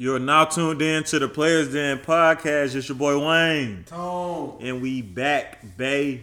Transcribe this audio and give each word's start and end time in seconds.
You 0.00 0.14
are 0.14 0.20
now 0.20 0.44
tuned 0.44 0.80
in 0.80 1.02
to 1.04 1.18
the 1.18 1.26
Players 1.28 1.72
Den 1.72 1.98
podcast. 1.98 2.76
It's 2.76 2.88
your 2.88 2.96
boy 2.96 3.18
Wayne. 3.26 3.82
Tone. 3.84 4.58
And 4.60 4.80
we 4.80 5.02
back, 5.02 5.76
baby. 5.76 6.22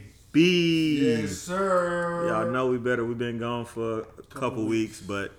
Yes, 1.02 1.38
sir. 1.40 2.28
Y'all 2.30 2.50
know 2.52 2.68
we 2.68 2.78
better. 2.78 3.04
We've 3.04 3.18
been 3.18 3.38
gone 3.38 3.66
for 3.66 4.00
a 4.00 4.04
couple, 4.04 4.40
Couple 4.40 4.66
weeks, 4.66 5.02
but 5.02 5.34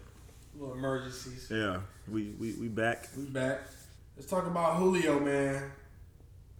Little 0.54 0.74
emergencies. 0.74 1.48
yeah, 1.50 1.80
we, 2.10 2.34
we, 2.38 2.52
we 2.54 2.68
back. 2.68 3.08
We 3.16 3.24
back. 3.24 3.60
Let's 4.16 4.28
talk 4.28 4.46
about 4.46 4.76
Julio, 4.76 5.18
man. 5.18 5.70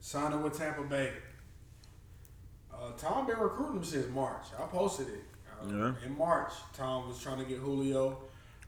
Signing 0.01 0.43
with 0.43 0.57
Tampa 0.57 0.83
Bay. 0.83 1.13
Uh, 2.73 2.93
Tom 2.99 3.27
been 3.27 3.39
recruiting 3.39 3.77
him 3.77 3.85
since 3.85 4.09
March. 4.15 4.47
I 4.59 4.63
posted 4.67 5.09
it. 5.09 5.25
Uh, 5.63 5.67
Yeah. 5.69 5.93
In 6.07 6.17
March, 6.17 6.53
Tom 6.75 7.07
was 7.09 7.21
trying 7.21 7.39
to 7.39 7.45
get 7.45 7.59
Julio. 7.59 8.17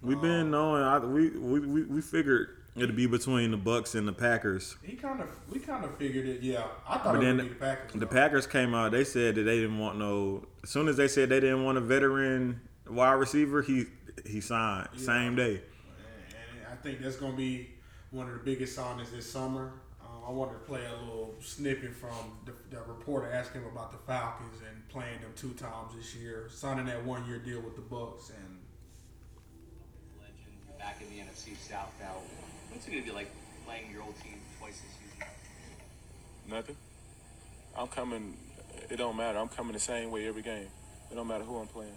We've 0.02 0.20
been 0.20 0.50
knowing. 0.50 0.82
I, 0.82 0.98
we, 0.98 1.30
we 1.30 1.60
we 1.60 1.82
we 1.84 2.00
figured 2.00 2.56
it'd 2.82 2.96
be 2.96 3.06
between 3.06 3.50
the 3.50 3.56
Bucks 3.56 3.94
and 3.94 4.06
the 4.06 4.12
Packers. 4.12 4.76
He 4.82 4.96
kind 4.96 5.20
of, 5.20 5.28
we 5.50 5.58
kind 5.60 5.84
of 5.84 5.96
figured 5.96 6.26
it. 6.26 6.42
Yeah, 6.42 6.64
I 6.88 6.98
thought 6.98 7.14
But 7.14 7.16
it 7.16 7.20
then 7.20 7.36
would 7.36 7.42
be 7.44 7.48
the 7.50 7.54
Packers. 7.56 7.92
The 7.92 7.98
though. 8.00 8.06
Packers 8.06 8.46
came 8.46 8.74
out. 8.74 8.92
They 8.92 9.04
said 9.04 9.34
that 9.36 9.42
they 9.42 9.56
didn't 9.60 9.78
want 9.78 9.98
no. 9.98 10.44
As 10.62 10.70
soon 10.70 10.88
as 10.88 10.96
they 10.96 11.08
said 11.08 11.28
they 11.28 11.40
didn't 11.40 11.64
want 11.64 11.78
a 11.78 11.80
veteran 11.80 12.60
wide 12.88 13.12
receiver, 13.12 13.62
he 13.62 13.86
he 14.26 14.40
signed 14.40 14.88
same 14.96 15.36
day. 15.36 15.54
And, 15.54 15.60
and 15.60 16.66
I 16.72 16.76
think 16.82 17.00
that's 17.00 17.16
going 17.16 17.32
to 17.32 17.38
be 17.38 17.70
one 18.10 18.26
of 18.26 18.32
the 18.32 18.40
biggest 18.40 18.76
signings 18.78 19.10
this 19.12 19.30
summer. 19.30 19.72
Um, 20.02 20.22
I 20.26 20.30
wanted 20.30 20.54
to 20.54 20.58
play 20.60 20.80
a 20.86 21.04
little 21.04 21.34
snippet 21.40 21.94
from 21.94 22.38
the, 22.46 22.52
the 22.74 22.82
reporter 22.82 23.30
asking 23.30 23.62
him 23.62 23.68
about 23.70 23.90
the 23.92 23.98
Falcons 23.98 24.60
and 24.68 24.88
playing 24.88 25.20
them 25.20 25.32
two 25.36 25.52
times 25.54 25.94
this 25.96 26.14
year, 26.14 26.48
signing 26.50 26.86
that 26.86 27.04
one 27.04 27.26
year 27.26 27.38
deal 27.38 27.60
with 27.60 27.76
the 27.76 27.82
Bucks, 27.82 28.30
and 28.30 28.58
legend 30.18 30.78
back 30.78 31.00
in 31.00 31.08
the 31.10 31.22
NFC 31.22 31.56
South 31.56 31.92
now. 32.00 32.14
What's 32.78 32.86
it 32.86 32.92
gonna 32.92 33.02
be 33.02 33.10
like 33.10 33.28
playing 33.66 33.90
your 33.90 34.04
old 34.04 34.14
team 34.22 34.38
twice 34.56 34.80
this 34.80 34.92
season? 34.92 35.26
Nothing. 36.48 36.76
I'm 37.76 37.88
coming. 37.88 38.36
It 38.88 38.98
don't 38.98 39.16
matter. 39.16 39.36
I'm 39.36 39.48
coming 39.48 39.72
the 39.72 39.80
same 39.80 40.12
way 40.12 40.28
every 40.28 40.42
game. 40.42 40.68
It 41.10 41.16
don't 41.16 41.26
matter 41.26 41.42
who 41.42 41.56
I'm 41.58 41.66
playing. 41.66 41.96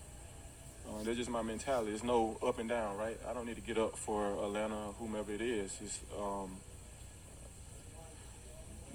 Uh, 0.90 1.04
that's 1.04 1.18
just 1.18 1.30
my 1.30 1.44
mentality. 1.44 1.92
There's 1.92 2.04
no 2.04 2.36
up 2.44 2.58
and 2.58 2.68
down, 2.68 2.98
right? 2.98 3.16
I 3.30 3.34
don't 3.34 3.46
need 3.46 3.58
to 3.58 3.62
get 3.62 3.78
up 3.78 3.96
for 3.96 4.26
Atlanta, 4.44 4.94
whomever 4.98 5.32
it 5.32 5.42
is. 5.42 5.72
It's 5.84 6.00
um, 6.20 6.58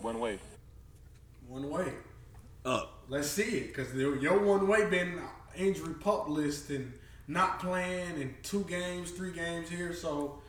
one 0.02 0.18
way. 0.18 0.40
one 1.46 1.70
way. 1.70 1.92
Up. 2.64 3.04
Let's 3.08 3.28
see 3.28 3.58
it, 3.58 3.68
because 3.68 3.94
your 3.94 4.44
one 4.44 4.66
way 4.66 4.90
been 4.90 5.20
injury 5.54 5.94
pup 5.94 6.28
list 6.28 6.68
and 6.70 6.92
not 7.28 7.60
playing 7.60 8.20
in 8.20 8.34
two 8.42 8.64
games, 8.64 9.12
three 9.12 9.30
games 9.30 9.68
here. 9.68 9.94
So, 9.94 10.42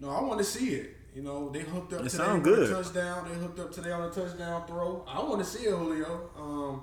you 0.00 0.06
know, 0.06 0.12
I 0.12 0.20
want 0.22 0.38
to 0.38 0.44
see 0.44 0.70
it. 0.74 0.96
You 1.14 1.22
know, 1.22 1.48
they 1.50 1.60
hooked 1.60 1.92
up 1.92 2.04
It 2.04 2.10
today 2.10 2.24
on 2.24 2.36
a 2.36 2.40
good. 2.40 2.70
touchdown. 2.70 3.28
They 3.28 3.34
hooked 3.34 3.58
up 3.58 3.72
today 3.72 3.90
on 3.90 4.02
a 4.02 4.10
touchdown 4.10 4.66
throw. 4.66 5.04
I 5.08 5.20
want 5.22 5.40
to 5.40 5.44
see 5.44 5.64
it, 5.64 5.70
Julio. 5.76 6.30
Um, 6.38 6.82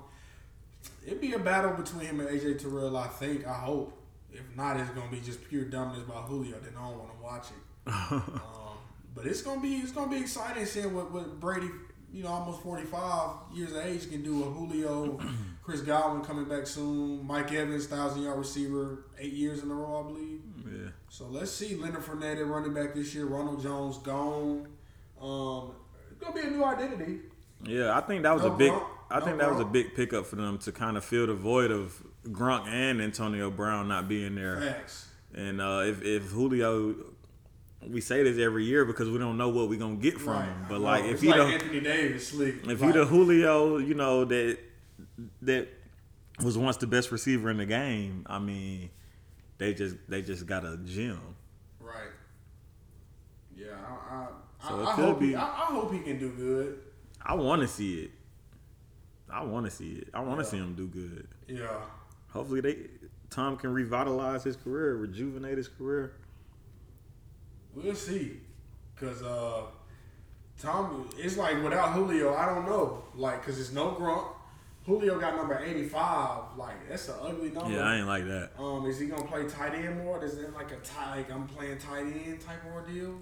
it'd 1.06 1.20
be 1.20 1.32
a 1.32 1.38
battle 1.38 1.72
between 1.72 2.04
him 2.06 2.20
and 2.20 2.28
AJ 2.28 2.60
Terrell. 2.60 2.96
I 2.96 3.06
think. 3.08 3.46
I 3.46 3.54
hope. 3.54 3.92
If 4.32 4.42
not, 4.54 4.78
it's 4.78 4.90
gonna 4.90 5.10
be 5.10 5.20
just 5.20 5.42
pure 5.48 5.64
dominance 5.64 6.06
by 6.06 6.16
Julio. 6.16 6.56
Then 6.62 6.74
I 6.78 6.88
don't 6.88 6.98
want 6.98 7.16
to 7.16 7.22
watch 7.22 7.46
it. 7.50 7.90
um, 8.12 8.76
but 9.14 9.24
it's 9.26 9.40
gonna 9.40 9.60
be 9.62 9.76
it's 9.76 9.92
gonna 9.92 10.10
be 10.10 10.18
exciting 10.18 10.66
seeing 10.66 10.92
what, 10.94 11.10
what 11.10 11.40
Brady, 11.40 11.70
you 12.12 12.22
know, 12.24 12.28
almost 12.30 12.60
forty 12.60 12.84
five 12.84 13.30
years 13.54 13.72
of 13.72 13.78
age 13.86 14.10
can 14.10 14.22
do. 14.22 14.42
A 14.42 14.50
Julio, 14.50 15.18
Chris 15.62 15.80
Godwin 15.80 16.22
coming 16.22 16.44
back 16.44 16.66
soon. 16.66 17.26
Mike 17.26 17.50
Evans, 17.52 17.86
thousand 17.86 18.22
yard 18.24 18.38
receiver, 18.38 19.06
eight 19.18 19.32
years 19.32 19.62
in 19.62 19.70
a 19.70 19.74
row, 19.74 20.00
I 20.00 20.02
believe. 20.12 20.40
Yeah. 20.66 20.90
So 21.08 21.26
let's 21.26 21.50
see 21.50 21.74
Leonard 21.76 22.02
Fournette 22.02 22.46
running 22.48 22.74
back 22.74 22.94
this 22.94 23.14
year. 23.14 23.26
Ronald 23.26 23.62
Jones 23.62 23.98
gone. 23.98 24.66
Um, 25.20 25.72
it's 26.10 26.20
gonna 26.20 26.34
be 26.34 26.40
a 26.46 26.50
new 26.50 26.64
identity. 26.64 27.20
Yeah, 27.64 27.96
I 27.96 28.00
think 28.02 28.22
that 28.24 28.34
was 28.34 28.42
No 28.42 28.52
a 28.54 28.56
big. 28.56 28.72
I 29.10 29.18
No 29.20 29.24
think 29.24 29.38
that 29.38 29.50
was 29.50 29.60
a 29.60 29.64
big 29.64 29.94
pickup 29.94 30.26
for 30.26 30.36
them 30.36 30.58
to 30.58 30.72
kind 30.72 30.96
of 30.96 31.04
fill 31.04 31.26
the 31.26 31.34
void 31.34 31.70
of 31.70 32.02
Gronk 32.28 32.66
and 32.66 33.00
Antonio 33.00 33.50
Brown 33.50 33.88
not 33.88 34.08
being 34.08 34.34
there. 34.34 34.60
Facts. 34.60 35.06
And 35.34 35.60
uh, 35.60 35.82
if 35.86 36.02
if 36.02 36.24
Julio, 36.24 36.94
we 37.88 38.00
say 38.00 38.22
this 38.22 38.38
every 38.38 38.64
year 38.64 38.84
because 38.84 39.08
we 39.08 39.18
don't 39.18 39.38
know 39.38 39.48
what 39.48 39.68
we're 39.68 39.78
gonna 39.78 39.96
get 39.96 40.18
from 40.20 40.34
Right. 40.34 40.44
him. 40.46 40.66
But 40.68 40.80
like 40.80 41.04
if 41.04 41.20
he 41.22 41.28
like 41.28 41.36
don't, 41.38 41.52
Anthony 41.52 41.80
Davis, 41.80 42.28
slick. 42.28 42.56
if 42.56 42.66
like, 42.66 42.78
he 42.78 42.92
the 42.92 43.06
Julio, 43.06 43.78
you 43.78 43.94
know 43.94 44.24
that 44.26 44.58
that 45.42 45.68
was 46.42 46.58
once 46.58 46.76
the 46.76 46.86
best 46.86 47.10
receiver 47.12 47.48
in 47.48 47.56
the 47.58 47.66
game. 47.66 48.26
I 48.28 48.38
mean, 48.38 48.90
they 49.58 49.74
just 49.74 49.96
they 50.08 50.22
just 50.22 50.46
got 50.46 50.64
a 50.64 50.76
gym. 50.84 51.20
right. 51.80 52.10
Yeah, 53.56 53.68
I, 54.10 54.14
I, 54.14 54.26
So 54.68 54.80
I, 54.82 54.90
I 54.90 54.92
hope 54.94 55.20
be- 55.20 55.28
he, 55.28 55.34
I, 55.34 55.42
I 55.44 55.64
hope 55.66 55.92
he 55.92 56.00
can 56.00 56.18
do 56.18 56.30
good. 56.30 56.80
I 57.24 57.34
want 57.34 57.62
to 57.62 57.68
see 57.68 58.00
it. 58.04 58.10
I 59.30 59.42
want 59.42 59.64
to 59.66 59.70
see 59.70 59.92
it. 59.94 60.08
I 60.14 60.20
want 60.20 60.38
to 60.40 60.44
Yeah. 60.44 60.50
see 60.50 60.56
him 60.58 60.74
do 60.74 60.86
good. 60.86 61.26
Yeah. 61.48 61.80
Hopefully, 62.28 62.60
they 62.60 62.76
Tom 63.30 63.56
can 63.56 63.72
revitalize 63.72 64.44
his 64.44 64.56
career, 64.56 64.96
rejuvenate 64.96 65.56
his 65.56 65.68
career. 65.68 66.12
We'll 67.74 67.94
see. 67.94 68.40
Cause 68.96 69.22
uh 69.22 69.62
Tom 70.58 71.10
it's 71.18 71.36
like 71.36 71.62
without 71.62 71.92
Julio, 71.92 72.34
I 72.34 72.46
don't 72.46 72.64
know. 72.66 73.02
Like 73.14 73.42
cause 73.44 73.58
it's 73.58 73.72
no 73.72 73.92
Gronk. 73.92 74.28
Julio 74.86 75.18
got 75.18 75.36
number 75.36 75.60
eighty 75.64 75.84
five. 75.84 76.42
Like 76.56 76.88
that's 76.88 77.08
an 77.08 77.16
ugly 77.20 77.50
number. 77.50 77.72
Yeah, 77.72 77.82
I 77.82 77.96
ain't 77.96 78.06
like 78.06 78.24
that. 78.26 78.50
Um, 78.58 78.86
is 78.86 79.00
he 79.00 79.06
gonna 79.06 79.24
play 79.24 79.46
tight 79.48 79.74
end 79.74 79.98
more? 79.98 80.24
Is 80.24 80.38
it 80.38 80.54
like 80.54 80.70
a 80.70 80.76
tight 80.76 81.16
like 81.16 81.32
I'm 81.32 81.46
playing 81.48 81.78
tight 81.78 82.06
end 82.06 82.40
type 82.40 82.64
of 82.64 82.72
ordeal? 82.72 83.18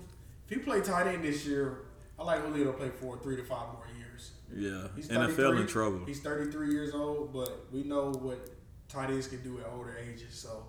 If 0.47 0.51
he 0.51 0.63
play 0.63 0.83
tight 0.83 1.07
end 1.07 1.25
this 1.25 1.47
year, 1.47 1.79
I 2.19 2.25
like 2.25 2.45
Julio 2.45 2.67
to 2.67 2.73
play 2.73 2.91
for 2.91 3.17
three 3.19 3.37
to 3.37 3.43
five 3.43 3.73
more 3.73 3.87
years. 3.99 4.33
Yeah, 4.55 4.89
He's 4.95 5.09
NFL 5.09 5.61
in 5.61 5.67
trouble. 5.67 6.03
He's 6.07 6.21
33 6.21 6.71
years 6.71 6.95
old, 6.95 7.33
but 7.33 7.67
we 7.73 7.83
know 7.83 8.13
what 8.13 8.51
tight 8.89 9.09
ends 9.09 9.27
can 9.27 9.43
do 9.43 9.59
at 9.59 9.67
older 9.75 9.97
ages. 9.97 10.35
So 10.35 10.67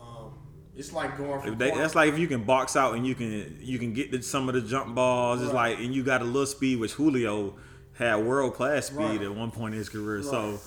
um, 0.00 0.32
it's 0.76 0.92
like 0.92 1.18
going 1.18 1.40
from 1.40 1.52
If 1.54 1.58
they, 1.58 1.72
that's 1.72 1.96
like 1.96 2.12
if 2.12 2.18
you 2.18 2.28
can 2.28 2.44
box 2.44 2.76
out 2.76 2.94
and 2.94 3.04
you 3.04 3.16
can 3.16 3.58
you 3.60 3.80
can 3.80 3.92
get 3.92 4.12
the, 4.12 4.22
some 4.22 4.48
of 4.48 4.54
the 4.54 4.60
jump 4.60 4.94
balls. 4.94 5.42
It's 5.42 5.52
like 5.52 5.78
and 5.78 5.92
you 5.92 6.04
got 6.04 6.22
a 6.22 6.24
little 6.24 6.46
speed, 6.46 6.78
which 6.78 6.92
Julio 6.92 7.56
had 7.98 8.16
world 8.16 8.54
class 8.54 8.86
speed 8.86 8.96
Right. 8.98 9.22
at 9.22 9.34
one 9.34 9.50
point 9.50 9.74
in 9.74 9.78
his 9.78 9.88
career. 9.88 10.16
Right. 10.18 10.24
So 10.24 10.58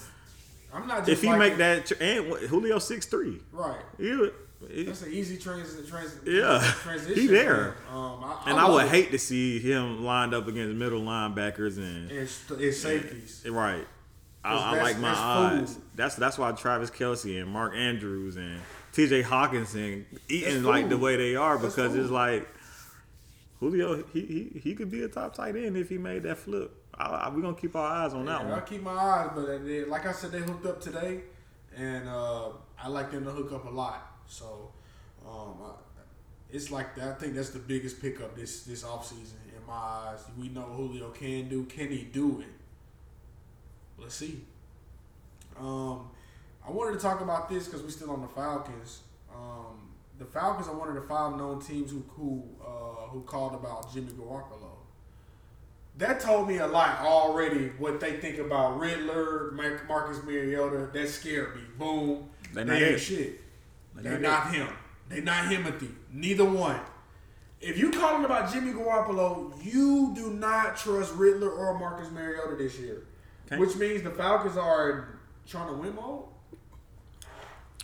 I'm 0.73 0.87
not 0.87 0.99
just 0.99 1.09
if 1.09 1.21
he 1.21 1.27
like 1.27 1.39
make 1.39 1.57
that 1.57 1.85
tr- 1.87 1.93
and 2.01 2.25
Julio 2.47 2.79
six 2.79 3.05
three, 3.05 3.39
right. 3.51 3.79
he- 3.97 4.83
That's 4.83 5.01
an 5.03 5.11
easy 5.13 5.37
trans, 5.37 5.73
trans 5.89 6.15
Yeah. 6.25 6.59
transition. 6.83 7.15
He 7.15 7.27
there. 7.27 7.75
Um, 7.91 8.23
I, 8.23 8.43
and 8.47 8.59
I, 8.59 8.69
would 8.69 8.85
it. 8.85 8.89
hate 8.91 9.11
to 9.11 9.19
see 9.19 9.59
him 9.59 10.03
lined 10.03 10.33
up 10.33 10.47
against 10.47 10.75
middle 10.75 11.01
linebackers 11.01 11.77
and 11.77 12.09
st- 12.29 12.59
and 12.59 12.73
safeties. 12.73 13.45
Right. 13.49 13.87
I, 14.43 14.53
I 14.77 14.81
like 14.81 14.97
my 14.99 15.13
odds. 15.13 15.73
food. 15.75 15.83
That's 15.95 16.15
that's 16.15 16.37
why 16.37 16.51
Travis 16.53 16.89
Kelce 16.89 17.41
and 17.41 17.51
Mark 17.51 17.73
Andrews 17.75 18.35
and 18.37 18.59
T.J. 18.93 19.23
Hockenson 19.23 20.05
eating 20.29 20.63
like 20.63 20.87
the 20.89 20.97
way 20.97 21.15
they 21.17 21.35
are 21.35 21.57
because 21.57 21.93
it's 21.95 22.09
like 22.09 22.47
Julio. 23.59 24.03
He, 24.13 24.21
he 24.53 24.59
he 24.59 24.75
could 24.75 24.89
be 24.89 25.03
a 25.03 25.07
top 25.09 25.33
tight 25.35 25.55
end 25.55 25.75
if 25.77 25.89
he 25.89 25.97
made 25.97 26.23
that 26.23 26.37
flip. 26.37 26.71
I, 26.99 27.29
we're 27.29 27.41
gonna 27.41 27.55
keep 27.55 27.75
our 27.75 27.87
eyes 27.87 28.13
on 28.13 28.25
that 28.25 28.45
Yeah, 28.45 28.55
I 28.55 28.59
keep 28.61 28.83
my 28.83 28.91
eyes, 28.91 29.29
but 29.33 29.65
they, 29.65 29.85
like 29.85 30.05
I 30.05 30.11
said, 30.11 30.31
they 30.31 30.39
hooked 30.39 30.65
up 30.65 30.81
today, 30.81 31.21
and 31.75 32.09
uh, 32.09 32.49
I 32.77 32.89
like 32.89 33.11
them 33.11 33.23
to 33.25 33.31
hook 33.31 33.53
up 33.53 33.65
a 33.65 33.69
lot. 33.69 34.11
So 34.27 34.71
um, 35.25 35.55
I, 35.63 35.71
it's 36.51 36.71
like 36.71 36.95
that. 36.95 37.07
I 37.07 37.13
think 37.13 37.35
that's 37.35 37.51
the 37.51 37.59
biggest 37.59 38.01
pickup 38.01 38.35
this 38.35 38.63
this 38.63 38.83
offseason 38.83 39.39
in 39.55 39.65
my 39.65 39.73
eyes. 39.73 40.19
We 40.37 40.49
know 40.49 40.63
Julio 40.63 41.09
can 41.11 41.47
do. 41.47 41.63
Can 41.65 41.89
he 41.89 42.03
do 42.03 42.41
it? 42.41 42.53
Let's 43.97 44.15
see. 44.15 44.41
Um, 45.57 46.09
I 46.65 46.71
wanted 46.71 46.93
to 46.93 46.99
talk 46.99 47.21
about 47.21 47.49
this 47.49 47.65
because 47.65 47.81
we're 47.81 47.89
still 47.89 48.11
on 48.11 48.21
the 48.21 48.27
Falcons. 48.27 49.01
Um, 49.33 49.89
the 50.17 50.25
Falcons 50.25 50.67
are 50.67 50.75
one 50.75 50.89
of 50.89 50.95
the 50.95 51.01
five 51.01 51.37
known 51.37 51.61
teams 51.61 51.91
who 51.91 52.03
who 52.09 52.43
uh, 52.61 53.07
who 53.07 53.21
called 53.21 53.53
about 53.53 53.93
Jimmy 53.93 54.11
Garoppolo. 54.11 54.68
That 55.99 56.21
told 56.21 56.47
me 56.47 56.57
a 56.59 56.65
lot 56.67 56.99
already. 57.01 57.73
What 57.77 57.99
they 57.99 58.13
think 58.13 58.39
about 58.39 58.79
Ridder, 58.79 59.51
Marcus 59.87 60.23
Mariota. 60.23 60.87
That 60.93 61.09
scared 61.09 61.57
me. 61.57 61.61
Boom. 61.77 62.29
They 62.53 62.63
They, 62.63 62.73
ain't 62.73 62.83
it. 62.95 62.99
shit. 62.99 63.41
They 63.95 64.03
They're 64.03 64.19
not 64.19 64.45
not 64.45 64.53
him. 64.55 64.67
They 65.09 65.19
not 65.19 65.43
Himothy. 65.51 65.91
Neither 66.13 66.45
one. 66.45 66.79
If 67.59 67.77
you 67.77 67.91
calling 67.91 68.23
about 68.23 68.49
Jimmy 68.53 68.71
Garoppolo, 68.71 69.51
you 69.61 70.13
do 70.15 70.31
not 70.31 70.77
trust 70.77 71.13
Ridder 71.15 71.51
or 71.51 71.77
Marcus 71.77 72.09
Mariota 72.11 72.55
this 72.55 72.79
year. 72.79 73.03
Okay. 73.47 73.57
Which 73.57 73.75
means 73.75 74.01
the 74.01 74.11
Falcons 74.11 74.55
are 74.55 75.19
trying 75.45 75.67
to 75.67 75.73
win 75.73 75.95
mode. 75.95 76.23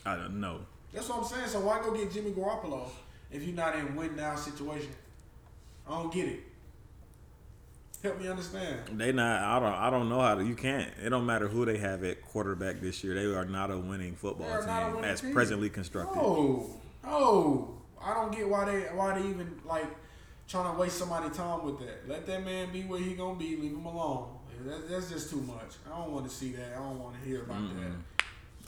I 0.06 0.16
don't 0.16 0.40
know. 0.40 0.62
That's 0.94 1.10
what 1.10 1.18
I'm 1.18 1.26
saying. 1.26 1.48
So 1.48 1.60
why 1.60 1.82
go 1.82 1.94
get 1.94 2.14
Jimmy 2.14 2.32
Garoppolo 2.32 2.88
if 3.30 3.44
you're 3.44 3.56
not 3.56 3.76
in 3.76 3.94
win 3.94 4.16
now 4.16 4.36
situation? 4.38 4.92
I 5.86 5.92
don't 6.02 6.14
get 6.14 6.30
it. 6.30 6.40
Help 8.06 8.22
me 8.22 8.28
understand. 8.28 8.82
They 9.00 9.12
not. 9.12 9.42
I 9.42 9.60
don't. 9.60 9.74
I 9.74 9.90
don't 9.90 10.10
know 10.10 10.22
how 10.22 10.36
to. 10.36 10.46
You 10.46 10.54
can't. 10.54 10.88
It 11.04 11.10
don't 11.10 11.26
matter 11.26 11.48
who 11.48 11.66
they 11.66 11.78
have 11.80 12.04
at 12.04 12.22
quarterback 12.22 12.80
this 12.80 13.04
year. 13.04 13.16
They 13.16 13.26
are 13.36 13.46
not 13.46 13.72
a 13.72 13.78
winning 13.80 14.16
football 14.16 14.46
They 14.46 14.54
are 14.54 14.66
not 14.68 14.84
a 14.84 14.86
team 14.86 14.96
winning 14.98 15.10
as 15.10 15.22
team. 15.22 15.34
presently 15.34 15.70
constructed. 15.72 16.16
No, 16.16 16.70
no. 17.04 17.82
I 18.00 18.14
don't 18.14 18.32
get 18.32 18.48
why 18.48 18.66
they 18.66 18.82
why 18.94 19.20
they 19.20 19.28
even 19.28 19.60
like 19.66 19.88
trying 20.48 20.72
to 20.72 20.80
waste 20.80 21.00
somebody's 21.00 21.36
time 21.36 21.66
with 21.66 21.80
that. 21.80 22.08
Let 22.08 22.28
that 22.28 22.46
man 22.46 22.72
be 22.72 22.84
where 22.84 23.00
he 23.00 23.16
gonna 23.16 23.40
be. 23.40 23.56
Leave 23.56 23.72
him 23.72 23.86
alone. 23.88 24.28
That, 24.66 24.88
that's 24.88 25.10
just 25.10 25.32
too 25.32 25.42
much. 25.42 25.74
I 25.92 25.98
don't 25.98 26.12
want 26.12 26.30
to 26.30 26.36
see 26.36 26.52
that. 26.52 26.74
I 26.76 26.80
don't 26.84 27.00
want 27.00 27.20
to 27.20 27.28
hear 27.28 27.42
about 27.42 27.70
that. 27.76 28.26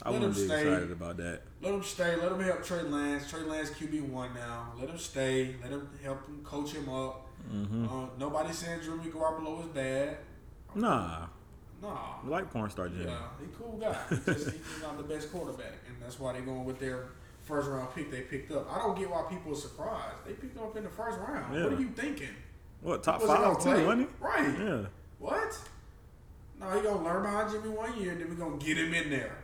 I 0.08 0.10
Let 0.12 0.20
wouldn't 0.20 0.36
him 0.38 0.42
be 0.42 0.48
stay. 0.48 0.68
excited 0.68 0.92
about 0.92 1.16
that. 1.18 1.42
Let 1.60 1.74
him 1.74 1.82
stay. 1.82 2.16
Let 2.16 2.32
him 2.32 2.40
help 2.40 2.64
Trey 2.64 2.82
Lance. 2.82 3.28
Trey 3.30 3.42
Lance 3.42 3.70
QB 3.70 4.08
one 4.08 4.32
now. 4.34 4.72
Let 4.80 4.88
him 4.88 4.98
stay. 4.98 5.54
Let 5.62 5.70
him 5.70 5.88
help 6.02 6.26
him 6.26 6.40
coach 6.42 6.72
him 6.72 6.88
up. 6.88 7.26
Mm-hmm. 7.52 7.84
Uh, 7.88 8.06
nobody 8.18 8.52
saying 8.52 8.80
Jimmy 8.82 9.10
Garoppolo 9.10 9.60
is 9.60 9.66
bad. 9.68 10.16
Nah, 10.74 11.26
Nah. 11.82 12.14
Like 12.26 12.50
porn 12.50 12.70
star 12.70 12.88
Jimmy. 12.88 13.04
Yeah, 13.04 13.18
he 13.38 13.46
cool 13.56 13.78
guy. 13.78 13.96
He 14.08 14.16
just, 14.16 14.50
he's 14.50 14.82
not 14.82 14.96
the 14.96 15.04
best 15.04 15.30
quarterback, 15.30 15.74
and 15.86 15.96
that's 16.02 16.18
why 16.18 16.32
they 16.32 16.40
going 16.40 16.64
with 16.64 16.78
their 16.80 17.06
first 17.42 17.68
round 17.68 17.94
pick 17.94 18.10
they 18.10 18.22
picked 18.22 18.50
up. 18.50 18.66
I 18.74 18.78
don't 18.78 18.98
get 18.98 19.10
why 19.10 19.22
people 19.28 19.52
are 19.52 19.56
surprised. 19.56 20.16
They 20.26 20.32
picked 20.32 20.56
him 20.56 20.62
up 20.64 20.76
in 20.76 20.84
the 20.84 20.90
first 20.90 21.18
round. 21.20 21.54
Yeah. 21.54 21.64
What 21.64 21.72
are 21.74 21.80
you 21.80 21.88
thinking? 21.88 22.34
What 22.80 23.02
top 23.02 23.20
Was 23.20 23.30
five 23.30 23.62
too, 23.62 23.86
wasn't 23.86 24.10
Right. 24.20 24.58
Yeah. 24.58 24.86
What? 25.18 25.58
No, 26.60 26.70
he 26.70 26.82
gonna 26.82 27.04
learn 27.04 27.22
behind 27.22 27.50
Jimmy 27.52 27.68
one 27.68 28.00
year, 28.00 28.12
and 28.12 28.20
then 28.20 28.30
we 28.30 28.36
gonna 28.36 28.56
get 28.56 28.76
him 28.76 28.92
in 28.94 29.10
there. 29.10 29.38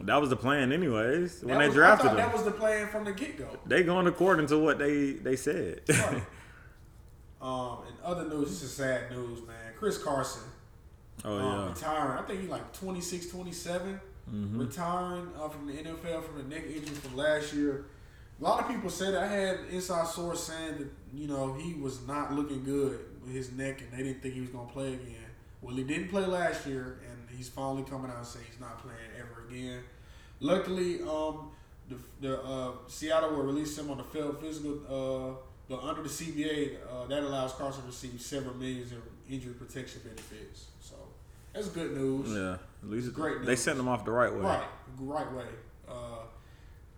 That 0.00 0.20
was 0.20 0.30
the 0.30 0.36
plan, 0.36 0.72
anyways. 0.72 1.42
When 1.42 1.54
That 1.54 1.58
they 1.60 1.66
was- 1.68 1.74
drafted 1.76 2.06
I 2.06 2.10
thought 2.10 2.18
him, 2.18 2.26
that 2.26 2.32
was 2.34 2.44
the 2.44 2.50
plan 2.52 2.88
from 2.88 3.04
the 3.04 3.12
get 3.12 3.38
go. 3.38 3.46
they 3.66 3.82
going 3.82 4.06
according 4.06 4.46
to 4.48 4.58
what 4.58 4.78
they 4.78 5.12
they 5.12 5.36
said. 5.36 5.82
Right. 5.88 6.22
um, 7.42 7.78
and 7.86 7.96
other 8.04 8.28
news, 8.28 8.48
this 8.48 8.62
is 8.62 8.72
sad 8.72 9.10
news, 9.10 9.40
man. 9.46 9.56
Chris 9.76 9.98
Carson 9.98 10.42
oh 11.24 11.38
um, 11.38 11.42
yeah. 11.42 11.68
retiring. 11.68 12.18
I 12.18 12.22
think 12.22 12.40
he's 12.40 12.50
like 12.50 12.72
26, 12.72 13.26
27. 13.28 14.00
Mm-hmm. 14.32 14.60
Retiring 14.60 15.28
uh, 15.40 15.48
from 15.48 15.66
the 15.66 15.72
NFL 15.72 16.24
from 16.24 16.38
the 16.38 16.54
neck 16.54 16.64
injury 16.66 16.94
from 16.94 17.16
last 17.16 17.52
year. 17.52 17.86
A 18.40 18.44
lot 18.44 18.60
of 18.60 18.68
people 18.68 18.88
said 18.90 19.14
I 19.14 19.26
had 19.26 19.58
inside 19.70 20.06
source 20.06 20.44
saying 20.44 20.78
that 20.78 20.88
you 21.12 21.26
know 21.28 21.54
he 21.54 21.74
was 21.74 22.06
not 22.06 22.32
looking 22.32 22.64
good 22.64 22.98
with 23.22 23.32
his 23.32 23.52
neck, 23.52 23.82
and 23.82 23.92
they 23.92 24.04
didn't 24.04 24.22
think 24.22 24.34
he 24.34 24.40
was 24.40 24.50
going 24.50 24.66
to 24.66 24.72
play 24.72 24.94
again. 24.94 25.16
Well, 25.60 25.76
he 25.76 25.84
didn't 25.84 26.08
play 26.08 26.24
last 26.24 26.66
year, 26.66 27.00
and 27.08 27.36
he's 27.36 27.48
finally 27.48 27.84
coming 27.84 28.10
out 28.10 28.18
and 28.18 28.26
saying 28.26 28.46
he's 28.50 28.60
not 28.60 28.78
playing 28.82 28.98
again. 29.54 29.80
Luckily, 30.40 31.00
um, 31.02 31.50
the, 31.88 31.96
the 32.20 32.42
uh, 32.42 32.72
Seattle 32.88 33.30
will 33.30 33.42
release 33.44 33.76
him 33.78 33.90
on 33.90 33.98
the 33.98 34.04
failed 34.04 34.40
physical, 34.40 34.80
uh, 34.88 35.40
but 35.68 35.82
under 35.82 36.02
the 36.02 36.08
CBA, 36.08 36.76
uh, 36.90 37.06
that 37.06 37.22
allows 37.22 37.52
Carson 37.52 37.82
to 37.82 37.86
receive 37.88 38.20
several 38.20 38.54
millions 38.54 38.92
in 38.92 38.98
injury 39.30 39.54
protection 39.54 40.00
benefits. 40.04 40.66
So 40.80 40.94
that's 41.52 41.68
good 41.68 41.96
news. 41.96 42.30
Yeah. 42.30 42.56
At 42.82 42.90
least 42.90 43.12
great 43.14 43.38
News. 43.38 43.46
they 43.46 43.56
sent 43.56 43.76
them 43.76 43.88
off 43.88 44.04
the 44.04 44.10
right 44.10 44.32
way. 44.32 44.40
Right, 44.40 44.66
right 44.98 45.32
way. 45.32 45.44
Uh, 45.88 46.24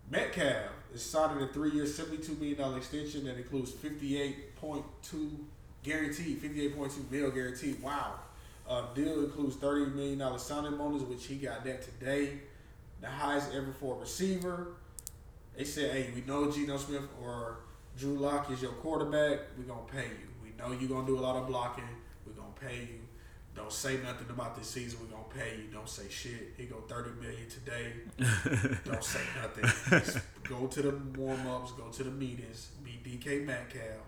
Metcalf 0.09 0.71
is 0.93 1.03
signing 1.03 1.43
a 1.43 1.47
three-year, 1.47 1.85
seventy-two 1.85 2.33
million 2.35 2.57
dollar 2.57 2.77
extension 2.77 3.25
that 3.25 3.37
includes 3.37 3.71
fifty-eight 3.71 4.55
point 4.55 4.83
two 5.03 5.31
guaranteed, 5.83 6.39
fifty-eight 6.39 6.75
point 6.75 6.91
two 6.91 7.05
mil 7.11 7.29
guaranteed. 7.31 7.81
Wow. 7.81 8.15
Uh, 8.67 8.81
deal 8.95 9.23
includes 9.23 9.55
thirty 9.57 9.85
million 9.91 10.17
dollar 10.17 10.39
signing 10.39 10.77
bonus, 10.77 11.03
which 11.03 11.25
he 11.27 11.35
got 11.35 11.63
that 11.63 11.83
today, 11.83 12.39
the 12.99 13.07
highest 13.07 13.53
ever 13.53 13.71
for 13.79 13.95
a 13.95 13.99
receiver. 13.99 14.69
They 15.55 15.63
said, 15.63 15.91
"Hey, 15.91 16.09
we 16.15 16.21
know 16.21 16.51
Geno 16.51 16.77
Smith 16.77 17.03
or 17.21 17.59
Drew 17.97 18.15
Lock 18.17 18.49
is 18.51 18.61
your 18.61 18.71
quarterback. 18.71 19.39
We're 19.57 19.65
gonna 19.65 19.81
pay 19.91 20.07
you. 20.07 20.27
We 20.43 20.49
know 20.57 20.71
you're 20.77 20.89
gonna 20.89 21.05
do 21.05 21.19
a 21.19 21.21
lot 21.21 21.35
of 21.35 21.47
blocking. 21.47 21.87
We're 22.25 22.33
gonna 22.33 22.49
pay 22.59 22.79
you. 22.79 22.99
Don't 23.55 23.71
say 23.71 23.97
nothing 23.97 24.29
about 24.31 24.57
this 24.57 24.67
season. 24.67 24.99
We're 24.99 25.15
gonna 25.15 25.29
pay 25.29 25.57
you. 25.57 25.67
Don't 25.71 25.87
say 25.87 26.09
shit. 26.09 26.55
He 26.57 26.65
go 26.65 26.77
thirty 26.87 27.11
million 27.21 27.47
today. 27.47 27.93
Don't 28.83 29.03
say 29.03 29.21
nothing. 29.39 29.99
Just 29.99 30.19
go 30.43 30.65
to 30.65 30.81
the 30.81 31.19
warm 31.19 31.47
ups. 31.47 31.71
Go 31.73 31.89
to 31.89 32.03
the 32.03 32.11
meetings. 32.11 32.69
Be 32.83 32.99
DK 33.05 33.45
Metcalf. 33.45 34.01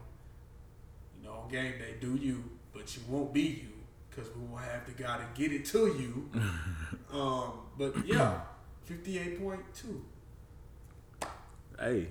You 1.16 1.28
know, 1.28 1.34
on 1.44 1.50
game 1.50 1.74
day, 1.78 1.94
do 2.02 2.16
you, 2.16 2.44
but 2.74 2.96
you 2.96 3.04
won't 3.08 3.32
be 3.34 3.42
you 3.42 3.77
because 4.18 4.36
we 4.36 4.42
won't 4.46 4.64
have 4.64 4.86
the 4.86 4.92
guy 5.04 5.18
to 5.18 5.26
get 5.40 5.52
it 5.54 5.66
to 5.66 5.88
you. 5.88 6.30
um, 7.14 7.52
but 7.78 7.94
yeah, 8.06 8.42
fifty-eight 8.86 9.42
point 9.42 9.62
two. 9.76 10.04
Hey, 11.80 12.08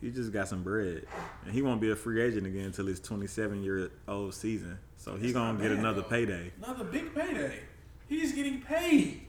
he 0.00 0.10
just 0.10 0.32
got 0.32 0.48
some 0.48 0.62
bread, 0.62 1.04
and 1.44 1.54
he 1.54 1.62
won't 1.62 1.80
be 1.80 1.90
a 1.90 1.96
free 1.96 2.20
agent 2.20 2.46
again 2.46 2.66
until 2.66 2.86
his 2.86 3.00
27 3.00 3.62
year 3.62 3.90
old 4.06 4.34
season. 4.34 4.78
So 4.98 5.16
he 5.16 5.26
It's 5.28 5.32
gonna 5.32 5.58
get 5.58 5.70
bad, 5.70 5.78
another 5.78 6.02
though. 6.02 6.08
payday. 6.08 6.52
Another 6.62 6.84
big 6.84 7.14
payday. 7.14 7.60
He's 8.08 8.32
getting 8.32 8.60
paid. 8.60 9.22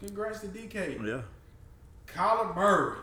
Congrats 0.00 0.40
to 0.40 0.48
DK. 0.48 1.06
Yeah, 1.06 1.22
Kyler 2.08 2.56
Murray, 2.56 2.98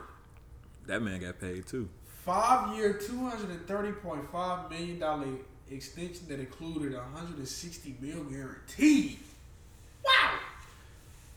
that 0.88 1.02
man 1.02 1.22
got 1.22 1.40
paid 1.40 1.66
too. 1.66 1.88
five 2.26 2.76
year, 2.76 2.92
two 2.94 3.20
hundred 3.26 3.52
and 3.52 3.66
thirty 3.66 3.94
point 3.94 4.30
five 4.30 4.70
million 4.70 5.00
dollar 5.00 5.26
extension 5.72 6.28
that 6.30 6.40
included 6.40 6.94
a 6.94 7.02
hundred 7.02 7.38
and 7.38 7.48
sixty 7.48 7.96
mil 8.00 8.24
guaranteed. 8.24 9.20
Wow. 10.04 10.40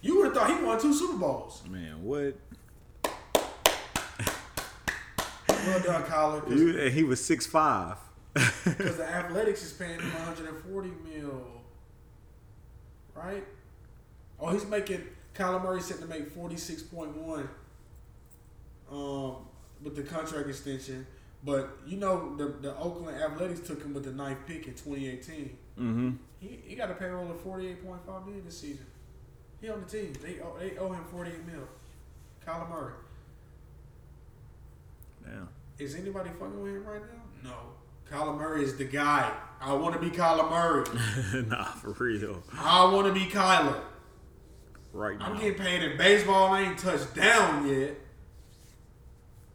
You 0.00 0.16
would 0.16 0.24
have 0.26 0.34
thought 0.34 0.58
he 0.58 0.64
won 0.64 0.80
two 0.80 0.92
Super 0.92 1.16
Bowls. 1.18 1.62
Man, 1.68 2.02
what? 2.02 2.34
Well 5.66 5.80
done, 5.80 6.02
Kyler. 6.02 6.50
You, 6.50 6.78
and 6.80 6.92
he 6.92 7.04
was 7.04 7.24
six 7.24 7.46
five. 7.46 7.96
Because 8.64 8.96
the 8.96 9.04
Athletics 9.04 9.62
is 9.62 9.72
paying 9.72 9.98
him 9.98 10.12
140 10.12 10.88
mil, 11.04 11.42
right? 13.14 13.44
Oh, 14.40 14.50
he's 14.50 14.64
making 14.66 15.02
Kyler 15.34 15.62
Murray 15.62 15.80
set 15.80 15.98
to 16.00 16.06
make 16.06 16.34
46.1 16.34 17.48
um, 18.90 19.36
with 19.82 19.96
the 19.96 20.02
contract 20.02 20.48
extension. 20.48 21.06
But 21.44 21.78
you 21.86 21.96
know 21.96 22.36
the 22.36 22.54
the 22.60 22.76
Oakland 22.78 23.20
Athletics 23.20 23.66
took 23.66 23.82
him 23.82 23.94
with 23.94 24.04
the 24.04 24.12
ninth 24.12 24.38
pick 24.46 24.66
in 24.66 24.74
2018. 24.74 25.58
mm-hmm. 25.78 26.10
He, 26.40 26.58
he 26.64 26.74
got 26.74 26.90
a 26.90 26.94
payroll 26.94 27.30
of 27.30 27.36
48.5 27.44 28.26
million 28.26 28.44
this 28.44 28.58
season. 28.58 28.84
He 29.60 29.68
on 29.68 29.80
the 29.80 29.86
team. 29.86 30.12
They 30.20 30.40
owe, 30.40 30.56
they 30.58 30.76
owe 30.76 30.92
him 30.92 31.04
48 31.04 31.46
mil. 31.46 31.68
Kyler 32.44 32.68
Murray. 32.68 32.94
Damn. 35.24 35.48
Is 35.78 35.94
anybody 35.94 36.30
fucking 36.30 36.60
with 36.60 36.74
him 36.74 36.84
right 36.84 37.00
now? 37.00 37.50
No. 37.50 37.56
Kyler 38.10 38.36
Murray 38.36 38.64
is 38.64 38.76
the 38.76 38.84
guy. 38.84 39.32
I 39.60 39.72
want 39.74 39.94
to 39.94 40.00
be 40.00 40.10
Kyler 40.10 40.50
Murray. 40.50 41.44
nah, 41.48 41.64
for 41.64 41.92
real. 41.92 42.42
I 42.58 42.92
want 42.92 43.06
to 43.06 43.12
be 43.12 43.26
Kyler. 43.26 43.80
Right 44.92 45.16
now. 45.16 45.26
I'm 45.26 45.36
getting 45.36 45.54
paid 45.54 45.84
in 45.84 45.96
baseball. 45.96 46.52
I 46.52 46.62
ain't 46.62 46.78
touched 46.78 47.14
down 47.14 47.68
yet. 47.68 47.96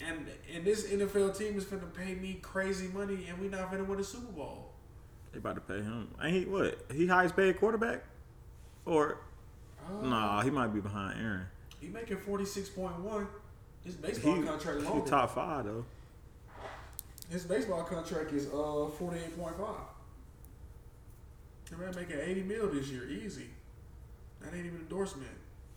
And 0.05 0.25
and 0.53 0.65
this 0.65 0.87
NFL 0.87 1.37
team 1.37 1.57
is 1.57 1.65
finna 1.65 1.93
pay 1.93 2.15
me 2.15 2.39
crazy 2.41 2.87
money, 2.87 3.25
and 3.29 3.39
we 3.39 3.47
not 3.47 3.71
finna 3.71 3.85
win 3.85 3.99
a 3.99 4.03
Super 4.03 4.31
Bowl. 4.31 4.71
They 5.31 5.39
about 5.39 5.55
to 5.55 5.61
pay 5.61 5.81
him. 5.81 6.07
Ain't 6.23 6.33
he 6.33 6.45
what? 6.45 6.79
He 6.93 7.07
highest 7.07 7.35
paid 7.35 7.57
quarterback? 7.59 8.03
Or 8.85 9.17
Uh, 9.85 10.05
nah, 10.07 10.41
he 10.41 10.49
might 10.49 10.73
be 10.73 10.79
behind 10.79 11.19
Aaron. 11.21 11.45
He 11.79 11.87
making 11.87 12.17
forty 12.17 12.45
six 12.45 12.69
point 12.69 12.97
one. 12.99 13.27
His 13.83 13.95
baseball 13.95 14.35
He, 14.35 14.43
contract 14.43 14.81
he 14.81 15.09
top 15.09 15.33
five 15.35 15.65
though. 15.65 15.85
His 17.29 17.43
baseball 17.43 17.83
contract 17.83 18.31
is 18.31 18.47
uh 18.47 18.89
forty 18.97 19.17
eight 19.19 19.37
point 19.37 19.55
five. 19.57 19.85
The 21.69 21.77
man 21.77 21.93
making 21.95 22.19
eighty 22.19 22.43
mil 22.43 22.69
this 22.69 22.87
year, 22.87 23.07
easy. 23.09 23.49
That 24.41 24.53
ain't 24.55 24.65
even 24.65 24.79
endorsement. 24.79 25.29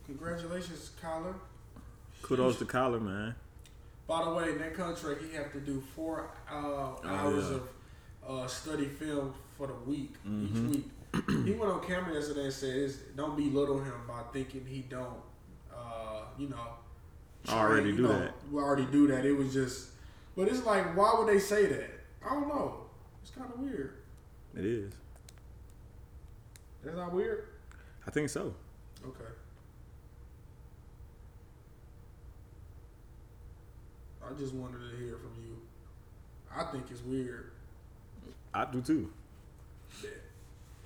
Congratulations, 0.06 0.90
Kyler. 1.02 1.34
Kudos 2.22 2.58
to 2.58 2.64
Kyler, 2.64 3.00
man. 3.00 3.34
By 4.10 4.24
the 4.24 4.30
way, 4.34 4.50
in 4.50 4.58
that 4.58 4.74
contract, 4.74 5.22
he 5.22 5.36
have 5.36 5.52
to 5.52 5.60
do 5.60 5.80
four 5.94 6.28
uh, 6.50 6.54
hours 6.56 7.44
Oh, 7.46 7.60
yeah. 8.26 8.30
of 8.32 8.44
uh, 8.44 8.46
study 8.48 8.86
film 8.86 9.32
for 9.56 9.68
the 9.68 9.74
week 9.88 10.14
Mhm. 10.26 10.46
each 10.50 10.74
week. 10.74 10.90
he 11.46 11.52
went 11.52 11.70
on 11.70 11.80
camera 11.86 12.14
yesterday 12.14 12.44
and 12.46 12.52
said, 12.52 12.92
"Don't 13.14 13.36
belittle 13.36 13.78
him 13.78 13.94
by 14.08 14.22
thinking 14.32 14.66
he 14.66 14.80
don't, 14.82 15.20
uh, 15.72 16.22
you 16.36 16.48
know, 16.48 16.74
Already 17.48 17.90
you 17.90 17.96
do 17.98 18.02
know, 18.02 18.18
that. 18.18 18.34
We 18.50 18.60
already 18.60 18.86
do 18.86 19.06
that. 19.06 19.24
It 19.24 19.32
was 19.32 19.52
just, 19.54 19.90
but 20.36 20.48
it's 20.48 20.64
like, 20.66 20.96
why 20.96 21.14
would 21.16 21.28
they 21.28 21.38
say 21.38 21.66
that? 21.66 21.90
I 22.26 22.30
don't 22.30 22.48
know. 22.48 22.86
It's 23.22 23.30
kind 23.30 23.48
of 23.52 23.60
weird. 23.60 23.92
It 24.56 24.64
is. 24.64 24.92
That's 26.82 26.96
not 26.96 27.12
weird. 27.12 27.46
I 28.08 28.10
think 28.10 28.28
so. 28.28 28.54
Okay. 29.06 29.30
I 34.30 34.38
just 34.38 34.54
wanted 34.54 34.78
to 34.78 34.96
hear 34.96 35.16
from 35.16 35.32
you. 35.42 35.56
I 36.54 36.64
think 36.64 36.84
it's 36.90 37.02
weird. 37.02 37.50
I 38.54 38.64
do 38.64 38.80
too. 38.80 39.10
Yeah. 40.02 40.10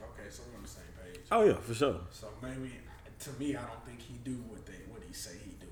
Okay, 0.01 0.29
so 0.31 0.43
we're 0.51 0.57
on 0.59 0.63
the 0.63 0.69
same 0.69 0.83
page. 1.03 1.21
Oh 1.31 1.45
yeah, 1.45 1.55
for 1.55 1.75
sure. 1.75 2.01
So 2.11 2.29
maybe 2.43 2.73
to 3.21 3.31
me, 3.39 3.57
I 3.57 3.63
don't 3.63 3.85
think 3.87 4.01
he 4.01 4.15
do 4.25 4.37
what 4.49 4.65
they 4.67 4.75
what 4.89 5.03
he 5.07 5.13
say 5.13 5.33
he 5.45 5.53
do. 5.61 5.67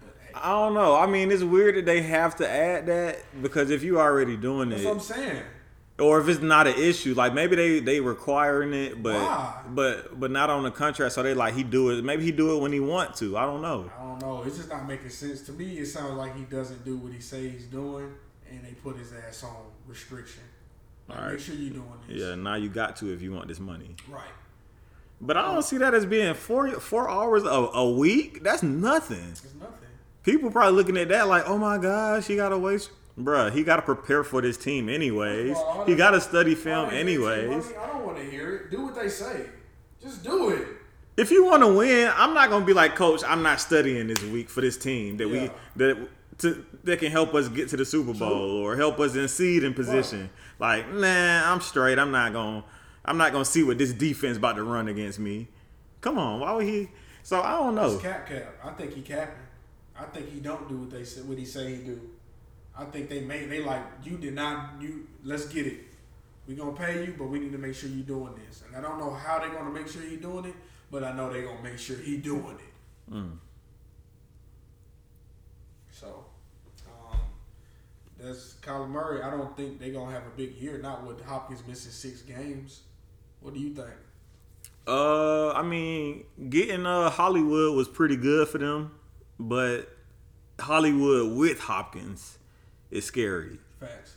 But 0.00 0.16
hey, 0.24 0.32
I 0.34 0.50
don't 0.50 0.74
know. 0.74 0.96
I 0.96 1.06
mean, 1.06 1.30
it's 1.30 1.42
weird 1.42 1.76
that 1.76 1.86
they 1.86 2.02
have 2.02 2.36
to 2.36 2.48
add 2.48 2.86
that 2.86 3.18
because 3.42 3.70
if 3.70 3.82
you 3.82 4.00
already 4.00 4.36
doing 4.36 4.70
that's 4.70 4.82
it, 4.82 4.86
what 4.86 4.94
I'm 4.94 5.00
saying. 5.00 5.42
Or 6.00 6.20
if 6.20 6.28
it's 6.28 6.40
not 6.40 6.66
an 6.66 6.74
issue, 6.74 7.14
like 7.14 7.34
maybe 7.34 7.56
they 7.56 7.80
they 7.80 8.00
requiring 8.00 8.72
it, 8.72 9.02
but 9.02 9.14
Why? 9.14 9.62
but 9.68 10.18
but 10.18 10.30
not 10.30 10.50
on 10.50 10.62
the 10.62 10.70
contract. 10.70 11.14
So 11.14 11.22
they 11.22 11.34
like 11.34 11.54
he 11.54 11.62
do 11.62 11.90
it. 11.90 12.04
Maybe 12.04 12.24
he 12.24 12.32
do 12.32 12.56
it 12.56 12.60
when 12.60 12.72
he 12.72 12.80
want 12.80 13.14
to. 13.16 13.36
I 13.36 13.44
don't 13.44 13.62
know. 13.62 13.90
I 13.98 14.02
don't 14.02 14.20
know. 14.20 14.42
It's 14.44 14.56
just 14.56 14.68
not 14.68 14.86
making 14.86 15.10
sense 15.10 15.42
to 15.42 15.52
me. 15.52 15.78
It 15.78 15.86
sounds 15.86 16.14
like 16.14 16.36
he 16.36 16.44
doesn't 16.44 16.84
do 16.84 16.96
what 16.96 17.12
he 17.12 17.20
say 17.20 17.48
he's 17.48 17.66
doing, 17.66 18.12
and 18.50 18.64
they 18.64 18.72
put 18.72 18.96
his 18.96 19.12
ass 19.12 19.44
on 19.44 19.56
restriction. 19.86 20.42
Like, 21.08 21.18
All 21.18 21.24
right. 21.24 21.32
Make 21.32 21.40
sure 21.40 21.54
you're 21.54 21.74
doing 21.74 21.92
this. 22.08 22.20
Yeah, 22.20 22.34
now 22.34 22.54
you 22.54 22.68
got 22.68 22.96
to 22.96 23.12
if 23.12 23.22
you 23.22 23.32
want 23.32 23.48
this 23.48 23.60
money. 23.60 23.94
Right. 24.08 24.24
But 25.20 25.36
I 25.36 25.42
don't 25.42 25.62
see 25.62 25.76
that 25.78 25.92
as 25.92 26.06
being 26.06 26.32
four 26.34 26.70
four 26.80 27.10
hours 27.10 27.44
a, 27.44 27.48
a 27.48 27.90
week. 27.90 28.42
That's 28.42 28.62
nothing. 28.62 29.28
It's 29.30 29.44
nothing. 29.60 29.76
People 30.22 30.50
probably 30.50 30.76
looking 30.76 30.96
at 30.96 31.08
that 31.08 31.28
like, 31.28 31.44
oh 31.46 31.58
my 31.58 31.78
gosh, 31.78 32.26
he 32.26 32.36
got 32.36 32.50
to 32.50 32.58
waste. 32.58 32.90
Bruh, 33.18 33.52
he 33.52 33.62
got 33.62 33.76
to 33.76 33.82
prepare 33.82 34.24
for 34.24 34.40
this 34.40 34.56
team 34.56 34.88
anyways. 34.88 35.56
All 35.56 35.84
He 35.84 35.94
got 35.94 36.10
to 36.12 36.20
study 36.20 36.54
film 36.54 36.90
anyways. 36.90 37.72
I 37.72 37.86
don't 37.88 38.06
want 38.06 38.18
to 38.18 38.24
hear 38.24 38.56
it. 38.56 38.70
Do 38.70 38.84
what 38.84 38.94
they 38.94 39.08
say. 39.08 39.46
Just 40.02 40.24
do 40.24 40.50
it. 40.50 40.66
If 41.16 41.30
you 41.30 41.44
want 41.44 41.62
to 41.62 41.68
win, 41.74 42.10
I'm 42.16 42.32
not 42.32 42.48
gonna 42.48 42.64
be 42.64 42.72
like, 42.72 42.94
Coach, 42.96 43.22
I'm 43.26 43.42
not 43.42 43.60
studying 43.60 44.06
this 44.06 44.22
week 44.22 44.48
for 44.48 44.62
this 44.62 44.78
team 44.78 45.18
that 45.18 45.28
Yeah. 45.28 45.42
we 45.42 45.50
that 45.76 46.08
to 46.38 46.64
that 46.84 46.98
can 46.98 47.10
help 47.12 47.34
us 47.34 47.48
get 47.48 47.68
to 47.70 47.76
the 47.76 47.84
Super 47.84 48.14
Bowl 48.14 48.56
or 48.56 48.74
help 48.76 48.98
us 49.00 49.14
in 49.14 49.28
seed 49.28 49.62
in 49.64 49.74
position. 49.74 50.30
Like, 50.58 50.90
nah, 50.90 51.52
I'm 51.52 51.60
straight. 51.60 51.98
I'm 51.98 52.10
not 52.10 52.32
gonna 52.32 52.64
I'm 53.04 53.18
not 53.18 53.32
gonna 53.32 53.44
see 53.44 53.62
what 53.62 53.76
this 53.76 53.92
defense 53.92 54.38
about 54.38 54.56
to 54.56 54.62
run 54.62 54.88
against 54.88 55.18
me. 55.18 55.48
Come 56.00 56.16
on, 56.16 56.40
why 56.40 56.52
would 56.52 56.64
he? 56.64 56.88
So 57.22 57.42
I 57.42 57.58
don't 57.58 57.74
know. 57.74 57.92
It's 57.92 58.02
cap 58.02 58.26
cap. 58.26 58.54
I 58.64 58.70
think 58.70 58.94
he 58.94 59.02
capping. 59.02 59.34
I 59.98 60.04
think 60.04 60.30
he 60.32 60.40
don't 60.40 60.66
do 60.68 60.76
what 60.78 60.90
they 60.90 61.04
say 61.04 61.20
what 61.20 61.36
he 61.36 61.44
say 61.44 61.74
he 61.74 61.82
do. 61.82 62.00
I 62.76 62.84
think 62.84 63.08
they 63.08 63.20
made 63.20 63.50
they 63.50 63.62
like 63.62 63.82
you 64.02 64.16
did 64.16 64.34
not 64.34 64.80
you 64.80 65.06
let's 65.24 65.46
get 65.46 65.66
it. 65.66 65.80
We 66.46 66.54
gonna 66.54 66.72
pay 66.72 67.04
you, 67.04 67.14
but 67.16 67.28
we 67.28 67.38
need 67.38 67.52
to 67.52 67.58
make 67.58 67.74
sure 67.74 67.88
you're 67.88 68.04
doing 68.04 68.34
this. 68.46 68.62
And 68.66 68.74
I 68.74 68.80
don't 68.80 68.98
know 68.98 69.12
how 69.12 69.38
they're 69.38 69.50
gonna 69.50 69.70
make 69.70 69.88
sure 69.88 70.02
he 70.02 70.16
doing 70.16 70.46
it, 70.46 70.54
but 70.90 71.04
I 71.04 71.12
know 71.12 71.32
they're 71.32 71.44
gonna 71.44 71.62
make 71.62 71.78
sure 71.78 71.96
he 71.96 72.16
doing 72.16 72.58
it. 72.58 73.12
Mm. 73.12 73.36
So, 75.92 76.24
um, 76.88 77.18
that's 78.18 78.56
Kyler 78.62 78.88
Murray. 78.88 79.22
I 79.22 79.30
don't 79.30 79.56
think 79.56 79.78
they're 79.78 79.92
gonna 79.92 80.12
have 80.12 80.26
a 80.26 80.36
big 80.36 80.56
year. 80.56 80.78
Not 80.78 81.06
with 81.06 81.24
Hopkins 81.24 81.62
missing 81.68 81.92
six 81.92 82.22
games. 82.22 82.80
What 83.40 83.54
do 83.54 83.60
you 83.60 83.74
think? 83.74 83.90
Uh, 84.86 85.52
I 85.52 85.62
mean, 85.62 86.24
getting 86.48 86.86
uh 86.86 87.10
Hollywood 87.10 87.76
was 87.76 87.86
pretty 87.86 88.16
good 88.16 88.48
for 88.48 88.58
them, 88.58 88.92
but 89.38 89.88
Hollywood 90.58 91.36
with 91.36 91.60
Hopkins 91.60 92.38
is 92.90 93.04
scary. 93.04 93.58
Facts. 93.78 94.16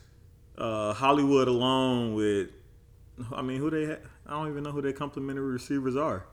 uh, 0.58 0.92
Hollywood 0.92 1.48
alone 1.48 2.14
with, 2.14 2.48
I 3.32 3.42
mean, 3.42 3.58
who 3.60 3.70
they? 3.70 3.86
Ha- 3.86 3.98
I 4.26 4.30
don't 4.32 4.50
even 4.50 4.62
know 4.62 4.70
who 4.72 4.82
their 4.82 4.92
complimentary 4.92 5.52
receivers 5.52 5.96
are. 5.96 6.26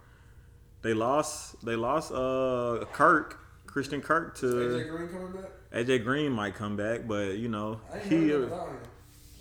They 0.82 0.94
lost. 0.94 1.64
They 1.66 1.76
lost. 1.76 2.12
Uh, 2.12 2.86
Kirk, 2.94 3.40
Christian 3.68 4.02
Kirk 4.02 4.36
to 4.38 4.46
AJ 4.48 4.90
Green 4.90 5.08
coming 5.10 5.32
back? 5.34 5.52
AJ 5.74 6.04
Green 6.04 6.32
might 6.32 6.56
come 6.56 6.76
back, 6.76 7.08
but 7.08 7.38
you 7.38 7.48
know 7.50 7.80
he 8.10 8.30
heard 8.30 8.42
nothing 8.42 8.44
about 8.54 8.68
him. 8.70 8.78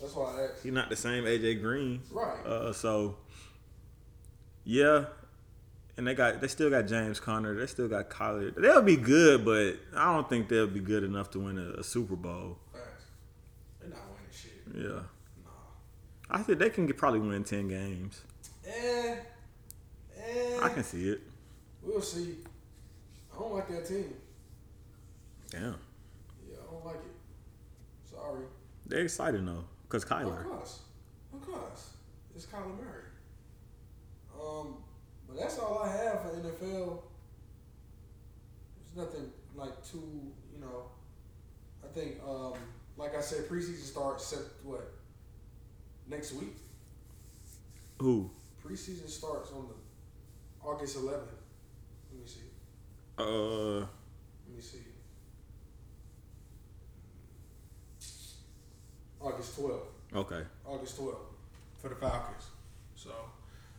That's 0.00 0.14
why 0.14 0.36
I 0.38 0.42
asked. 0.44 0.62
he 0.62 0.70
not 0.70 0.88
the 0.90 0.96
same 0.96 1.24
AJ 1.24 1.60
Green. 1.62 2.02
Right. 2.12 2.44
Uh, 2.46 2.72
so 2.72 3.16
yeah, 4.64 5.06
and 5.96 6.06
they 6.06 6.14
got 6.14 6.40
they 6.40 6.48
still 6.48 6.70
got 6.70 6.86
James 6.86 7.18
Conner. 7.20 7.54
They 7.58 7.66
still 7.66 7.88
got 7.88 8.10
Kyler. 8.10 8.54
They'll 8.54 8.82
be 8.82 8.96
good, 8.96 9.44
but 9.44 9.76
I 9.96 10.12
don't 10.12 10.28
think 10.28 10.48
they'll 10.48 10.66
be 10.66 10.80
good 10.80 11.04
enough 11.04 11.30
to 11.30 11.38
win 11.40 11.58
a, 11.58 11.80
a 11.80 11.84
Super 11.84 12.16
Bowl. 12.16 12.58
Facts. 12.72 13.04
They're 13.80 13.88
not 13.90 14.00
winning 14.08 14.30
shit. 14.32 14.59
Yeah, 14.74 15.00
Nah. 15.44 15.50
I 16.30 16.42
think 16.42 16.58
they 16.58 16.70
can 16.70 16.86
get, 16.86 16.96
probably 16.96 17.20
win 17.20 17.44
ten 17.44 17.68
games. 17.68 18.22
Eh. 18.66 19.16
Eh. 20.18 20.58
I 20.62 20.68
can 20.68 20.84
see 20.84 21.08
it. 21.08 21.20
We'll 21.82 22.00
see. 22.02 22.36
I 23.34 23.38
don't 23.38 23.54
like 23.54 23.68
that 23.68 23.86
team. 23.86 24.12
Damn. 25.50 25.76
Yeah, 26.48 26.56
I 26.68 26.72
don't 26.72 26.84
like 26.84 26.96
it. 26.96 28.10
Sorry. 28.10 28.44
They're 28.86 29.00
excited 29.04 29.46
though, 29.46 29.64
cause 29.88 30.04
Of 30.04 30.10
Kyler. 30.10 30.44
course. 30.44 30.80
Of 31.32 31.46
course. 31.46 31.90
It's 32.36 32.46
Kyler 32.46 32.76
Murray. 32.76 33.04
Um, 34.40 34.76
but 35.26 35.38
that's 35.38 35.58
all 35.58 35.82
I 35.82 35.88
have 35.90 36.22
for 36.22 36.28
NFL. 36.28 37.02
There's 38.94 39.06
nothing 39.08 39.30
like 39.56 39.84
too, 39.84 40.32
you 40.54 40.60
know. 40.60 40.84
I 41.84 41.88
think, 41.92 42.16
um, 42.26 42.54
like 43.00 43.16
I 43.16 43.20
said, 43.22 43.48
preseason 43.48 43.82
starts 43.82 44.26
set 44.26 44.40
what 44.62 44.92
next 46.06 46.34
week. 46.34 46.54
Who? 47.98 48.30
Preseason 48.62 49.08
starts 49.08 49.50
on 49.52 49.68
the 49.68 50.66
August 50.68 50.98
11th. 50.98 51.12
Let 52.12 52.20
me 52.20 52.26
see. 52.26 52.40
Uh, 53.18 53.78
Let 53.80 53.86
me 54.54 54.60
see. 54.60 54.78
August 59.18 59.58
12th. 59.58 59.80
okay. 60.14 60.42
August 60.66 61.00
12th 61.00 61.16
for 61.78 61.88
the 61.88 61.94
Falcons. 61.94 62.48
So 62.96 63.10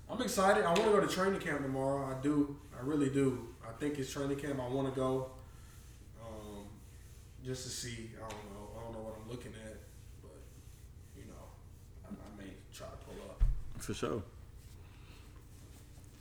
I'm 0.10 0.22
excited. 0.22 0.64
I 0.66 0.70
want 0.70 0.84
to 0.84 0.92
go 0.92 1.00
to 1.00 1.08
training 1.08 1.40
camp 1.40 1.62
tomorrow. 1.62 2.06
I 2.06 2.22
do. 2.22 2.58
I 2.76 2.84
really 2.84 3.10
do. 3.10 3.50
I 3.68 3.72
think 3.80 4.00
it's 4.00 4.12
training 4.12 4.38
camp. 4.38 4.60
I 4.60 4.68
want 4.68 4.92
to 4.94 5.00
go 5.00 5.32
um, 6.24 6.66
just 7.46 7.64
to 7.64 7.70
see. 7.70 8.12
I 8.18 8.22
don't 8.22 8.54
know. 8.54 8.61
Looking 9.32 9.54
at, 9.66 9.78
but 10.22 10.32
you 11.18 11.24
know, 11.24 12.06
I, 12.06 12.10
I 12.10 12.38
may 12.44 12.52
try 12.74 12.88
to 12.88 12.94
pull 13.06 13.16
up. 13.30 13.44
For 13.80 13.94
sure. 13.94 14.22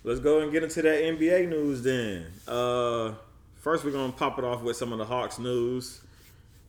Let's 0.03 0.21
go 0.21 0.41
and 0.41 0.51
get 0.51 0.63
into 0.63 0.81
that 0.83 1.03
NBA 1.03 1.49
news 1.49 1.83
then. 1.83 2.27
Uh, 2.49 3.13
first, 3.57 3.85
we're 3.85 3.91
gonna 3.91 4.13
pop 4.13 4.39
it 4.39 4.45
off 4.45 4.63
with 4.63 4.77
some 4.77 4.93
of 4.93 4.99
the 4.99 5.05
Hawks 5.05 5.39
news. 5.39 6.01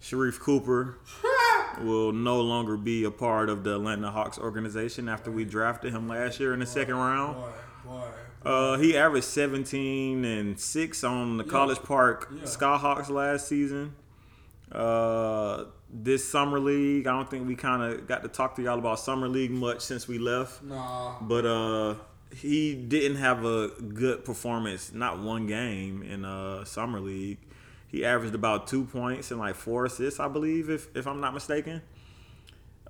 Sharife 0.02 0.40
Cooper 0.40 0.98
will 1.82 2.12
no 2.12 2.42
longer 2.42 2.76
be 2.76 3.04
a 3.04 3.12
part 3.12 3.50
of 3.50 3.64
the 3.64 3.76
Atlanta 3.76 4.10
Hawks 4.12 4.38
organization 4.40 5.08
after 5.08 5.32
we 5.32 5.46
drafted 5.46 5.94
him 5.94 6.08
last 6.10 6.40
year 6.40 6.54
in 6.54 6.60
the 6.60 6.66
second 6.66 6.96
round. 6.96 7.36
Boy, 7.36 7.50
boy. 7.86 8.04
Uh, 8.44 8.78
he 8.80 8.98
averaged 8.98 9.28
17 9.28 10.26
and 10.26 10.60
6 10.60 11.04
on 11.04 11.38
the 11.38 11.44
College 11.44 11.78
Park 11.84 12.30
Yeah. 12.36 12.42
Skyhawks 12.46 13.10
last 13.12 13.48
season. 13.48 13.94
Uh, 14.72 15.66
this 15.94 16.28
summer 16.28 16.60
league, 16.60 17.08
I 17.08 17.12
don't 17.12 17.30
think 17.30 17.48
we 17.48 17.56
kind 17.56 17.84
of 17.84 18.08
got 18.08 18.24
to 18.24 18.30
talk 18.30 18.56
to 18.56 18.62
y'all 18.62 18.80
about 18.80 19.00
summer 19.00 19.28
league 19.28 19.52
much 19.52 19.82
since 19.82 20.08
we 20.08 20.18
left. 20.18 20.64
Nah. 20.64 21.16
But 21.22 21.46
uh, 21.46 21.96
he 22.34 22.74
didn't 22.76 23.18
have 23.18 23.44
a 23.46 23.70
good 23.70 24.24
performance, 24.24 24.94
not 24.94 25.20
one 25.20 25.48
game 25.48 26.04
in 26.04 26.26
uh 26.26 26.64
summer 26.66 27.00
league. 27.00 27.40
He 27.88 28.06
averaged 28.06 28.36
about 28.36 28.68
two 28.68 28.86
points 28.86 29.32
and 29.32 29.40
like 29.40 29.56
four 29.56 29.86
assists, 29.86 30.20
I 30.20 30.28
believe, 30.28 30.70
if 30.70 30.96
if 30.96 31.08
I'm 31.08 31.20
not 31.20 31.34
mistaken. 31.34 31.82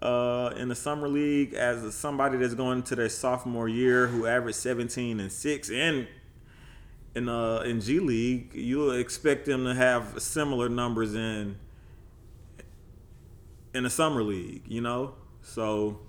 Uh, 0.01 0.51
in 0.57 0.67
the 0.67 0.75
summer 0.75 1.07
league, 1.07 1.53
as 1.53 1.93
somebody 1.93 2.35
that's 2.37 2.55
going 2.55 2.79
into 2.79 2.95
their 2.95 3.09
sophomore 3.09 3.69
year, 3.69 4.07
who 4.07 4.25
averaged 4.25 4.57
17 4.57 5.19
and 5.19 5.31
six, 5.31 5.69
and 5.69 6.07
in 7.15 7.27
uh 7.27 7.59
in 7.59 7.81
G 7.81 7.99
League, 7.99 8.53
you'll 8.53 8.91
expect 8.91 9.45
them 9.45 9.65
to 9.65 9.73
have 9.73 10.21
similar 10.21 10.69
numbers 10.69 11.15
in 11.15 11.57
in 13.73 13.83
the 13.83 13.89
summer 13.89 14.23
league, 14.23 14.63
you 14.67 14.81
know. 14.81 15.15
So 15.41 15.99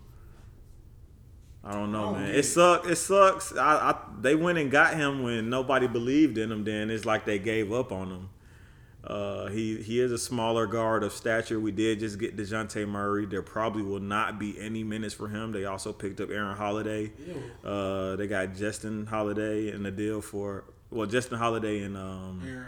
I 1.64 1.72
don't 1.72 1.92
know, 1.92 2.12
don't 2.12 2.20
man. 2.20 2.30
It 2.30 2.38
it. 2.38 2.42
sucks. 2.44 2.88
It 2.88 2.96
sucks. 2.96 3.56
I, 3.56 3.90
I 3.90 3.98
they 4.20 4.34
went 4.34 4.58
and 4.58 4.70
got 4.70 4.94
him 4.94 5.22
when 5.22 5.48
nobody 5.48 5.86
believed 5.86 6.38
in 6.38 6.50
him. 6.50 6.64
Then 6.64 6.90
it's 6.90 7.04
like 7.04 7.24
they 7.24 7.38
gave 7.38 7.72
up 7.72 7.92
on 7.92 8.08
him. 8.08 8.28
Uh, 9.04 9.48
he 9.48 9.82
he 9.82 10.00
is 10.00 10.12
a 10.12 10.18
smaller 10.18 10.66
guard 10.66 11.02
of 11.02 11.12
stature. 11.12 11.58
We 11.58 11.72
did 11.72 12.00
just 12.00 12.18
get 12.18 12.36
Dejounte 12.36 12.86
Murray. 12.86 13.26
There 13.26 13.42
probably 13.42 13.82
will 13.82 14.00
not 14.00 14.38
be 14.38 14.58
any 14.60 14.84
minutes 14.84 15.14
for 15.14 15.28
him. 15.28 15.50
They 15.52 15.64
also 15.64 15.92
picked 15.92 16.20
up 16.20 16.30
Aaron 16.30 16.56
Holiday. 16.56 17.12
Uh, 17.64 18.14
they 18.16 18.28
got 18.28 18.54
Justin 18.54 19.06
Holiday 19.06 19.72
in 19.72 19.82
the 19.82 19.90
deal 19.90 20.20
for 20.20 20.64
well, 20.90 21.06
Justin 21.06 21.38
Holiday 21.38 21.80
and 21.82 21.96
um, 21.96 22.42
Aaron. 22.46 22.66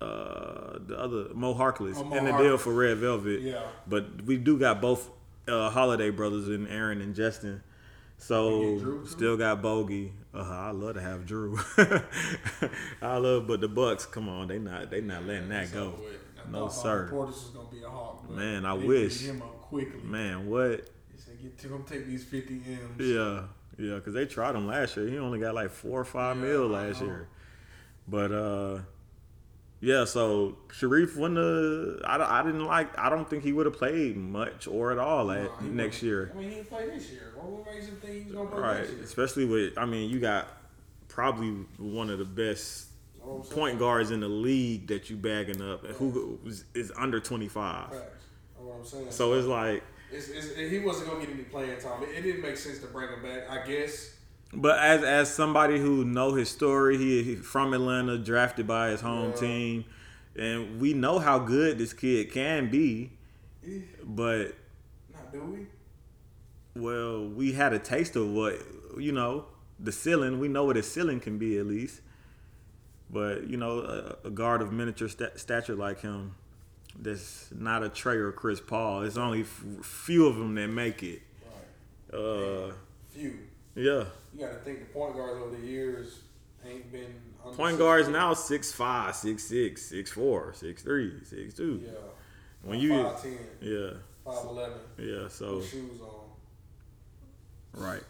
Uh, 0.00 0.78
the 0.86 0.96
other 0.98 1.26
Mo 1.34 1.54
Harkless 1.54 1.96
Oh, 1.98 2.04
Mo 2.04 2.16
in 2.16 2.24
the 2.24 2.32
deal 2.38 2.56
for 2.58 2.72
Red 2.72 2.98
Velvet. 2.98 3.40
Yeah. 3.42 3.62
But 3.86 4.24
we 4.24 4.36
do 4.38 4.58
got 4.58 4.80
both 4.80 5.08
uh, 5.48 5.70
Holiday 5.70 6.10
brothers 6.10 6.48
in 6.48 6.66
Aaron 6.68 7.00
and 7.00 7.14
Justin. 7.14 7.62
So 8.18 8.78
Drew, 8.78 9.06
still 9.06 9.36
got 9.36 9.62
Bogey. 9.62 10.12
Uh, 10.34 10.40
I 10.48 10.70
love 10.70 10.94
to 10.94 11.00
have 11.00 11.26
Drew. 11.26 11.58
I 13.02 13.16
love, 13.16 13.46
but 13.46 13.60
the 13.60 13.68
Bucks, 13.68 14.06
come 14.06 14.28
on, 14.28 14.48
they 14.48 14.58
not 14.58 14.90
they 14.90 15.00
not 15.00 15.24
letting 15.24 15.48
that 15.48 15.72
go. 15.72 15.94
I 16.46 16.50
No 16.50 16.68
sir, 16.68 17.08
Portis 17.12 17.28
was 17.28 17.50
gonna 17.54 17.68
be 17.70 17.82
a 17.82 17.88
hawk. 17.88 18.24
But 18.26 18.36
Man, 18.36 18.64
I 18.66 18.74
wish. 18.74 19.20
him 19.22 19.42
up 19.42 19.60
quickly. 19.62 20.00
man. 20.02 20.48
What? 20.48 20.88
He 21.12 21.18
said, 21.18 21.40
"Get 21.42 21.58
to 21.58 21.74
him, 21.74 21.84
take 21.84 22.06
these 22.06 22.24
fifty 22.24 22.56
m's." 22.66 23.00
Yeah, 23.00 23.42
yeah, 23.78 23.94
because 23.96 24.12
they 24.14 24.26
tried 24.26 24.54
him 24.54 24.66
last 24.66 24.96
year. 24.96 25.08
He 25.08 25.18
only 25.18 25.38
got 25.40 25.54
like 25.54 25.70
four 25.70 26.00
or 26.00 26.04
five 26.04 26.36
Yeah, 26.36 26.42
mil 26.44 26.66
last 26.68 27.00
year. 27.00 27.28
But 28.06 28.32
uh, 28.32 28.78
yeah. 29.80 30.04
So 30.04 30.56
Sharife, 30.68 31.16
when 31.16 31.36
uh, 31.36 31.40
the 31.40 32.00
I, 32.04 32.40
I 32.40 32.42
didn't 32.42 32.64
like. 32.66 32.96
I 32.98 33.08
don't 33.10 33.28
think 33.28 33.42
he 33.44 33.52
would 33.52 33.66
have 33.66 33.76
played 33.76 34.16
much 34.16 34.66
or 34.66 34.92
at 34.92 34.98
all 34.98 35.26
Nah, 35.26 35.34
at, 35.34 35.62
next 35.64 36.02
year. 36.02 36.30
I 36.34 36.38
mean, 36.38 36.48
he 36.50 36.54
didn't 36.56 36.68
play 36.70 36.88
this 36.90 37.10
year. 37.10 37.32
What 37.36 37.66
makes 37.72 37.86
him 37.86 37.96
think 37.96 38.12
he 38.14 38.24
was 38.24 38.32
gonna 38.34 38.50
play 38.50 38.60
Right. 38.60 38.78
next 38.80 38.92
year? 38.92 39.02
Especially 39.04 39.44
with. 39.44 39.78
I 39.78 39.86
mean, 39.86 40.10
you 40.10 40.20
got 40.20 40.48
probably 41.08 41.50
one 41.78 42.10
of 42.10 42.18
the 42.18 42.24
best 42.24 42.88
That's 43.14 43.26
what 43.26 43.36
I'm 43.36 43.42
saying. 43.44 43.54
point 43.58 43.78
guards 43.78 44.10
in 44.10 44.20
the 44.20 44.28
league 44.28 44.86
that 44.88 45.10
you 45.10 45.16
bagging 45.16 45.60
up, 45.62 45.84
and 45.84 45.94
who 45.94 46.38
is, 46.46 46.64
is 46.74 46.92
under 46.96 47.20
twenty 47.20 47.48
five. 47.48 47.90
Facts. 47.90 48.00
That's 48.54 48.66
what 48.66 48.76
I'm 48.78 48.84
saying. 48.84 49.10
So 49.10 49.32
it's 49.34 49.46
like, 49.46 49.82
It's, 50.12 50.28
it's, 50.28 50.54
he 50.58 50.78
wasn't 50.80 51.08
gonna 51.10 51.20
get 51.24 51.30
any 51.34 51.44
playing 51.44 51.80
time. 51.80 52.02
It, 52.02 52.10
it 52.18 52.22
didn't 52.22 52.42
make 52.42 52.56
sense 52.56 52.78
to 52.80 52.86
bring 52.88 53.08
him 53.08 53.22
back. 53.22 53.48
I 53.50 53.66
guess. 53.66 54.16
But 54.52 54.78
as 54.78 55.02
as 55.02 55.32
somebody 55.34 55.78
who 55.78 56.04
know 56.04 56.34
his 56.34 56.48
story, 56.48 56.96
he, 56.98 57.22
he 57.22 57.36
from 57.36 57.72
Atlanta, 57.74 58.18
drafted 58.18 58.66
by 58.66 58.90
his 58.90 59.00
home 59.00 59.30
Yeah. 59.30 59.36
team, 59.40 59.84
and 60.36 60.80
we 60.80 60.92
know 60.94 61.18
how 61.18 61.38
good 61.38 61.78
this 61.78 61.92
kid 61.92 62.32
can 62.32 62.70
be. 62.70 63.12
But 64.04 64.54
Not 65.12 65.32
do 65.32 65.42
we? 65.42 66.80
well, 66.80 67.26
we 67.28 67.52
had 67.52 67.72
a 67.72 67.78
taste 67.78 68.16
of 68.16 68.28
what 68.30 68.58
you 68.98 69.12
know 69.12 69.46
the 69.78 69.92
ceiling. 69.92 70.38
We 70.40 70.48
know 70.48 70.64
what 70.64 70.76
his 70.76 70.90
ceiling 70.90 71.20
can 71.20 71.38
be 71.38 71.58
at 71.58 71.66
least. 71.66 72.00
But 73.12 73.48
you 73.48 73.56
know, 73.56 73.80
a, 73.80 74.28
a 74.28 74.30
guard 74.30 74.62
of 74.62 74.72
miniature 74.72 75.08
sta- 75.08 75.36
stature 75.36 75.74
like 75.74 76.00
him, 76.00 76.34
that's 76.98 77.48
not 77.54 77.82
a 77.82 77.88
Trey 77.88 78.16
or 78.16 78.30
Chris 78.32 78.60
Paul. 78.60 79.02
It's 79.02 79.16
only 79.16 79.42
f- 79.42 79.64
few 79.82 80.26
of 80.26 80.36
them 80.36 80.54
that 80.54 80.68
make 80.68 81.02
it. 81.02 81.20
Right. 82.12 82.18
Uh, 82.20 82.72
Few. 83.10 83.36
yeah. 83.74 84.04
You 84.34 84.40
got 84.46 84.52
to 84.52 84.58
think 84.60 84.78
the 84.80 84.86
point 84.86 85.14
guards 85.16 85.40
over 85.42 85.56
the 85.56 85.66
years 85.66 86.20
ain't 86.64 86.90
been. 86.92 87.14
under 87.44 87.56
Point 87.56 87.78
guards 87.78 88.06
foot. 88.06 88.12
now 88.12 88.34
six 88.34 88.72
five, 88.72 89.14
six 89.16 89.42
six, 89.44 89.82
six 89.82 90.10
four, 90.10 90.52
six 90.54 90.82
three, 90.82 91.12
six 91.24 91.54
two. 91.54 91.82
Yeah. 91.84 91.92
When 92.62 92.78
you 92.78 93.02
five 93.02 93.22
ten, 93.22 93.38
yeah 93.60 93.90
five 94.24 94.44
eleven, 94.46 94.78
yeah 94.98 95.28
so 95.28 95.56
with 95.56 95.70
shoes 95.70 96.00
on. 96.02 97.82
right. 97.82 98.02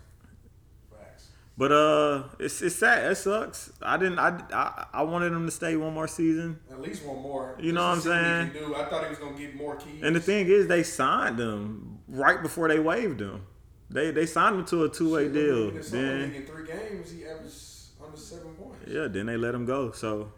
Facts. 0.91 1.29
But 1.57 1.73
uh, 1.73 2.23
it's 2.39 2.61
it's 2.61 2.75
sad. 2.77 3.11
It 3.12 3.15
sucks. 3.15 3.73
I 3.81 3.97
didn't. 3.97 4.19
I, 4.19 4.43
I 4.53 4.87
I 4.95 5.03
wanted 5.03 5.33
him 5.33 5.47
to 5.47 5.53
stay 5.53 5.77
one 5.77 5.95
more 5.95 6.09
season. 6.09 6.59
At 6.71 6.81
least 6.81 7.05
one 7.05 7.23
more. 7.23 7.57
You 7.61 7.73
know 7.73 7.83
what 7.87 7.95
I'm 7.97 8.00
saying? 8.00 8.50
do. 8.53 8.75
I 8.75 8.87
thought 8.87 9.05
he 9.05 9.11
was 9.11 9.19
gonna 9.19 9.39
get 9.39 9.55
more 9.55 9.77
keys. 9.77 10.03
And 10.03 10.15
the 10.17 10.21
thing 10.21 10.49
is, 10.49 10.67
they 10.67 10.83
signed 10.83 11.39
him 11.39 11.99
right 12.09 12.43
before 12.43 12.67
they 12.69 12.79
waived 12.81 13.21
him. 13.21 13.47
They 13.90 14.11
they 14.12 14.26
signed 14.26 14.56
him 14.56 14.64
to 14.66 14.85
a 14.85 14.88
two 14.88 15.12
way 15.14 15.28
deal. 15.28 15.70
Then 15.73 16.32
in 16.32 16.47
three 16.47 16.66
games, 16.66 17.11
he 17.11 17.25
averaged 17.25 17.56
under 18.04 18.16
seven 18.16 18.54
points. 18.54 18.87
yeah, 18.87 19.09
then 19.09 19.26
they 19.26 19.37
let 19.37 19.54
him 19.54 19.66
go. 19.66 19.90
So 19.92 20.30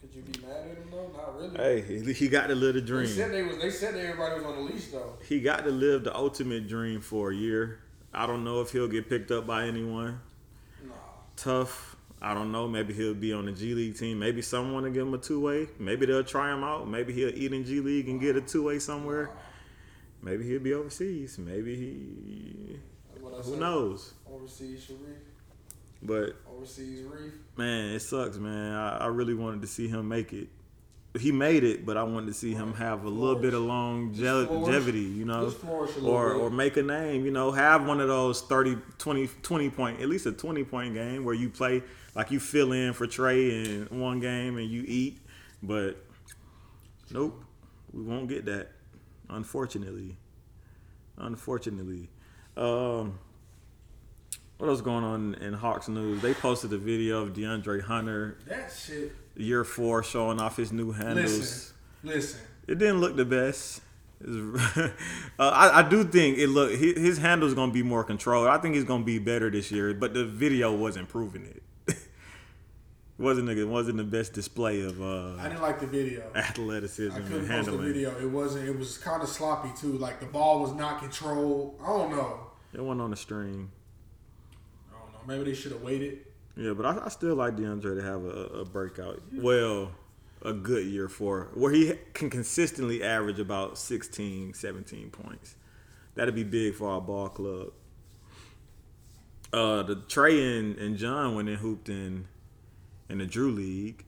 Could 0.00 0.14
you 0.14 0.22
be 0.22 0.40
mad 0.40 0.56
at 0.56 0.76
him 0.78 0.84
though? 0.90 1.10
Not 1.16 1.36
really. 1.38 1.56
hey, 1.56 2.02
he, 2.04 2.12
he 2.12 2.28
got 2.28 2.48
to 2.48 2.54
live 2.54 2.74
the 2.74 2.80
They 2.80 3.06
said 3.06 3.28
dream. 3.30 3.32
they 3.32 3.42
was. 3.54 3.62
They 3.62 3.70
said 3.70 3.94
that 3.94 4.00
everybody 4.04 4.34
was 4.34 4.44
on 4.44 4.56
the 4.56 4.72
leash 4.72 4.86
though. 4.86 5.14
He 5.28 5.40
got 5.40 5.64
to 5.64 5.70
live 5.70 6.04
the 6.04 6.14
ultimate 6.16 6.66
dream 6.68 7.00
for 7.00 7.30
a 7.30 7.34
year. 7.34 7.78
I 8.12 8.26
don't 8.26 8.42
know 8.44 8.60
if 8.60 8.72
he'll 8.72 8.88
get 8.88 9.08
picked 9.08 9.30
up 9.30 9.46
by 9.46 9.66
anyone. 9.66 10.20
Nah. 10.84 10.92
Tough. 11.36 11.96
I 12.20 12.34
don't 12.34 12.52
know. 12.52 12.68
Maybe 12.68 12.92
he'll 12.94 13.14
be 13.14 13.32
on 13.32 13.46
the 13.46 13.52
G 13.52 13.74
League 13.74 13.96
team. 13.96 14.18
Maybe 14.18 14.42
someone 14.42 14.82
will 14.84 14.90
give 14.90 15.06
him 15.06 15.14
a 15.14 15.18
two 15.18 15.40
way. 15.40 15.68
Maybe 15.78 16.06
they'll 16.06 16.22
try 16.24 16.52
him 16.52 16.62
out. 16.62 16.88
Maybe 16.88 17.12
he'll 17.12 17.34
eat 17.34 17.52
in 17.52 17.64
G 17.64 17.80
League 17.80 18.08
and 18.08 18.20
get 18.20 18.36
a 18.36 18.40
two 18.40 18.64
way 18.64 18.78
somewhere. 18.80 19.30
Maybe 20.22 20.44
he'll 20.46 20.60
be 20.60 20.72
overseas. 20.72 21.38
Maybe 21.38 21.74
he. 21.74 22.78
That's 23.12 23.22
what 23.22 23.34
I 23.34 23.42
Who 23.42 23.56
knows? 23.56 24.14
Overseas 24.32 24.86
Sharife. 24.88 25.16
But 26.02 26.36
Overseas 26.50 27.04
Reef. 27.04 27.32
man, 27.56 27.94
it 27.94 28.00
sucks, 28.00 28.36
man. 28.36 28.74
I, 28.74 28.98
I 28.98 29.06
really 29.06 29.34
wanted 29.34 29.62
to 29.62 29.68
see 29.68 29.88
him 29.88 30.08
make 30.08 30.32
it. 30.32 30.48
He 31.18 31.30
made 31.30 31.62
it, 31.62 31.84
but 31.84 31.98
I 31.98 32.04
wanted 32.04 32.28
to 32.28 32.32
see 32.32 32.54
him 32.54 32.72
have 32.74 33.04
a 33.04 33.08
little 33.08 33.36
bit 33.36 33.52
of 33.52 33.62
longevity, 33.62 35.00
you 35.00 35.26
know, 35.26 35.50
flourish 35.50 35.90
or 36.02 36.32
or 36.32 36.48
make 36.48 36.78
a 36.78 36.82
name, 36.82 37.26
you 37.26 37.30
know, 37.30 37.52
have 37.52 37.86
one 37.86 38.00
of 38.00 38.08
those 38.08 38.40
30, 38.40 38.78
20, 38.96 39.26
20 39.42 39.70
point, 39.70 40.00
at 40.00 40.08
least 40.08 40.24
a 40.24 40.32
20 40.32 40.64
point 40.64 40.94
game 40.94 41.24
where 41.24 41.34
you 41.34 41.50
play 41.50 41.82
like 42.14 42.30
you 42.30 42.40
fill 42.40 42.72
in 42.72 42.94
for 42.94 43.06
Trey 43.06 43.50
in 43.50 43.88
one 43.90 44.20
game 44.20 44.56
and 44.56 44.70
you 44.70 44.84
eat. 44.86 45.18
But 45.62 46.02
nope, 47.10 47.44
we 47.92 48.02
won't 48.02 48.26
get 48.28 48.46
that, 48.46 48.70
unfortunately. 49.32 50.16
Unfortunately. 51.18 52.08
Um, 52.56 53.18
what 54.58 54.68
else 54.68 54.80
going 54.80 55.04
on 55.04 55.34
in 55.34 55.52
Hawks 55.54 55.88
news? 55.88 56.22
They 56.22 56.34
posted 56.34 56.72
a 56.72 56.78
video 56.78 57.22
of 57.22 57.32
DeAndre 57.32 57.82
Hunter, 57.82 58.38
That 58.46 58.72
shit. 58.72 59.12
year 59.36 59.64
four, 59.64 60.02
showing 60.02 60.40
off 60.40 60.56
his 60.56 60.72
new 60.72 60.92
handles. 60.92 61.32
Listen. 61.38 61.74
Listen. 62.04 62.40
It 62.68 62.78
didn't 62.78 63.00
look 63.00 63.16
the 63.16 63.24
best. 63.24 63.80
Uh, 64.24 64.90
I, 65.38 65.80
I 65.80 65.88
do 65.88 66.04
think 66.04 66.38
it 66.38 66.46
look 66.46 66.70
his, 66.70 66.96
his 66.96 67.18
handle 67.18 67.48
is 67.48 67.54
gonna 67.54 67.72
be 67.72 67.82
more 67.82 68.04
controlled. 68.04 68.46
I 68.46 68.58
think 68.58 68.76
he's 68.76 68.84
gonna 68.84 69.02
be 69.02 69.18
better 69.18 69.50
this 69.50 69.72
year, 69.72 69.92
but 69.94 70.14
the 70.14 70.24
video 70.24 70.72
wasn't 70.72 71.08
proving 71.08 71.44
it. 71.44 71.62
Wasn't 73.22 73.46
the, 73.46 73.64
wasn't 73.64 73.96
the 73.96 74.04
best 74.04 74.32
display 74.32 74.82
of 74.82 75.00
I 75.00 75.04
uh, 75.04 75.48
didn't 75.48 75.62
like 75.62 75.80
the 75.80 75.86
video. 75.86 76.22
athleticism 76.34 77.16
I 77.16 77.20
couldn't 77.20 77.48
post 77.48 77.70
the 77.70 77.78
video. 77.78 78.10
It 78.20 78.28
wasn't. 78.28 78.68
It 78.68 78.78
was 78.78 78.98
kind 78.98 79.22
of 79.22 79.28
sloppy 79.28 79.70
too. 79.78 79.92
Like 79.98 80.20
the 80.20 80.26
ball 80.26 80.60
was 80.60 80.72
not 80.72 80.98
controlled. 80.98 81.78
I 81.82 81.86
don't 81.86 82.10
know. 82.10 82.48
It 82.74 82.84
went 82.84 83.00
on 83.00 83.10
the 83.10 83.16
string. 83.16 83.70
I 84.90 84.98
don't 84.98 85.12
know. 85.12 85.20
Maybe 85.26 85.50
they 85.50 85.56
should 85.56 85.72
have 85.72 85.82
waited. 85.82 86.26
Yeah, 86.56 86.72
but 86.72 86.84
I, 86.84 87.06
I 87.06 87.08
still 87.08 87.34
like 87.36 87.56
DeAndre 87.56 87.96
to 87.96 88.02
have 88.02 88.24
a, 88.24 88.60
a 88.60 88.64
breakout. 88.64 89.22
Well, 89.32 89.92
a 90.42 90.52
good 90.52 90.86
year 90.86 91.08
for 91.08 91.48
where 91.54 91.72
he 91.72 91.94
can 92.12 92.28
consistently 92.28 93.02
average 93.02 93.38
about 93.38 93.78
16, 93.78 94.54
17 94.54 95.10
points. 95.10 95.54
That'd 96.14 96.34
be 96.34 96.44
big 96.44 96.74
for 96.74 96.90
our 96.90 97.00
ball 97.00 97.28
club. 97.28 97.72
Uh, 99.52 99.82
the 99.82 99.96
Trey 100.08 100.58
and, 100.58 100.76
and 100.78 100.96
John 100.96 101.34
went 101.34 101.48
and 101.48 101.58
hooped 101.58 101.88
in 101.88 102.26
in 103.12 103.18
the 103.18 103.26
Drew 103.26 103.50
League, 103.52 104.04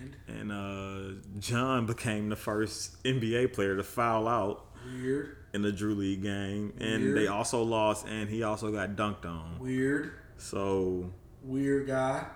And 0.00 0.16
and 0.28 0.52
uh, 0.52 1.20
John 1.40 1.84
became 1.86 2.28
the 2.28 2.36
first 2.36 3.02
NBA 3.02 3.52
player 3.52 3.76
to 3.76 3.82
foul 3.82 4.28
out 4.28 4.66
weird, 4.94 5.36
in 5.52 5.62
the 5.62 5.72
Drew 5.72 5.94
League 5.94 6.22
game, 6.22 6.72
and 6.80 7.02
Weird. 7.02 7.18
they 7.18 7.26
also 7.26 7.62
lost, 7.62 8.06
and 8.06 8.28
he 8.30 8.42
also 8.42 8.70
got 8.70 8.90
dunked 8.96 9.24
on. 9.24 9.58
weird, 9.58 10.12
So 10.36 11.10
weird 11.42 11.86
guy. 11.88 12.26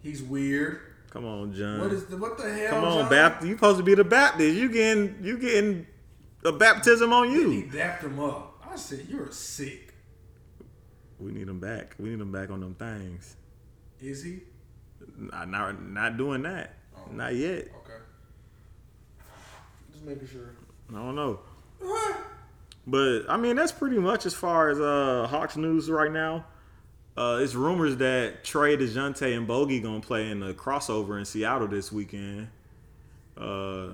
He's 0.00 0.22
weird. 0.22 0.78
come 1.10 1.24
on, 1.24 1.52
John. 1.52 1.80
What 1.80 1.92
is 1.92 2.04
the 2.06 2.16
what 2.16 2.38
the 2.38 2.48
hell? 2.52 2.70
Come 2.70 2.84
on, 2.84 3.00
John? 3.02 3.10
Baptist. 3.10 3.48
You 3.48 3.54
supposed 3.56 3.78
to 3.78 3.84
be 3.84 3.94
the 3.96 4.04
Baptist. 4.04 4.56
You 4.56 4.70
getting 4.70 5.18
you 5.22 5.38
getting 5.38 5.86
a 6.44 6.52
baptism 6.52 7.12
on 7.12 7.28
He 7.30 7.34
you. 7.34 7.62
dapped 7.72 8.04
him 8.04 8.20
up. 8.20 8.62
I 8.70 8.76
said, 8.76 9.06
"You're 9.08 9.32
sick." 9.32 9.94
We 11.18 11.32
need 11.32 11.48
him 11.48 11.58
back. 11.58 11.96
We 11.98 12.10
need 12.10 12.20
him 12.20 12.30
back 12.30 12.48
on 12.50 12.60
them 12.60 12.74
things. 12.76 13.34
Is 14.00 14.22
he? 14.22 14.40
Not 15.16 15.48
not, 15.48 15.82
not 15.82 16.16
doing 16.16 16.42
that. 16.42 16.74
Oh. 16.96 17.10
Not 17.10 17.34
yet. 17.34 17.68
Okay. 17.84 18.02
Just 19.92 20.04
making 20.04 20.28
sure. 20.28 20.54
I 20.90 20.94
don't 20.94 21.16
know. 21.16 21.40
But 22.86 23.22
I 23.28 23.36
mean, 23.36 23.56
that's 23.56 23.72
pretty 23.72 23.98
much 23.98 24.26
as 24.26 24.34
far 24.34 24.70
as 24.70 24.80
uh 24.80 25.26
Hawks 25.28 25.56
news 25.56 25.90
right 25.90 26.10
now. 26.12 26.46
Uh, 27.16 27.40
it's 27.42 27.56
rumors 27.56 27.96
that 27.96 28.44
Trey, 28.44 28.76
Dejounte, 28.76 29.36
and 29.36 29.44
Bogey 29.44 29.80
gonna 29.80 30.00
play 30.00 30.30
in 30.30 30.38
the 30.38 30.54
crossover 30.54 31.18
in 31.18 31.24
Seattle 31.24 31.66
this 31.66 31.90
weekend. 31.90 32.48
Uh, 33.36 33.88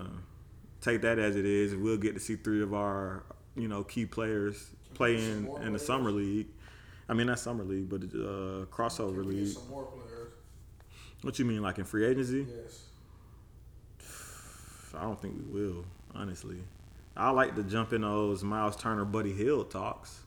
take 0.82 1.00
that 1.00 1.18
as 1.18 1.34
it 1.34 1.46
is. 1.46 1.74
We'll 1.74 1.96
get 1.96 2.12
to 2.14 2.20
see 2.20 2.36
three 2.36 2.62
of 2.62 2.74
our, 2.74 3.24
you 3.56 3.66
know, 3.66 3.82
key 3.82 4.04
players 4.04 4.66
playing 4.92 5.48
in, 5.62 5.72
the 5.72 5.78
summer 5.78 6.10
league. 6.10 6.48
I 7.08 7.14
mean, 7.14 7.26
not 7.26 7.38
summer 7.38 7.64
league, 7.64 7.88
but 7.88 8.02
uh, 8.02 8.64
crossover 8.66 9.22
Can 9.22 9.28
league. 9.28 9.48
some 9.48 9.68
more 9.68 9.84
players? 9.84 10.32
What 11.22 11.38
you 11.38 11.44
mean, 11.44 11.62
like 11.62 11.78
in 11.78 11.84
free 11.84 12.06
agency? 12.06 12.46
Yes. 12.48 12.84
I 14.96 15.02
don't 15.02 15.20
think 15.20 15.34
we 15.52 15.60
will, 15.60 15.84
honestly. 16.14 16.58
I 17.16 17.30
like 17.30 17.54
to 17.56 17.62
jump 17.62 17.92
in 17.92 18.02
those 18.02 18.42
Miles 18.44 18.76
Turner, 18.76 19.04
Buddy 19.04 19.32
Hield 19.32 19.70
talks. 19.70 20.20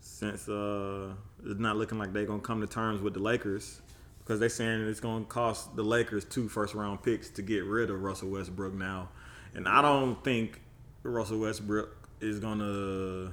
Since 0.00 0.48
uh, 0.48 1.12
it's 1.44 1.60
not 1.60 1.76
looking 1.76 1.98
like 1.98 2.12
they're 2.12 2.26
gonna 2.26 2.40
come 2.40 2.60
to 2.60 2.66
terms 2.66 3.00
with 3.00 3.14
the 3.14 3.20
Lakers, 3.20 3.80
because 4.18 4.38
they're 4.38 4.48
saying 4.48 4.82
it's 4.82 5.00
gonna 5.00 5.24
cost 5.24 5.74
the 5.76 5.82
Lakers 5.82 6.24
two 6.24 6.48
first 6.48 6.74
round 6.74 7.02
picks 7.02 7.30
to 7.30 7.42
get 7.42 7.64
rid 7.64 7.90
of 7.90 8.02
Russell 8.02 8.28
Westbrook 8.28 8.74
now, 8.74 9.08
and 9.54 9.66
I 9.66 9.80
don't 9.82 10.22
think 10.22 10.60
Russell 11.02 11.38
Westbrook 11.38 11.96
is 12.20 12.38
gonna 12.38 13.32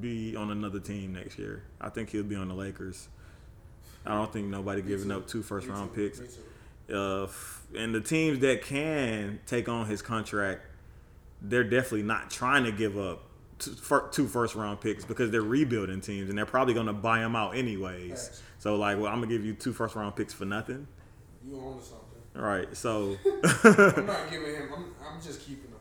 be 0.00 0.36
on 0.36 0.50
another 0.50 0.80
team 0.80 1.12
next 1.14 1.38
year. 1.38 1.62
I 1.80 1.88
think 1.88 2.10
he'll 2.10 2.22
be 2.22 2.36
on 2.36 2.48
the 2.48 2.54
Lakers. 2.54 3.08
I 4.06 4.14
don't 4.14 4.32
think 4.32 4.46
nobody 4.46 4.82
giving 4.82 5.10
up 5.10 5.26
two 5.28 5.42
first 5.42 5.66
round 5.68 5.94
picks. 5.94 6.20
Uh, 6.92 7.24
f- 7.24 7.62
and 7.76 7.94
the 7.94 8.00
teams 8.00 8.40
that 8.40 8.62
can 8.62 9.40
take 9.46 9.68
on 9.68 9.86
his 9.86 10.02
contract, 10.02 10.62
they're 11.42 11.64
definitely 11.64 12.02
not 12.02 12.30
trying 12.30 12.64
to 12.64 12.72
give 12.72 12.98
up 12.98 13.22
two 13.58 14.26
first 14.26 14.54
round 14.54 14.80
picks 14.80 15.04
because 15.04 15.30
they're 15.30 15.42
rebuilding 15.42 16.00
teams 16.00 16.28
and 16.30 16.38
they're 16.38 16.46
probably 16.46 16.72
going 16.74 16.86
to 16.86 16.92
buy 16.94 17.20
them 17.20 17.36
out 17.36 17.54
anyways. 17.56 18.28
Facts. 18.28 18.42
So 18.58 18.76
like, 18.76 18.96
well, 18.98 19.06
I'm 19.08 19.20
gonna 19.20 19.26
give 19.26 19.44
you 19.44 19.54
two 19.54 19.72
first 19.72 19.94
round 19.94 20.16
picks 20.16 20.32
for 20.32 20.44
nothing. 20.46 20.86
You 21.46 21.56
own 21.56 21.80
something. 21.80 22.06
Right, 22.34 22.74
so 22.76 23.16
I'm 23.64 24.06
not 24.06 24.30
giving 24.30 24.54
him. 24.54 24.68
I'm, 24.74 24.84
I'm 25.04 25.20
just 25.20 25.40
keeping 25.40 25.70
him. 25.70 25.78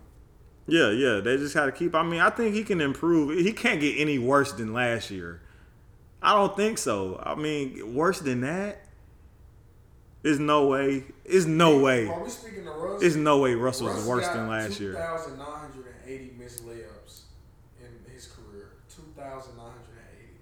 Yeah, 0.70 0.92
yeah, 0.92 1.20
they 1.20 1.38
just 1.38 1.54
got 1.54 1.66
to 1.66 1.72
keep. 1.72 1.96
I 1.96 2.04
mean, 2.04 2.20
I 2.20 2.30
think 2.30 2.56
he 2.56 2.64
can 2.64 2.82
improve. 2.82 3.38
He 3.38 3.52
can't 3.54 3.80
get 3.80 4.00
any 4.00 4.18
worse 4.20 4.54
than 4.54 4.74
last 4.74 5.12
year. 5.12 5.42
I 6.22 6.34
don't 6.34 6.56
think 6.56 6.78
so. 6.78 7.22
I 7.24 7.36
mean, 7.36 7.96
worse 7.96 8.20
than 8.20 8.42
that. 8.42 8.86
There's 10.22 10.40
no 10.40 10.68
way. 10.68 11.06
There's 11.26 11.46
no 11.46 11.80
way. 11.80 12.08
Are 12.08 12.24
we 12.24 12.30
speaking 12.30 12.68
of 12.68 12.76
Russ? 12.76 13.00
There's 13.00 13.16
no 13.16 13.40
way 13.40 13.56
Russell 13.56 13.88
was 13.88 14.06
worse 14.06 14.28
than 14.28 14.50
last 14.50 14.80
year. 14.80 14.92
2,980 14.92 16.34
missed 16.38 16.66
layups 16.68 17.22
in 17.80 18.14
his 18.14 18.28
career. 18.28 18.72
2,980. 18.94 20.34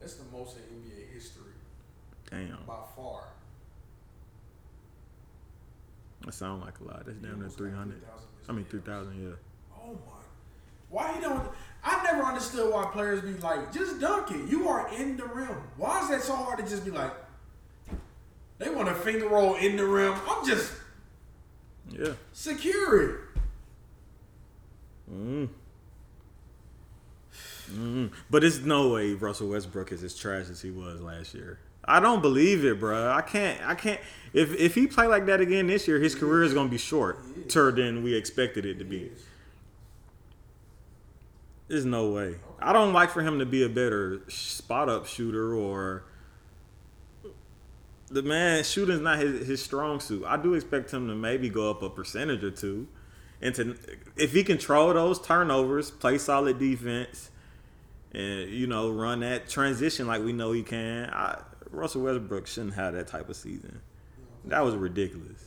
That's 0.00 0.14
the 0.14 0.24
most 0.30 0.56
in 0.56 0.62
NBA 0.64 1.14
history 1.14 1.52
Damn, 2.30 2.58
by 2.66 2.74
far. 2.94 3.24
that 6.26 6.34
sounds 6.34 6.62
like 6.62 6.78
a 6.80 6.84
lot. 6.84 7.06
That's 7.06 7.18
damn 7.18 7.40
near 7.40 7.48
300. 7.48 8.00
3,000 8.00 8.04
missed 8.16 8.29
I 8.50 8.52
mean, 8.52 8.64
3,000. 8.64 9.22
Yeah. 9.22 9.30
Oh 9.80 9.92
my! 9.92 10.20
Why 10.88 11.14
you 11.14 11.20
don't? 11.20 11.48
I 11.84 12.02
never 12.02 12.22
understood 12.24 12.72
why 12.72 12.84
players 12.92 13.22
be 13.22 13.32
like, 13.34 13.72
just 13.72 14.00
dunk 14.00 14.32
it. 14.32 14.48
You 14.50 14.68
are 14.68 14.92
in 14.92 15.16
the 15.16 15.24
rim. 15.24 15.54
Why 15.76 16.02
is 16.02 16.10
that 16.10 16.22
so 16.22 16.34
hard 16.34 16.58
to 16.58 16.64
just 16.68 16.84
be 16.84 16.90
like? 16.90 17.12
They 18.58 18.68
want 18.68 18.88
to 18.88 18.94
finger 18.96 19.28
roll 19.28 19.54
in 19.54 19.76
the 19.76 19.86
rim. 19.86 20.14
I'm 20.28 20.44
just 20.44 20.72
Yeah. 21.88 22.14
secure 22.32 23.10
it. 23.10 23.20
Mm. 25.10 25.48
Mm. 27.70 28.10
But 28.28 28.42
it's 28.42 28.58
no 28.58 28.88
way 28.90 29.14
Russell 29.14 29.48
Westbrook 29.48 29.92
is 29.92 30.02
as 30.02 30.14
trash 30.16 30.50
as 30.50 30.60
he 30.60 30.72
was 30.72 31.00
last 31.00 31.34
year. 31.34 31.60
I 31.90 32.00
don't 32.00 32.22
believe 32.22 32.64
it, 32.64 32.78
bro. 32.78 33.10
I 33.10 33.20
can't. 33.22 33.60
I 33.66 33.74
can't. 33.74 34.00
If 34.32 34.54
if 34.54 34.74
he 34.76 34.86
play 34.86 35.06
like 35.06 35.26
that 35.26 35.40
again 35.40 35.66
this 35.66 35.88
year, 35.88 35.98
his 35.98 36.14
career 36.14 36.44
is 36.44 36.54
gonna 36.54 36.68
be 36.68 36.78
shorter 36.78 37.18
than 37.72 38.04
we 38.04 38.14
expected 38.14 38.64
it 38.64 38.78
to 38.78 38.84
be. 38.84 39.10
There's 41.66 41.84
no 41.84 42.10
way. 42.10 42.36
I 42.60 42.72
don't 42.72 42.92
like 42.92 43.10
for 43.10 43.22
him 43.22 43.38
to 43.40 43.46
be 43.46 43.64
a 43.64 43.68
better 43.68 44.22
spot 44.28 44.88
up 44.88 45.06
shooter 45.06 45.54
or 45.54 46.04
the 48.10 48.22
man 48.22 48.64
shooting's 48.64 49.00
not 49.00 49.18
his, 49.18 49.46
his 49.46 49.62
strong 49.62 50.00
suit. 50.00 50.24
I 50.26 50.36
do 50.36 50.54
expect 50.54 50.92
him 50.92 51.08
to 51.08 51.14
maybe 51.14 51.48
go 51.48 51.70
up 51.70 51.82
a 51.82 51.90
percentage 51.90 52.42
or 52.42 52.50
two. 52.50 52.88
And 53.40 53.54
to 53.54 53.76
if 54.16 54.32
he 54.32 54.44
control 54.44 54.92
those 54.92 55.20
turnovers, 55.20 55.90
play 55.90 56.18
solid 56.18 56.58
defense, 56.58 57.30
and 58.12 58.48
you 58.50 58.66
know 58.66 58.90
run 58.90 59.20
that 59.20 59.48
transition 59.48 60.06
like 60.06 60.22
we 60.22 60.32
know 60.32 60.52
he 60.52 60.62
can, 60.62 61.08
I, 61.10 61.38
Russell 61.70 62.02
Westbrook 62.02 62.46
shouldn't 62.46 62.74
have 62.74 62.94
that 62.94 63.06
type 63.06 63.28
of 63.28 63.36
season. 63.36 63.80
That 64.46 64.60
was 64.64 64.74
ridiculous. 64.74 65.44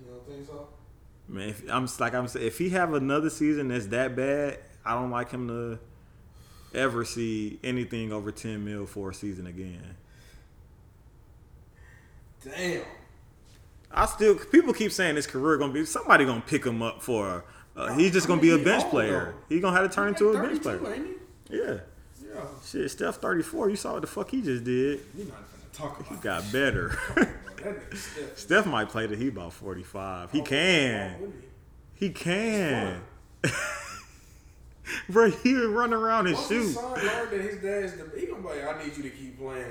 You 0.00 0.06
don't 0.12 0.26
think 0.26 0.46
so? 0.46 0.68
Man, 1.28 1.48
if, 1.50 1.62
I'm 1.70 1.88
like 1.98 2.14
I'm 2.14 2.28
saying, 2.28 2.46
if 2.46 2.58
he 2.58 2.70
have 2.70 2.94
another 2.94 3.30
season 3.30 3.68
that's 3.68 3.86
that 3.88 4.14
bad, 4.14 4.58
I 4.84 4.94
don't 4.94 5.10
like 5.10 5.30
him 5.30 5.48
to 5.48 5.78
ever 6.78 7.04
see 7.04 7.58
anything 7.64 8.12
over 8.12 8.30
ten 8.30 8.64
mil 8.64 8.86
for 8.86 9.10
a 9.10 9.14
season 9.14 9.46
again. 9.46 9.96
Damn. 12.44 12.82
I 13.90 14.06
still 14.06 14.36
people 14.36 14.72
keep 14.72 14.92
saying 14.92 15.16
his 15.16 15.26
career 15.26 15.56
gonna 15.56 15.72
be 15.72 15.84
somebody 15.84 16.24
gonna 16.24 16.42
pick 16.46 16.64
him 16.64 16.82
up 16.82 17.02
for. 17.02 17.44
Uh, 17.76 17.92
he's 17.94 18.12
just 18.12 18.26
gonna 18.26 18.40
be 18.40 18.50
a 18.50 18.58
bench 18.58 18.84
player. 18.90 19.34
though. 19.48 19.54
He 19.54 19.60
gonna 19.60 19.76
have 19.76 19.88
to 19.88 19.94
turn 19.94 20.08
into 20.08 20.28
a 20.30 20.40
bench 20.42 20.62
player. 20.62 20.94
He? 21.48 21.56
Yeah, 21.56 21.78
Yeah. 22.22 22.40
shit. 22.64 22.90
Steph 22.90 23.16
thirty 23.16 23.42
four. 23.42 23.68
You 23.70 23.76
saw 23.76 23.94
what 23.94 24.02
the 24.02 24.06
fuck 24.06 24.30
he 24.30 24.42
just 24.42 24.64
did. 24.64 25.00
You're 25.16 25.26
not 25.26 25.38
talk 25.76 26.00
about 26.00 26.12
He 26.12 26.16
got 26.22 26.52
better. 26.52 26.98
that. 27.14 27.28
That 27.62 27.96
Steph. 27.96 28.38
Steph 28.38 28.66
might 28.66 28.88
play 28.88 29.06
till 29.06 29.16
he 29.16 29.28
about 29.28 29.52
forty 29.52 29.82
five. 29.82 30.30
He 30.32 30.40
Why 30.40 30.46
can. 30.46 31.14
Oh, 31.16 31.20
wouldn't 31.20 31.44
he? 31.94 32.10
Can. 32.10 33.00
Bro, 35.08 35.30
he 35.32 35.54
would 35.54 35.70
run 35.70 35.92
around 35.92 36.26
and 36.28 36.36
Once 36.36 36.48
his 36.48 36.74
son 36.74 36.92
learned 36.94 37.30
that 37.32 37.40
his 37.40 37.56
dad's 37.60 37.92
the, 37.94 38.18
he 38.18 38.26
gonna 38.26 38.40
be 38.40 38.48
like, 38.48 38.64
I 38.64 38.84
need 38.84 38.96
you 38.96 39.02
to 39.02 39.10
keep 39.10 39.38
playing 39.38 39.66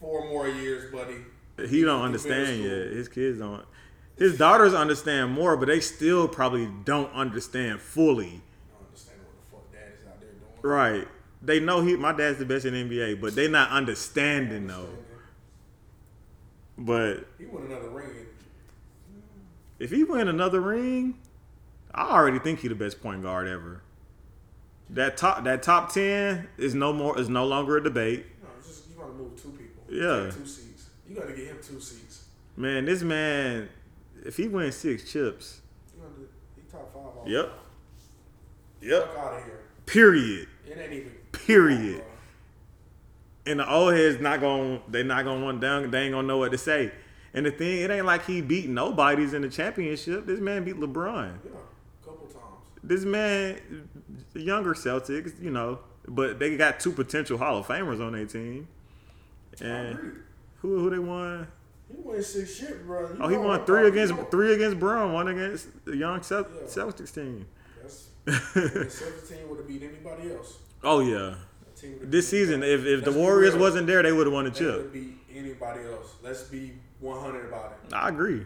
four 0.00 0.28
more 0.28 0.48
years, 0.48 0.92
buddy. 0.92 1.16
He 1.68 1.82
don't 1.82 2.02
understand 2.02 2.62
yet. 2.62 2.92
His 2.92 3.08
kids 3.08 3.38
don't. 3.40 3.64
His 4.16 4.38
daughters 4.38 4.74
understand 4.74 5.32
more, 5.32 5.56
but 5.56 5.66
they 5.66 5.80
still 5.80 6.28
probably 6.28 6.68
don't 6.84 7.12
understand 7.12 7.80
fully. 7.80 8.26
I 8.26 8.30
don't 8.78 8.86
understand 8.88 9.18
what 9.24 9.34
the 9.44 9.50
fuck 9.50 9.72
dad 9.72 9.92
is 10.00 10.06
out 10.06 10.20
there 10.20 10.30
doing. 10.30 10.60
Right. 10.62 11.08
They 11.40 11.60
know 11.60 11.82
he 11.82 11.96
my 11.96 12.12
dad's 12.12 12.38
the 12.38 12.44
best 12.44 12.64
in 12.64 12.74
the 12.74 12.84
NBA, 12.96 13.20
but 13.20 13.34
they 13.34 13.48
not 13.48 13.70
understanding 13.70 14.66
though. 14.66 14.88
But 16.76 17.26
He 17.38 17.46
won 17.46 17.64
another 17.66 17.88
ring. 17.90 18.10
if 19.78 19.90
he 19.90 20.04
win 20.04 20.28
another 20.28 20.60
ring, 20.60 21.18
I 21.94 22.08
already 22.10 22.38
think 22.38 22.60
he 22.60 22.68
the 22.68 22.74
best 22.74 23.00
point 23.02 23.22
guard 23.22 23.48
ever. 23.48 23.82
That 24.90 25.16
top 25.16 25.44
that 25.44 25.62
top 25.62 25.92
ten 25.92 26.48
is 26.56 26.74
no 26.74 26.92
more 26.92 27.18
is 27.18 27.28
no 27.28 27.46
longer 27.46 27.76
a 27.76 27.82
debate. 27.82 28.26
No, 28.42 28.48
it's 28.58 28.68
just 28.68 28.90
you 28.90 28.98
want 28.98 29.12
to 29.12 29.18
move 29.22 29.40
two 29.42 29.50
people. 29.50 29.82
Yeah. 29.90 30.30
Two 30.30 30.46
seats. 30.46 30.86
You 31.08 31.14
got 31.16 31.26
to 31.28 31.34
get 31.34 31.46
him 31.46 31.58
two 31.62 31.80
seats. 31.80 32.24
Man, 32.56 32.84
this 32.86 33.02
man, 33.02 33.68
if 34.24 34.36
he 34.36 34.48
wins 34.48 34.74
six 34.76 35.10
chips, 35.10 35.60
You 35.94 36.02
want 36.02 36.14
to 36.16 36.28
he 36.56 36.62
top 36.70 36.92
five. 36.92 37.02
All 37.02 37.24
yep, 37.26 37.52
yep, 38.80 39.06
Fuck 39.14 39.18
out 39.18 39.38
of 39.38 39.44
here. 39.44 39.60
period, 39.86 40.48
It 40.66 40.78
ain't 40.78 40.92
even. 40.92 41.12
Period. 41.48 42.04
And 43.46 43.60
the 43.60 43.68
old 43.72 43.94
heads 43.94 44.20
not 44.20 44.40
going 44.40 44.82
they 44.88 45.02
not 45.02 45.24
gonna 45.24 45.42
want 45.42 45.60
down. 45.60 45.90
They 45.90 46.02
ain't 46.02 46.12
gonna 46.12 46.28
know 46.28 46.36
what 46.36 46.52
to 46.52 46.58
say. 46.58 46.92
And 47.32 47.46
the 47.46 47.50
thing, 47.50 47.80
it 47.80 47.90
ain't 47.90 48.04
like 48.06 48.26
he 48.26 48.40
beat 48.42 48.68
nobody's 48.68 49.32
in 49.32 49.42
the 49.42 49.48
championship. 49.48 50.26
This 50.26 50.40
man 50.40 50.64
beat 50.64 50.76
LeBron. 50.76 51.38
Yeah, 51.44 51.50
a 51.50 52.04
couple 52.04 52.26
times. 52.26 52.44
This 52.84 53.04
man, 53.04 53.88
the 54.34 54.40
younger 54.42 54.74
Celtics, 54.74 55.40
you 55.42 55.50
know, 55.50 55.78
but 56.06 56.38
they 56.38 56.56
got 56.58 56.80
two 56.80 56.92
potential 56.92 57.38
Hall 57.38 57.58
of 57.58 57.66
Famers 57.66 58.04
on 58.04 58.12
their 58.12 58.26
team. 58.26 58.68
I 59.60 59.64
And 59.64 59.98
agree. 59.98 60.10
who 60.58 60.78
who 60.80 60.90
they 60.90 60.98
won? 60.98 61.48
He 61.90 61.94
won 62.02 62.22
six 62.22 62.54
shit, 62.54 62.86
bro. 62.86 63.08
You 63.08 63.16
Oh, 63.18 63.28
he 63.28 63.36
won 63.38 63.64
three 63.64 63.88
against 63.88 64.12
you 64.12 64.18
know- 64.20 64.24
three 64.24 64.52
against 64.52 64.78
Brown, 64.78 65.14
one 65.14 65.28
against 65.28 65.68
the 65.86 65.96
young 65.96 66.22
Cel- 66.22 66.46
Yeah. 66.54 66.66
Celtics 66.66 67.14
team. 67.14 67.46
That's, 67.80 68.08
the 68.26 68.32
Celtics 68.90 69.28
team 69.30 69.48
would 69.48 69.58
have 69.60 69.68
beat 69.68 69.82
anybody 69.82 70.32
else. 70.34 70.58
Oh 70.84 71.00
yeah, 71.00 71.34
That 71.64 71.76
team 71.76 71.92
would've 71.94 72.10
this 72.10 72.28
season, 72.28 72.62
if 72.62 72.84
if 72.84 73.04
the 73.04 73.10
Let's 73.10 73.16
Warriors 73.16 73.56
wasn't 73.56 73.86
there, 73.86 74.02
they 74.02 74.12
would 74.12 74.26
have 74.26 74.34
won 74.34 74.44
the 74.44 74.50
they 74.50 74.58
chip. 74.58 74.76
would 74.76 74.92
beat 74.92 75.16
anybody 75.34 75.80
else. 75.84 76.14
Let's 76.22 76.42
be 76.44 76.72
100 77.00 77.46
about 77.48 77.72
it. 77.88 77.92
I 77.94 78.08
agree. 78.08 78.44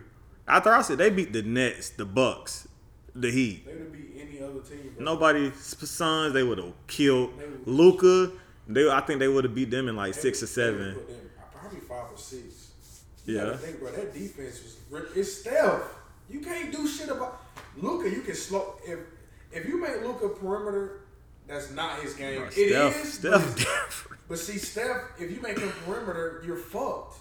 After 0.49 0.73
I 0.73 0.83
said 0.83 0.99
they 0.99 1.11
beat 1.11 1.33
the 1.33 1.43
Nets, 1.43 1.91
the 1.91 2.05
Bucks, 2.05 2.67
the 3.15 3.31
Heat. 3.31 3.65
They 3.67 3.73
would 3.73 3.81
have 3.83 3.93
beat 3.93 4.11
any 4.19 4.43
other 4.43 4.61
team. 4.61 4.95
Bro. 4.97 5.05
Nobody's 5.05 5.55
sons 5.89 6.33
they 6.35 6.43
would 6.43 6.59
have 6.59 6.73
killed. 6.87 7.33
Luka, 7.67 8.33
they 8.69 8.91
I 8.91 9.01
think 9.03 9.21
they 9.21 9.29
would 9.29 9.45
have 9.45 9.55
beat 9.55 9.71
them 9.71 9.89
in 9.89 9.97
like 9.97 10.15
They 10.15 10.21
six 10.21 10.43
or 10.43 10.45
would- 10.45 10.49
seven. 10.51 10.95
them- 10.95 10.99
uh, 11.39 11.59
Probably 11.59 11.81
five 11.81 12.11
or 12.13 12.17
six. 12.19 12.71
You 13.25 13.37
Yeah. 13.37 13.57
think, 13.57 13.79
bro. 13.79 13.93
That 13.93 14.13
defense 14.13 14.61
was. 14.91 15.05
It's 15.15 15.33
Steph. 15.33 15.83
You 16.29 16.41
can't 16.41 16.73
do 16.73 16.87
shit 16.89 17.09
about 17.09 17.41
Luka. 17.77 18.11
You 18.11 18.23
can 18.23 18.35
slow 18.35 18.75
if 18.87 18.99
if 19.53 19.67
you 19.69 19.79
make 19.81 20.03
Luka 20.03 20.29
perimeter. 20.31 21.02
That's 21.53 21.71
not 21.73 22.01
his 22.01 22.15
game. 22.15 22.39
Bro, 22.41 22.49
It 22.57 22.69
Steph, 22.71 23.05
is, 23.05 23.13
Steph, 23.15 24.07
But, 24.09 24.19
but 24.29 24.39
see, 24.39 24.57
Steph, 24.59 24.97
if 25.21 25.31
you 25.31 25.41
make 25.43 25.59
him 25.59 25.71
perimeter, 25.85 26.43
you're 26.47 26.57
fucked. 26.57 27.19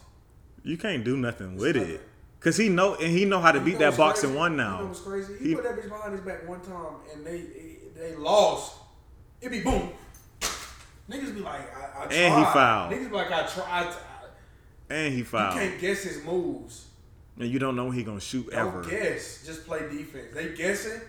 You 0.63 0.77
can't 0.77 1.03
do 1.03 1.17
nothing 1.17 1.57
with 1.57 1.75
it. 1.75 2.01
Cause 2.39 2.57
he 2.57 2.69
know 2.69 2.95
and 2.95 3.11
he 3.15 3.25
know 3.25 3.39
how 3.39 3.51
to 3.51 3.59
You 3.59 3.65
beat 3.65 3.79
that 3.79 3.89
what's 3.89 3.97
box 3.97 4.23
in 4.23 4.29
crazy? 4.29 4.39
one 4.39 4.51
You 4.53 4.57
now. 4.57 4.79
know 4.79 4.85
what's 4.87 5.01
crazy? 5.01 5.33
He, 5.39 5.49
He- 5.49 5.55
put 5.55 5.63
that 5.63 5.77
bitch 5.77 5.89
behind 5.89 6.13
his 6.13 6.21
back 6.21 6.47
one 6.47 6.59
time, 6.61 6.95
and 7.13 7.23
they 7.25 7.43
they 7.95 8.15
lost. 8.15 8.77
It 9.41 9.49
be 9.51 9.59
boom. 9.61 9.89
Niggas 11.09 11.35
be 11.35 11.41
like, 11.41 11.61
I, 11.75 12.03
I 12.03 12.05
tried. 12.05 12.13
And 12.13 12.35
he 12.39 12.43
fouled. 12.45 12.93
Niggas 12.93 13.09
be 13.09 13.15
like, 13.15 13.31
I 13.31 13.45
tried. 13.47 13.93
and 14.89 15.13
he 15.13 15.23
fouled. 15.23 15.55
You 15.55 15.61
can't 15.61 15.81
guess 15.81 16.03
his 16.03 16.23
moves. 16.23 16.85
And 17.39 17.49
you 17.49 17.59
don't 17.59 17.75
know 17.75 17.85
when 17.85 17.93
he 17.93 18.03
gonna 18.03 18.19
shoot 18.21 18.49
Don't 18.49 18.59
ever. 18.67 18.83
guess. 18.89 19.45
Just 19.45 19.67
play 19.67 19.79
defense. 19.89 20.27
They 20.33 20.53
guessing. 20.55 21.01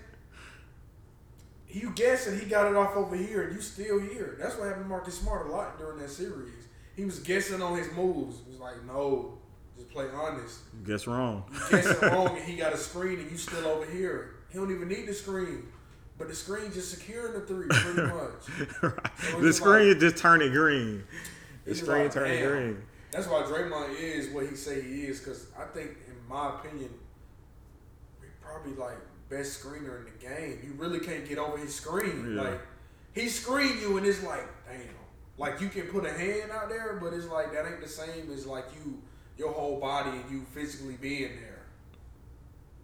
You 1.72 1.90
guessing 1.94 2.38
he 2.38 2.46
got 2.46 2.70
it 2.70 2.76
off 2.76 2.94
over 2.96 3.16
here, 3.16 3.44
and 3.44 3.54
you 3.54 3.60
still 3.62 3.98
here. 3.98 4.36
That's 4.38 4.56
what 4.56 4.66
happened 4.68 4.84
to 4.84 4.88
Marcus 4.88 5.18
Smart 5.18 5.46
a 5.46 5.50
lot 5.50 5.78
during 5.78 5.98
that 6.00 6.10
series. 6.10 6.52
He 6.96 7.04
was 7.04 7.18
guessing 7.20 7.62
on 7.62 7.78
his 7.78 7.90
moves. 7.92 8.36
He 8.44 8.50
was 8.50 8.60
like, 8.60 8.84
no, 8.84 9.38
just 9.76 9.88
play 9.90 10.06
honest. 10.14 10.58
Guess 10.86 11.06
wrong. 11.06 11.44
You 11.50 11.76
guessing 11.78 12.08
wrong, 12.10 12.36
and 12.36 12.44
he 12.44 12.56
got 12.56 12.74
a 12.74 12.76
screen, 12.76 13.20
and 13.20 13.30
you 13.30 13.38
still 13.38 13.66
over 13.66 13.86
here. 13.90 14.34
He 14.50 14.58
don't 14.58 14.70
even 14.70 14.86
need 14.88 15.06
the 15.06 15.14
screen, 15.14 15.68
but 16.18 16.28
the 16.28 16.34
screen 16.34 16.70
just 16.72 16.90
securing 16.90 17.32
the 17.32 17.40
three 17.40 17.66
pretty 17.68 18.02
much. 18.14 18.82
Right. 18.82 18.92
it's 19.30 19.40
the 19.40 19.52
screen 19.54 19.88
like- 19.88 19.96
is 19.96 20.02
just 20.02 20.18
turning 20.22 20.52
green. 20.52 21.04
The 21.64 21.74
screen 21.74 22.02
like, 22.02 22.12
turning 22.12 22.44
green. 22.46 22.82
That's 23.12 23.26
why 23.28 23.42
Draymond 23.42 23.98
is 23.98 24.28
what 24.30 24.46
he 24.46 24.56
say 24.56 24.82
he 24.82 25.04
is, 25.04 25.20
because 25.20 25.46
I 25.58 25.64
think, 25.66 25.90
in 26.06 26.14
my 26.28 26.50
opinion, 26.58 26.90
he 28.20 28.26
probably 28.42 28.72
like 28.74 28.96
best 29.32 29.62
screener 29.62 29.98
in 29.98 30.04
the 30.04 30.18
game. 30.26 30.58
You 30.62 30.74
really 30.76 31.00
can't 31.00 31.26
get 31.26 31.38
over 31.38 31.56
his 31.56 31.74
screen. 31.74 32.34
Yeah. 32.36 32.42
Like 32.42 32.60
he 33.14 33.28
screen 33.28 33.78
you, 33.80 33.96
and 33.96 34.06
it's 34.06 34.22
like, 34.22 34.46
damn. 34.70 34.80
Like 35.38 35.60
you 35.60 35.68
can 35.68 35.84
put 35.88 36.04
a 36.04 36.12
hand 36.12 36.50
out 36.52 36.68
there, 36.68 36.98
but 37.00 37.12
it's 37.14 37.26
like 37.26 37.52
that 37.52 37.66
ain't 37.66 37.80
the 37.80 37.88
same 37.88 38.30
as 38.32 38.46
like 38.46 38.66
you, 38.84 39.00
your 39.38 39.50
whole 39.52 39.80
body, 39.80 40.10
and 40.10 40.30
you 40.30 40.42
physically 40.52 40.96
being 41.00 41.36
there. 41.40 41.62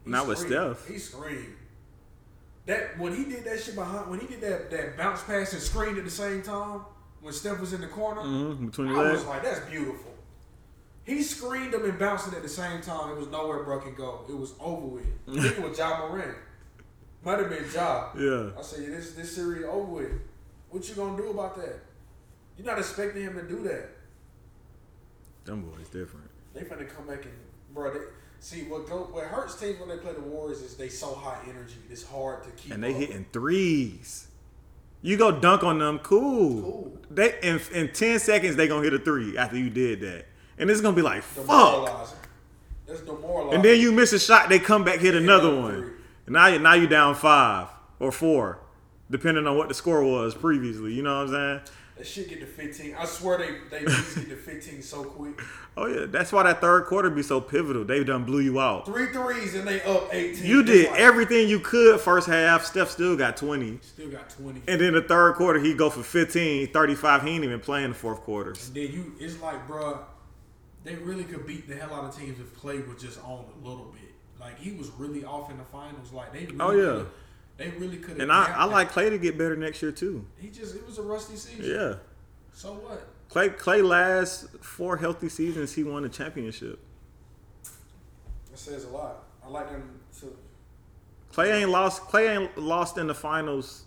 He 0.05 0.11
Not 0.11 0.27
with. 0.27 0.39
Steph. 0.39 0.89
He 0.89 0.99
screamed. 0.99 1.55
That 2.67 2.99
when 2.99 3.15
he 3.15 3.25
did 3.25 3.45
that 3.45 3.61
shit 3.61 3.75
behind, 3.75 4.11
when 4.11 4.21
he 4.21 4.27
did 4.27 4.41
that 4.41 4.71
that 4.71 4.97
bounce 4.97 5.23
pass 5.23 5.53
and 5.53 5.63
screen 5.63 5.99
at 5.99 6.05
the 6.05 6.11
same 6.11 6.43
time, 6.43 6.81
when 7.21 7.33
Steph 7.35 7.61
was 7.61 7.73
in 7.75 7.81
the 7.83 7.87
corner, 7.87 8.23
hmm 8.23 8.67
Between 8.67 8.89
I 8.89 9.03
legs. 9.03 9.19
was 9.19 9.27
like, 9.27 9.43
that's 9.43 9.61
beautiful. 9.61 10.13
He 11.09 11.23
screened 11.23 11.73
them 11.73 11.87
and 11.87 11.99
bounced 11.99 12.29
it 12.29 12.35
at 12.35 12.43
the 12.43 12.49
same 12.51 12.83
time. 12.83 13.13
It 13.13 13.17
was 13.17 13.29
nowhere 13.29 13.63
bro 13.63 13.81
could 13.81 13.97
go. 13.97 14.27
It 14.29 14.37
was 14.37 14.53
over 14.61 14.87
with. 14.87 15.07
I 15.27 15.41
think 15.41 15.59
it 15.59 15.63
was 15.63 15.79
Ja 15.79 16.07
Morant. 16.07 16.37
Might 17.25 17.39
have 17.39 17.49
been 17.49 17.65
Ja. 17.75 18.11
Yeah. 18.15 18.51
I 18.59 18.61
said, 18.61 18.87
this 18.87 19.13
this 19.13 19.35
series 19.35 19.65
over 19.65 19.91
with. 19.91 20.13
What 20.69 20.87
you 20.87 20.95
gonna 20.95 21.17
do 21.17 21.31
about 21.31 21.57
that? 21.57 21.81
You're 22.59 22.67
not 22.67 22.79
expecting 22.79 23.23
him 23.23 23.37
to 23.37 23.43
do 23.43 23.63
that. 23.63 23.89
Them 25.47 25.63
boys 25.63 25.89
different. 25.89 26.29
They 26.53 26.61
finna 26.61 26.87
come 26.87 27.07
back 27.07 27.25
and 27.25 27.33
bro. 27.73 27.91
They, 27.95 28.01
see 28.41 28.65
what 28.65 28.87
go 28.87 29.09
what 29.11 29.25
hurts 29.25 29.59
teams 29.59 29.81
when 29.81 29.89
they 29.89 29.97
play 29.97 30.13
the 30.13 30.21
Warriors 30.21 30.61
is 30.61 30.77
they 30.77 30.91
so 30.91 31.15
high 31.15 31.41
energy. 31.49 31.79
It's 31.91 32.05
hard 32.05 32.45
to 32.45 32.51
keep. 32.51 32.75
And 32.75 32.85
they 32.85 32.93
up. 32.93 33.01
hitting 33.01 33.25
threes. 33.33 34.29
You 35.01 35.17
go 35.17 35.33
dunk 35.33 35.65
on 35.65 35.79
them, 35.79 36.01
cool. 36.01 36.63
Cool. 36.63 36.99
They 37.11 37.39
in, 37.43 37.61
in 37.73 37.93
ten 37.95 38.19
seconds 38.19 38.57
they 38.57 38.69
gonna 38.69 38.83
hit 38.85 38.93
a 38.93 38.99
three 38.99 39.39
after 39.39 39.57
you 39.57 39.71
did 39.71 40.01
that, 40.03 40.27
and 40.59 40.71
it's 40.71 40.81
gonna 40.81 40.97
be 40.97 41.03
like 41.03 41.23
fuck. 41.23 42.15
That's 42.87 43.01
demoralizing. 43.01 43.55
And 43.55 43.65
then 43.65 43.81
you 43.81 43.93
miss 43.93 44.13
a 44.13 44.19
shot, 44.19 44.49
they 44.49 44.59
come 44.59 44.83
back 44.85 45.01
hit 45.01 45.15
another 45.15 45.55
one. 45.55 45.75
three. 45.75 45.91
And 46.27 46.33
now 46.35 46.47
you 46.47 46.59
now 46.59 46.75
you 46.75 46.87
down 46.87 47.15
five 47.15 47.69
or 48.01 48.13
four, 48.13 48.61
depending 49.11 49.47
on 49.47 49.57
what 49.57 49.69
the 49.69 49.75
score 49.75 50.03
was 50.03 50.35
previously. 50.35 50.95
You 50.95 51.03
know 51.03 51.25
what 51.25 51.35
I'm 51.35 51.63
saying? 51.65 51.75
that 51.99 52.07
shit 52.07 52.29
get 52.29 52.41
to 52.41 52.47
15. 52.47 52.95
I 52.97 53.05
swear 53.05 53.39
they 53.39 53.51
they 53.71 53.85
get 53.85 54.29
to 54.29 54.37
15 54.37 54.83
so 54.83 55.05
quick. 55.05 55.41
Oh 55.77 55.87
yeah, 55.87 56.07
that's 56.07 56.33
why 56.33 56.45
that 56.45 56.61
third 56.61 56.87
quarter 56.87 57.11
be 57.11 57.23
so 57.23 57.41
pivotal. 57.41 57.85
They 57.85 58.03
done 58.05 58.25
blew 58.25 58.41
you 58.41 58.61
out. 58.61 58.87
Three 58.87 59.09
threes 59.09 59.55
and 59.55 59.67
they 59.67 59.83
up 59.83 60.09
18. 60.13 60.45
You 60.47 60.63
did 60.63 60.91
like, 60.91 61.01
everything 61.01 61.49
you 61.49 61.61
could 61.61 62.01
first 62.01 62.29
half. 62.29 62.65
Steph 62.65 62.91
still 62.91 63.17
got 63.17 63.37
20. 63.37 63.81
Still 63.83 64.11
got 64.11 64.31
20. 64.31 64.63
And 64.69 64.81
then 64.81 64.93
the 64.95 65.03
third 65.03 65.35
quarter, 65.35 65.59
he 65.59 65.75
go 65.75 65.91
for 65.91 66.03
15, 66.03 66.69
35. 66.69 67.23
He 67.23 67.31
ain't 67.31 67.45
even 67.45 67.61
playing 67.61 67.91
the 67.91 67.95
fourth 67.95 68.21
quarters. 68.21 68.71
Then 68.71 68.93
you, 68.93 69.15
it's 69.19 69.41
like, 69.41 69.67
bruh, 69.69 69.99
they 70.89 70.95
really 70.95 71.25
could 71.25 71.47
beat 71.47 71.69
the 71.69 71.75
hell 71.75 71.93
out 71.93 72.05
of 72.05 72.17
teams 72.19 72.41
if 72.41 72.57
Clay 72.59 72.79
was 72.81 73.03
just 73.03 73.23
on 73.23 73.45
a 73.63 73.69
little 73.69 73.87
bit. 73.93 74.11
Like 74.41 74.59
he 74.59 74.73
was 74.73 74.89
really 74.97 75.23
off 75.25 75.51
in 75.51 75.59
the 75.59 75.65
finals. 75.65 76.13
Like 76.13 76.33
they, 76.33 76.47
oh, 76.59 76.71
really 76.71 76.81
Oh, 76.83 76.87
yeah. 76.87 76.93
coulda- 76.93 77.11
they 77.59 77.69
really 77.71 77.97
could. 77.99 78.21
And 78.21 78.33
I, 78.33 78.53
I 78.57 78.65
like 78.65 78.91
Clay 78.91 79.11
to 79.11 79.19
get 79.19 79.37
better 79.37 79.57
next 79.57 79.83
year 79.83 79.93
too. 79.93 80.25
He 80.39 80.49
just, 80.49 80.75
it 80.77 80.87
was 80.87 80.97
a 80.99 81.03
rusty 81.03 81.37
season. 81.37 81.65
Yeah. 81.71 81.95
So 82.55 82.75
what? 82.75 83.07
Clay 83.29 83.51
Clay 83.51 83.83
last 83.83 84.49
four 84.61 84.97
healthy 84.97 85.29
seasons 85.29 85.75
he 85.75 85.85
won 85.85 86.05
a 86.05 86.09
championship. 86.09 86.79
That 88.51 88.59
says 88.59 88.85
a 88.85 88.89
lot. 88.89 89.25
I 89.45 89.49
like 89.49 89.69
him 89.71 89.83
to. 90.21 90.37
Clay 91.33 91.53
ain't 91.61 91.71
lost 91.71 92.03
Clay 92.03 92.29
ain't 92.29 92.57
lost 92.57 92.97
in 92.97 93.07
the 93.09 93.15
finals. 93.15 93.85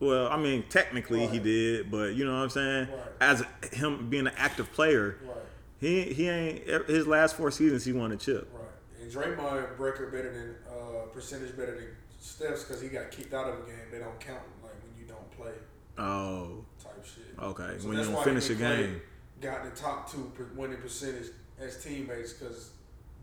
Well, 0.00 0.28
I 0.28 0.36
mean 0.36 0.64
technically 0.68 1.26
he 1.26 1.38
did, 1.38 1.90
but 1.90 2.14
you 2.14 2.24
know 2.24 2.32
what 2.34 2.42
I'm 2.44 2.50
saying? 2.50 2.88
Right. 2.90 2.98
As 3.20 3.44
him 3.72 4.08
being 4.10 4.26
an 4.26 4.32
active 4.36 4.72
player, 4.72 5.16
Right, 5.24 5.36
he 5.80 6.04
he 6.12 6.28
ain't 6.28 6.66
his 6.88 7.06
last 7.06 7.36
four 7.36 7.50
seasons 7.50 7.84
he 7.84 7.92
won 7.92 8.12
a 8.12 8.16
chip. 8.16 8.48
right. 8.54 8.64
And 9.02 9.10
Draymond 9.10 9.78
record 9.78 10.12
better 10.12 10.32
than 10.32 10.54
uh, 10.70 11.06
percentage 11.12 11.56
better 11.56 11.74
than 11.74 11.88
Steph's 12.20 12.64
because 12.64 12.80
he 12.82 12.88
got 12.88 13.10
kicked 13.10 13.32
out 13.34 13.48
of 13.48 13.54
a 13.54 13.62
game. 13.62 13.76
They 13.90 13.98
don't 13.98 14.18
count 14.20 14.40
like 14.62 14.72
when 14.82 14.92
you 15.00 15.06
don't 15.06 15.30
play 15.32 15.52
Oh, 15.98 16.64
type 16.82 17.04
shit. 17.04 17.34
okay. 17.42 17.78
So 17.78 17.88
when 17.88 17.96
you 17.96 18.04
that's 18.04 18.08
don't 18.08 18.16
why 18.16 18.24
finish 18.24 18.50
a 18.50 18.52
him 18.54 18.62
and 18.62 18.74
Clay 18.76 18.86
game. 18.86 19.00
Got 19.40 19.64
the 19.64 19.70
top 19.80 20.10
two 20.12 20.30
winning 20.54 20.76
percentage 20.78 21.28
as 21.58 21.82
teammates 21.82 22.34
because 22.34 22.70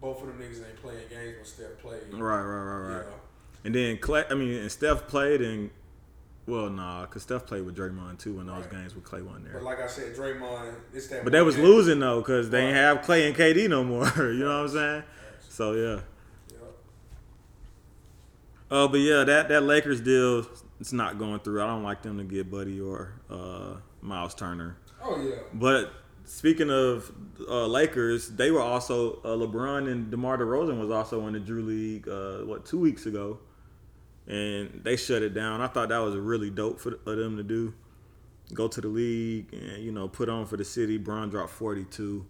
both 0.02 0.22
of 0.22 0.28
them 0.28 0.40
niggas 0.40 0.58
ain't 0.68 0.82
playing 0.82 1.08
games 1.10 1.36
when 1.38 1.46
Steph 1.46 1.78
played. 1.80 2.02
Right, 2.12 2.42
right, 2.42 2.64
right, 2.64 2.96
right. 2.98 3.06
Yeah. 3.08 3.14
And 3.64 3.76
then 3.76 3.98
Clay, 4.00 4.24
I 4.30 4.34
mean, 4.34 4.52
and 4.54 4.72
Steph 4.72 5.08
played 5.08 5.42
and 5.42 5.70
well, 6.48 6.70
nah, 6.70 7.06
cause 7.08 7.24
Steph 7.24 7.46
played 7.46 7.66
with 7.66 7.76
Draymond 7.78 8.20
too 8.20 8.40
in 8.40 8.48
those 8.48 8.62
Right. 8.62 8.72
games 8.72 8.96
with 8.96 9.04
Clay 9.04 9.22
wasn't 9.22 9.46
there. 9.46 9.54
But 9.56 9.64
like 9.64 9.80
I 9.82 9.88
said, 9.88 10.16
Draymond, 10.16 10.74
it's 10.94 11.08
that. 11.08 11.24
But 11.24 11.34
they 11.34 11.42
was 11.42 11.56
game. 11.58 11.66
losing 11.66 12.00
though, 12.00 12.22
cause 12.24 12.50
they 12.50 12.60
ain't 12.62 12.74
Right. 12.76 12.82
have 12.82 13.02
Clay 13.04 13.28
and 13.28 13.36
KD 13.36 13.68
no 13.70 13.84
more. 13.84 14.06
you 14.18 14.40
know 14.40 14.64
what 14.64 14.70
I'm 14.70 14.70
saying? 14.70 15.04
So 15.50 15.74
yeah. 15.74 16.00
Oh, 18.70 18.86
Uh, 18.86 18.88
but 18.88 19.00
yeah, 19.00 19.24
that 19.24 19.50
that 19.50 19.62
Lakers 19.62 20.02
deal, 20.02 20.46
it's 20.80 20.92
not 20.94 21.18
going 21.18 21.40
through. 21.40 21.62
I 21.62 21.68
don't 21.68 21.84
like 21.84 22.02
them 22.02 22.18
to 22.18 22.24
get 22.24 22.52
Buddy 22.52 22.80
or 22.82 23.14
uh, 23.30 23.76
Miles 24.02 24.34
Turner. 24.36 24.78
Oh 25.02 25.22
yeah. 25.22 25.36
But 25.54 25.92
speaking 26.26 26.70
of 26.70 27.12
uh, 27.48 27.66
Lakers, 27.68 28.30
they 28.30 28.52
were 28.52 28.62
also 28.62 29.14
uh, 29.24 29.28
LeBron 29.30 29.90
and 29.90 30.12
DeMar 30.12 30.38
DeRozan 30.38 30.80
was 30.80 30.90
also 30.92 31.26
in 31.28 31.34
the 31.34 31.40
Drew 31.40 31.64
League. 31.64 32.08
Uh, 32.10 32.40
what 32.40 32.66
two 32.66 32.78
weeks 32.80 33.06
ago, 33.06 33.40
and 34.28 34.82
they 34.84 34.96
shut 34.96 35.22
it 35.22 35.34
down. 35.34 35.62
I 35.62 35.68
thought 35.68 35.90
that 35.90 36.00
was 36.00 36.16
really 36.16 36.50
dope 36.50 36.80
for, 36.80 36.98
for 37.04 37.16
them 37.16 37.38
to 37.38 37.44
do. 37.44 37.74
Go 38.54 38.68
to 38.68 38.80
the 38.82 38.88
league 38.88 39.54
and 39.54 39.84
you 39.84 39.92
know 39.92 40.08
put 40.08 40.30
on 40.30 40.46
for 40.46 40.58
the 40.58 40.64
city. 40.66 40.98
Bron 40.98 41.30
dropped 41.30 41.52
forty 41.52 41.84
two. 41.86 42.26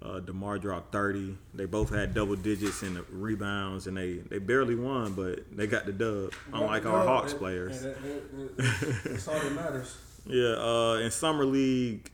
Uh, 0.00 0.18
Demar 0.20 0.58
dropped 0.58 0.92
thirty. 0.92 1.36
They 1.54 1.64
both 1.64 1.90
had 1.90 2.12
double 2.14 2.34
digits 2.36 2.82
in 2.82 2.94
the 2.94 3.04
rebounds, 3.10 3.86
and 3.86 3.96
they, 3.96 4.14
they 4.14 4.38
barely 4.38 4.74
won, 4.74 5.14
but 5.14 5.44
they 5.56 5.66
got 5.68 5.86
the 5.86 5.92
dub. 5.92 6.32
Unlike 6.52 6.86
our 6.86 7.06
Hawks 7.06 7.34
players. 7.34 7.82
that's 7.82 9.28
all 9.28 9.38
that 9.38 9.52
matters. 9.54 9.96
Yeah, 10.24 10.52
uh, 10.52 11.00
in 11.02 11.10
summer 11.10 11.44
league, 11.44 12.08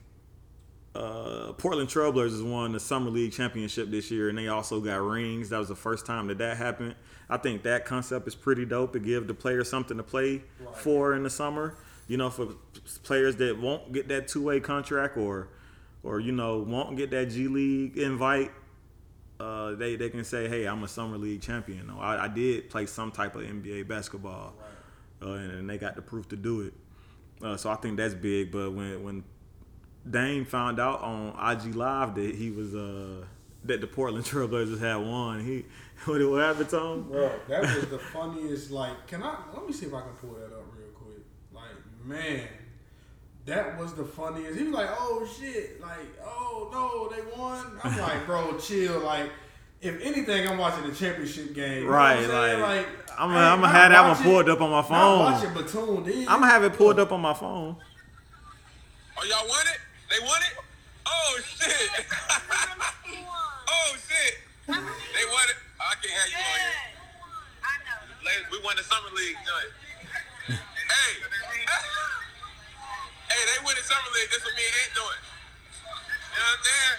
uh, 0.99 1.53
Portland 1.53 1.89
Trailblazers 1.89 2.31
has 2.31 2.43
won 2.43 2.73
the 2.73 2.81
summer 2.81 3.11
league 3.11 3.33
championship 3.33 3.91
this 3.91 4.11
year, 4.11 4.29
and 4.29 4.37
they 4.37 4.49
also 4.49 4.81
got 4.81 4.97
rings. 4.97 5.49
That 5.51 5.59
was 5.59 5.69
the 5.69 5.77
first 5.77 6.05
time 6.07 6.27
that 6.27 6.39
that 6.39 6.57
happened. 6.57 6.95
I 7.31 7.37
think 7.37 7.63
that 7.63 7.85
concept 7.85 8.27
is 8.27 8.35
pretty 8.35 8.65
dope 8.65 8.93
to 8.95 8.99
give 8.99 9.27
the 9.29 9.35
players 9.35 9.69
something 9.71 9.97
to 9.97 10.03
play 10.03 10.43
Right. 10.61 10.77
for 10.77 11.15
in 11.15 11.23
the 11.23 11.31
summer. 11.31 11.77
You 12.09 12.17
know, 12.17 12.31
for 12.31 12.49
players 13.05 13.37
that 13.37 13.59
won't 13.61 13.93
get 13.93 14.09
that 14.09 14.29
two 14.29 14.43
way 14.43 14.61
contract 14.61 15.17
or, 15.17 15.49
or 16.03 16.21
you 16.21 16.33
know, 16.33 16.59
won't 16.59 16.97
get 16.97 17.11
that 17.11 17.27
G 17.31 17.49
League 17.49 17.97
invite. 17.99 18.51
Uh, 19.39 19.75
they, 19.77 19.95
they 19.95 20.09
can 20.09 20.25
say, 20.25 20.49
hey, 20.49 20.67
I'm 20.67 20.83
a 20.83 20.89
summer 20.89 21.17
league 21.19 21.43
champion. 21.43 21.91
Or 21.91 22.03
I, 22.03 22.25
I 22.25 22.29
did 22.29 22.71
play 22.71 22.87
some 22.87 23.13
type 23.13 23.37
of 23.37 23.43
NBA 23.43 23.87
basketball 23.87 24.55
uh, 25.23 25.33
and, 25.33 25.53
and 25.53 25.71
they 25.71 25.79
got 25.79 25.95
the 25.97 26.03
proof 26.03 26.29
to 26.31 26.37
do 26.37 26.63
it. 26.63 26.73
Uh, 27.41 27.57
so 27.57 27.71
I 27.71 27.77
think 27.77 27.99
that's 27.99 28.15
big. 28.15 28.51
But 28.51 28.73
when 28.73 29.03
when 29.05 29.25
Dame 30.11 30.45
found 30.45 30.79
out 30.81 31.01
on 31.03 31.29
IG 31.53 31.75
Live 31.75 32.15
that 32.15 32.35
he 32.35 32.51
was 32.51 32.75
uh, 32.75 33.25
that 33.65 33.81
the 33.81 33.87
Portland 33.87 34.25
Trailblazers 34.25 34.81
had 34.81 34.97
won, 34.97 35.45
he 35.45 35.65
what, 36.05 36.21
what 36.31 36.41
happened 36.43 36.69
to 36.71 36.79
him? 36.81 37.03
Bro, 37.05 37.33
that 37.49 37.63
was 37.63 37.87
the 37.87 37.99
funniest. 37.99 38.71
Like, 38.71 39.07
can 39.07 39.23
I? 39.23 39.37
Let 39.55 39.67
me 39.67 39.73
see 39.73 39.87
if 39.87 39.95
I 39.95 40.01
can 40.01 40.11
pull 40.21 40.35
that 40.35 40.47
up 40.47 40.65
real 40.77 40.89
quick. 40.95 41.25
Like, 41.53 41.65
man, 42.05 42.49
that 43.47 43.79
was 43.79 43.95
the 43.95 44.05
funniest. 44.05 44.59
He 44.59 44.65
was 44.65 44.75
like, 44.75 44.91
"Oh 44.93 45.29
shit!" 45.39 45.81
Like, 45.81 46.19
"Oh 46.25 46.69
no, 46.73 47.15
they 47.15 47.23
won." 47.39 47.79
I'm 47.85 47.99
like, 47.99 48.25
"Bro, 48.27 48.59
chill." 48.61 49.01
Like, 49.01 49.31
if 49.81 50.01
anything, 50.01 50.49
I'm 50.49 50.59
watching 50.59 50.89
the 50.89 50.95
championship 50.95 51.55
game. 51.55 51.83
You 51.83 51.85
know 51.85 51.91
Right, 51.91 52.19
I'm 52.31 52.61
like, 52.61 52.87
I'm 53.19 53.29
gonna- 53.31 53.41
I'm 53.41 53.63
have 53.73 53.91
that 53.91 54.01
one 54.03 54.11
watching- 54.11 54.25
pulled 54.25 54.49
up 54.49 54.61
on 54.61 54.71
my 54.71 54.77
Not 54.77 54.89
phone. 54.89 55.33
watching 55.33 55.55
Batum. 55.55 56.05
Then 56.05 56.19
I'm 56.29 56.41
gonna 56.41 56.47
have 56.47 56.65
it 56.65 56.73
pulled 56.75 56.99
up 57.01 57.11
on 57.13 57.21
my 57.21 57.35
phone. 57.35 57.77
Oh, 59.21 59.25
y'all 59.25 59.49
won 59.49 59.67
it? 59.67 59.79
They 60.09 60.21
won 60.25 60.41
it? 60.41 60.57
Oh, 61.05 61.33
shit. 61.45 61.69
oh, 63.69 63.91
shit. 64.09 64.35
They 64.67 65.25
won 65.29 65.47
it. 65.53 65.59
I 65.81 65.95
can't 66.01 66.17
have 66.17 66.29
you 66.33 66.41
on 66.41 66.61
here. 66.65 66.99
Ladies, 68.25 68.49
we 68.53 68.59
won 68.65 68.77
the 68.77 68.85
summer 68.85 69.13
league 69.13 69.37
joint. 69.45 69.73
hey. 70.93 71.13
hey, 73.29 73.43
they 73.53 73.59
win 73.65 73.77
the 73.77 73.85
summer 73.85 74.11
league. 74.17 74.29
That's 74.33 74.45
what 74.45 74.57
me 74.57 74.65
and 74.65 74.77
Ant 74.85 74.93
doing. 74.97 75.21
You 75.21 76.41
know 76.41 76.45
what 76.45 76.57
I'm 76.57 76.65
saying? 76.65 76.99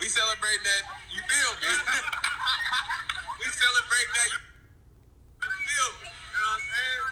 We 0.00 0.06
celebrate 0.10 0.62
that. 0.62 0.82
You 1.10 1.20
feel 1.22 1.52
me? 1.60 1.70
we 3.42 3.46
celebrate 3.50 4.08
that. 4.14 4.28
You 4.34 4.40
feel 5.50 5.90
me? 5.98 6.10
You 6.10 6.38
know 6.38 6.46
what 6.46 6.62
I'm 6.62 6.66
saying? 6.72 7.04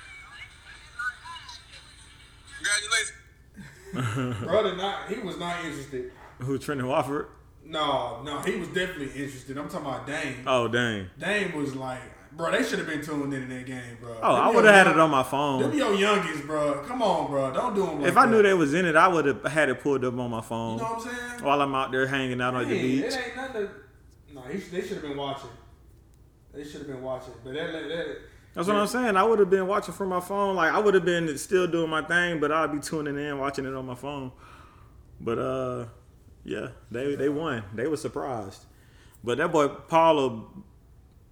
Congratulations. 2.58 3.21
brother, 4.44 4.76
not 4.76 5.08
he 5.08 5.18
was 5.20 5.38
not 5.38 5.64
interested. 5.64 6.12
Who 6.40 6.58
Trendon 6.58 6.88
Watford? 6.88 7.28
No, 7.64 8.22
no, 8.22 8.40
he 8.40 8.56
was 8.56 8.68
definitely 8.68 9.10
interested. 9.22 9.56
I'm 9.56 9.68
talking 9.68 9.86
about 9.86 10.06
Dame. 10.06 10.42
Oh 10.46 10.68
Dame. 10.68 11.10
Dame 11.18 11.54
was 11.54 11.74
like, 11.76 12.00
bro, 12.32 12.50
they 12.50 12.62
should 12.64 12.78
have 12.80 12.88
been 12.88 13.02
tuned 13.02 13.32
in 13.32 13.42
in 13.44 13.48
that 13.50 13.66
game, 13.66 13.98
bro. 14.00 14.16
Oh, 14.22 14.34
Them 14.34 14.42
I 14.44 14.50
would 14.50 14.64
have 14.64 14.74
had 14.74 14.86
young- 14.86 14.94
it 14.96 15.00
on 15.00 15.10
my 15.10 15.22
Them 15.22 15.30
phone. 15.30 15.76
your 15.76 15.94
youngest, 15.94 16.46
bro. 16.46 16.82
Come 16.86 17.02
on, 17.02 17.30
bro. 17.30 17.52
Don't 17.52 17.74
do 17.74 17.86
them 17.86 18.00
like 18.00 18.10
If 18.10 18.16
I 18.16 18.26
that. 18.26 18.32
knew 18.32 18.42
they 18.42 18.54
was 18.54 18.74
in 18.74 18.84
it, 18.86 18.96
I 18.96 19.06
would 19.08 19.26
have 19.26 19.44
had 19.44 19.68
it 19.68 19.80
pulled 19.80 20.04
up 20.04 20.18
on 20.18 20.30
my 20.30 20.40
phone. 20.40 20.78
You 20.78 20.82
know 20.84 20.90
what 20.94 21.06
I'm 21.06 21.14
saying? 21.14 21.44
while 21.44 21.60
I'm 21.62 21.74
out 21.74 21.92
there 21.92 22.06
hanging 22.06 22.40
out 22.40 22.54
on 22.54 22.68
the 22.68 22.74
beach. 22.80 23.04
It 23.04 23.18
ain't 23.26 23.36
nothing. 23.36 23.66
To, 23.68 24.34
no, 24.34 24.40
he, 24.42 24.58
they 24.58 24.80
should 24.80 24.92
have 24.98 25.02
been 25.02 25.16
watching. 25.16 25.50
They 26.52 26.64
should 26.64 26.80
have 26.80 26.86
been 26.88 27.02
watching. 27.02 27.32
But 27.44 27.54
that, 27.54 27.72
that, 27.72 27.88
that 27.88 28.16
That's 28.54 28.68
what 28.68 28.76
I'm 28.76 28.86
saying. 28.86 29.16
I 29.16 29.22
would 29.24 29.38
have 29.38 29.48
been 29.50 29.66
watching 29.66 29.94
from 29.94 30.08
my 30.10 30.20
phone. 30.20 30.56
Like 30.56 30.72
I 30.72 30.78
would 30.78 30.94
have 30.94 31.04
been 31.04 31.36
still 31.38 31.66
doing 31.66 31.88
my 31.90 32.02
thing, 32.02 32.38
but 32.40 32.52
I'd 32.52 32.72
be 32.72 32.80
tuning 32.80 33.18
in, 33.18 33.38
watching 33.38 33.64
it 33.64 33.74
on 33.74 33.86
my 33.86 33.94
phone. 33.94 34.30
But 35.20 35.38
uh, 35.38 35.84
yeah, 36.44 36.68
they 36.90 37.14
they 37.14 37.28
won. 37.28 37.64
They 37.74 37.86
were 37.86 37.96
surprised. 37.96 38.64
But 39.24 39.38
that 39.38 39.52
boy 39.52 39.68
Paolo, 39.68 40.64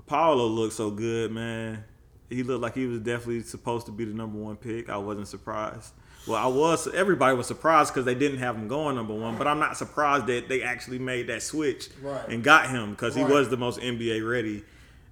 Paolo 0.06 0.46
looked 0.46 0.74
so 0.74 0.90
good, 0.90 1.30
man. 1.32 1.84
He 2.30 2.42
looked 2.42 2.62
like 2.62 2.74
he 2.74 2.86
was 2.86 3.00
definitely 3.00 3.42
supposed 3.42 3.86
to 3.86 3.92
be 3.92 4.04
the 4.04 4.14
number 4.14 4.38
one 4.38 4.56
pick. 4.56 4.88
I 4.88 4.96
wasn't 4.96 5.28
surprised. 5.28 5.92
Well, 6.26 6.36
I 6.36 6.46
was. 6.46 6.86
Everybody 6.94 7.36
was 7.36 7.46
surprised 7.48 7.92
because 7.92 8.04
they 8.04 8.14
didn't 8.14 8.38
have 8.38 8.54
him 8.54 8.68
going 8.68 8.94
number 8.96 9.14
one. 9.14 9.36
But 9.36 9.46
I'm 9.46 9.58
not 9.58 9.76
surprised 9.76 10.26
that 10.28 10.48
they 10.48 10.62
actually 10.62 10.98
made 11.00 11.26
that 11.26 11.42
switch 11.42 11.88
Right. 12.00 12.28
and 12.28 12.44
got 12.44 12.70
him 12.70 12.90
because 12.92 13.14
he 13.14 13.24
was 13.24 13.48
the 13.48 13.56
most 13.56 13.80
NBA 13.80 14.26
ready 14.28 14.62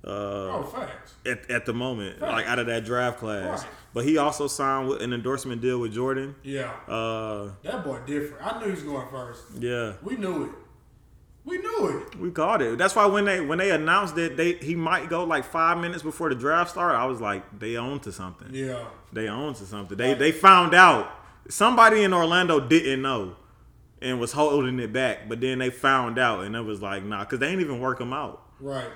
uh, 0.04 0.11
Oh, 0.11 0.62
facts. 0.74 1.14
at, 1.26 1.50
at 1.50 1.66
the 1.66 1.72
moment, 1.74 2.20
Right. 2.20 2.30
like 2.32 2.46
out 2.46 2.58
of 2.58 2.66
that 2.66 2.84
draft 2.84 3.18
class. 3.18 3.62
Right. 3.62 3.70
But 3.94 4.04
he 4.04 4.16
also 4.18 4.46
signed 4.46 4.88
with 4.88 5.02
an 5.02 5.12
endorsement 5.12 5.61
deal 5.61 5.78
with 5.80 5.92
Jordan. 5.92 6.37
Yeah. 6.42 6.70
Uh, 6.87 7.50
That 7.62 7.84
boy 7.84 7.98
different. 8.06 8.44
I 8.44 8.58
knew 8.61 8.66
he 8.66 8.70
was 8.72 8.82
going 8.82 9.08
first. 9.11 9.42
yeah, 9.58 9.94
We 10.02 10.16
knew 10.16 10.44
it. 10.44 10.50
We 11.44 11.56
knew 11.58 11.88
it. 12.11 12.16
we 12.20 12.30
called 12.30 12.61
it. 12.61 12.76
That's 12.76 12.94
why 12.94 13.06
when 13.06 13.24
they 13.24 13.40
when 13.40 13.56
they 13.56 13.70
announced 13.70 14.14
that 14.16 14.37
they 14.37 14.52
he 14.54 14.74
might 14.74 15.08
go 15.08 15.24
like 15.24 15.44
five 15.44 15.78
minutes 15.78 16.02
before 16.02 16.28
the 16.28 16.34
draft 16.34 16.70
started, 16.70 16.98
I 16.98 17.06
was 17.06 17.22
like, 17.22 17.58
they 17.58 17.76
own 17.78 18.00
to 18.00 18.12
something. 18.12 18.48
Yeah. 18.52 18.84
They 19.14 19.28
own 19.28 19.54
to 19.54 19.64
something. 19.64 19.96
They 19.96 20.12
they 20.12 20.30
found 20.30 20.74
out 20.74 21.11
somebody 21.48 22.02
in 22.04 22.12
Orlando 22.12 22.61
didn't 22.61 23.00
know 23.00 23.34
and 24.02 24.20
was 24.20 24.32
holding 24.32 24.78
it 24.78 24.92
back, 24.92 25.26
but 25.28 25.40
then 25.40 25.58
they 25.61 25.70
found 25.70 26.18
out 26.18 26.44
and 26.44 26.54
it 26.54 26.61
was 26.61 26.82
like, 26.82 27.02
nah, 27.02 27.20
because 27.24 27.38
they 27.38 27.48
ain't 27.48 27.62
even 27.62 27.80
work 27.80 27.98
him 27.98 28.12
out. 28.12 28.42
Right. 28.61 28.90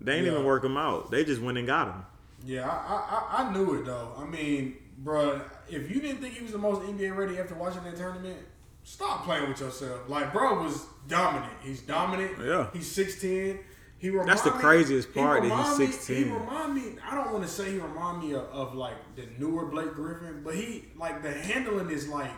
They 0.00 0.14
ain't 0.16 0.26
Yeah. 0.26 0.32
even 0.32 0.44
work 0.44 0.64
him 0.64 0.76
out. 0.76 1.10
They 1.10 1.24
just 1.24 1.40
went 1.40 1.58
and 1.58 1.66
got 1.66 1.88
him. 1.88 2.04
Yeah, 2.46 2.68
I, 2.68 3.36
I, 3.36 3.42
I- 3.48 3.52
knew 3.52 3.74
it 3.80 3.84
though. 3.84 4.12
I 4.16 4.24
mean, 4.24 4.76
bruh, 5.02 5.42
if 5.68 5.90
you 5.90 6.00
didn't 6.00 6.18
think 6.20 6.34
he 6.34 6.42
was 6.42 6.52
the 6.52 6.58
most 6.58 6.82
NBA 6.82 7.16
ready 7.16 7.38
after 7.38 7.54
watching 7.54 7.82
that 7.84 7.96
tournament, 7.96 8.38
stop 8.84 9.24
playing 9.24 9.48
with 9.48 9.60
yourself. 9.60 10.08
Like, 10.08 10.32
bro 10.32 10.62
was 10.62 10.86
dominant. 11.08 11.52
He's 11.62 11.80
dominant. 11.80 12.32
Yeah. 12.44 12.68
He's 12.72 12.90
six 12.90 13.20
ten. 13.20 13.58
He 13.98 14.10
remind 14.10 14.28
That's 14.28 14.42
the 14.42 14.52
me- 14.52 14.58
craziest 14.60 15.08
he 15.08 15.14
part 15.20 15.42
that 15.42 15.48
he's 15.48 15.58
remind 15.58 15.78
me- 15.80 15.86
6'10". 15.86 16.16
He 16.16 16.24
remind 16.24 16.74
me. 16.74 16.82
I 17.04 17.14
don't 17.16 17.32
want 17.32 17.44
to 17.44 17.50
say 17.50 17.72
he 17.72 17.78
remind 17.78 18.22
me 18.22 18.34
of, 18.34 18.44
of 18.52 18.74
like 18.76 18.94
the 19.16 19.26
newer 19.38 19.66
Blake 19.66 19.92
Griffin, 19.94 20.42
but 20.44 20.54
he 20.54 20.84
like 20.96 21.22
the 21.24 21.32
handling 21.32 21.90
is 21.90 22.08
like. 22.08 22.30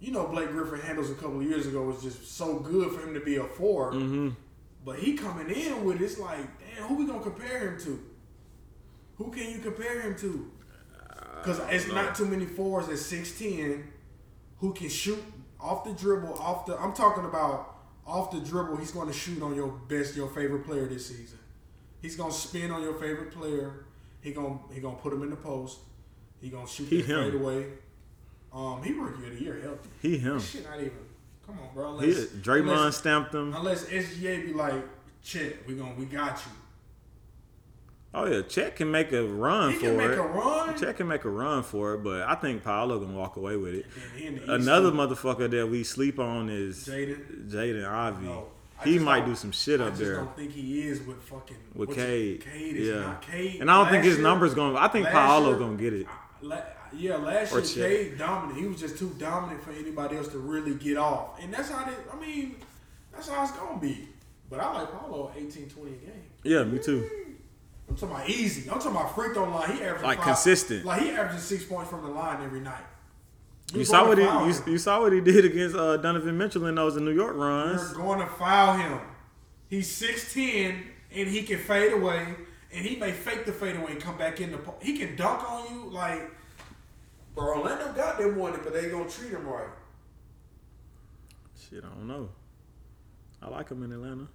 You 0.00 0.12
know, 0.12 0.26
Blake 0.26 0.50
Griffin 0.50 0.80
handles 0.80 1.10
a 1.10 1.14
couple 1.14 1.40
of 1.40 1.46
years 1.46 1.66
ago 1.66 1.82
was 1.84 2.02
just 2.02 2.36
so 2.36 2.58
good 2.58 2.92
for 2.92 3.00
him 3.06 3.14
to 3.14 3.20
be 3.20 3.36
a 3.36 3.44
4 3.44 3.92
Mm-hmm. 3.92 4.28
But 4.84 4.98
he 4.98 5.14
coming 5.14 5.48
in 5.48 5.82
with 5.86 6.02
it's 6.02 6.18
like, 6.18 6.46
damn, 6.74 6.86
who 6.88 6.94
we 6.96 7.06
gonna 7.06 7.20
compare 7.22 7.70
him 7.70 7.80
to? 7.80 8.00
Who 9.16 9.30
can 9.30 9.50
you 9.50 9.58
compare 9.58 10.00
him 10.00 10.16
to? 10.16 10.50
Because 11.38 11.60
it's 11.70 11.92
not 11.92 12.14
too 12.14 12.26
many 12.26 12.46
fours 12.46 12.88
at 12.88 12.98
six 12.98 13.38
ten 13.38 13.84
who 14.58 14.72
can 14.72 14.88
shoot 14.88 15.22
off 15.60 15.84
the 15.84 15.92
dribble, 15.92 16.34
off 16.38 16.66
the. 16.66 16.76
I'm 16.80 16.92
talking 16.92 17.24
about 17.24 17.76
off 18.06 18.30
the 18.30 18.40
dribble. 18.40 18.76
He's 18.76 18.90
going 18.92 19.08
to 19.08 19.12
shoot 19.14 19.42
on 19.42 19.54
your 19.54 19.68
best, 19.68 20.16
your 20.16 20.28
favorite 20.28 20.64
player 20.64 20.86
this 20.86 21.06
season. 21.06 21.38
He's 22.02 22.16
gonna 22.16 22.32
spin 22.32 22.70
on 22.70 22.82
your 22.82 22.94
favorite 22.94 23.30
player. 23.32 23.86
He 24.20 24.32
gonna 24.32 24.58
he 24.72 24.80
gonna 24.80 24.96
put 24.96 25.12
him 25.12 25.22
in 25.22 25.30
the 25.30 25.36
post. 25.36 25.78
He 26.40 26.48
gonna 26.50 26.66
shoot 26.66 26.88
He 26.88 27.02
that 27.02 27.32
him. 27.32 27.40
away. 27.42 27.66
Um, 28.52 28.82
he 28.82 28.92
rookie 28.92 29.26
of 29.26 29.36
the 29.36 29.42
year 29.42 29.58
healthy. 29.62 29.88
He 30.00 30.18
him. 30.18 30.38
Shit, 30.40 30.64
not 30.68 30.78
even. 30.78 30.92
Come 31.46 31.58
on, 31.60 31.74
bro. 31.74 31.98
He, 31.98 32.10
Unless, 32.10 32.24
Draymond 32.26 32.72
unless, 32.76 32.96
stamped 32.96 33.34
him. 33.34 33.54
unless 33.54 33.84
SGA 33.86 34.46
be 34.46 34.52
like, 34.52 34.82
check, 35.22 35.66
we 35.66 35.74
gonna 35.74 35.94
we 35.98 36.04
got 36.06 36.36
you. 36.44 36.52
Oh 38.16 38.26
yeah, 38.26 38.42
Chet 38.42 38.76
can 38.76 38.90
make 38.90 39.10
a 39.12 39.24
run 39.26 39.72
He 39.72 39.76
for 39.78 39.86
can 39.86 39.96
make 39.96 40.10
it. 40.10 40.18
a 40.18 40.22
run. 40.22 40.78
Chet 40.78 40.96
can 40.96 41.08
make 41.08 41.24
a 41.24 41.28
run 41.28 41.62
for 41.64 41.94
it, 41.94 42.04
but 42.04 42.22
I 42.22 42.34
think 42.36 42.62
Paolo 42.62 43.00
gonna 43.00 43.12
walk 43.18 43.36
away 43.36 43.56
with 43.56 43.74
it. 43.74 43.86
And 43.94 44.20
he 44.20 44.26
in 44.28 44.34
the 44.36 44.40
East, 44.42 44.48
Another 44.50 44.92
motherfucker 44.92 45.50
that 45.50 45.68
we 45.68 45.82
sleep 45.82 46.18
on 46.20 46.48
is 46.48 46.86
Jaden. 46.86 47.50
Jaden 47.50 47.84
Ivey. 47.84 48.26
No, 48.26 48.46
I 48.80 48.84
he 48.84 48.98
might 49.00 49.26
do 49.26 49.34
some 49.34 49.50
shit 49.50 49.80
I 49.80 49.84
up 49.86 49.90
just 49.90 50.02
there 50.02 50.14
don't 50.16 50.36
think 50.36 50.52
he 50.52 50.82
is 50.86 51.00
with 51.02 51.20
fucking 51.22 51.56
with 51.74 51.94
Cade. 51.94 52.44
Cade 52.44 52.76
is 52.76 52.88
yeah, 52.88 53.00
not 53.00 53.22
Cade. 53.22 53.60
and 53.60 53.70
I 53.70 53.78
don't 53.78 53.86
think 53.90 54.02
Last 54.04 54.10
his 54.10 54.14
year- 54.18 54.22
numbers 54.22 54.54
going. 54.54 54.76
I 54.76 54.86
think 54.88 55.08
Paolo 55.08 55.50
year- 55.50 55.58
gonna 55.58 55.76
get 55.76 55.92
it. 55.92 56.06
La- 56.42 56.58
yeah, 56.96 57.16
last 57.16 57.52
Or 57.52 57.58
year 57.60 57.66
Chet. 57.66 57.74
Cade 58.10 58.18
dominant. 58.18 58.58
He 58.60 58.66
was 58.66 58.78
just 58.78 58.96
too 58.96 59.12
dominant 59.18 59.60
for 59.62 59.72
anybody 59.72 60.16
else 60.16 60.28
to 60.28 60.38
really 60.38 60.74
get 60.76 60.96
off, 60.96 61.42
and 61.42 61.52
that's 61.52 61.68
how 61.68 61.84
they. 61.84 61.94
I 62.12 62.20
mean, 62.20 62.56
that's 63.12 63.28
how 63.28 63.42
it's 63.42 63.50
gonna 63.52 63.80
be. 63.80 64.08
But 64.48 64.60
I 64.60 64.72
like 64.72 64.92
Paolo 64.92 65.32
18, 65.36 65.68
20 65.68 65.90
a 65.90 65.94
game. 65.94 66.22
Yeah, 66.44 66.62
me 66.62 66.78
too. 66.78 67.08
I'm 67.88 67.96
talking 67.96 68.14
about 68.14 68.28
easy. 68.28 68.68
I'm 68.70 68.76
talking 68.78 68.92
about 68.92 69.14
free 69.14 69.32
throw 69.34 69.48
line. 69.48 69.76
He 69.76 69.82
averaging 69.82 70.06
Like 70.06 70.18
five- 70.18 70.26
consistent. 70.26 70.84
Like 70.84 71.02
he 71.02 71.10
averaging 71.10 71.40
six 71.40 71.64
points 71.64 71.90
from 71.90 72.02
the 72.02 72.08
line 72.08 72.42
every 72.42 72.60
night. 72.60 72.84
You're 73.72 73.80
You 73.80 73.84
saw 73.84 74.06
what 74.06 74.18
he 74.18 74.24
you, 74.24 74.72
you 74.72 74.78
saw 74.78 75.00
what 75.00 75.12
he 75.12 75.20
did 75.20 75.44
against 75.44 75.74
uh, 75.76 75.96
Donovan 75.98 76.36
Mitchell 76.36 76.66
in 76.66 76.74
those 76.74 76.96
New 76.96 77.10
York 77.12 77.34
runs. 77.36 77.80
You're 77.92 78.02
going 78.02 78.20
to 78.20 78.26
foul 78.26 78.76
him. 78.76 79.00
He's 79.68 79.88
6'10 80.00 80.82
and 81.14 81.28
he 81.28 81.42
can 81.42 81.58
fade 81.58 81.92
away 81.92 82.34
and 82.72 82.84
he 82.84 82.96
may 82.96 83.12
fake 83.12 83.44
the 83.46 83.52
fade 83.52 83.76
away 83.76 83.92
and 83.92 84.00
come 84.00 84.18
back 84.18 84.40
in 84.40 84.50
the 84.50 84.58
po- 84.58 84.76
He 84.82 84.98
can 84.98 85.16
dunk 85.16 85.48
on 85.50 85.72
you 85.72 85.90
like 85.90 86.30
Bro, 87.34 87.58
Orlando 87.58 87.92
got 87.94 88.18
them 88.18 88.36
one, 88.36 88.52
but 88.62 88.72
they 88.72 88.88
gonna 88.90 89.08
treat 89.08 89.30
him 89.30 89.44
right. 89.46 89.66
Shit, 91.58 91.84
I 91.84 91.88
don't 91.88 92.06
know. 92.06 92.28
I 93.42 93.48
like 93.48 93.68
him 93.70 93.82
in 93.82 93.92
Atlanta. 93.92 94.28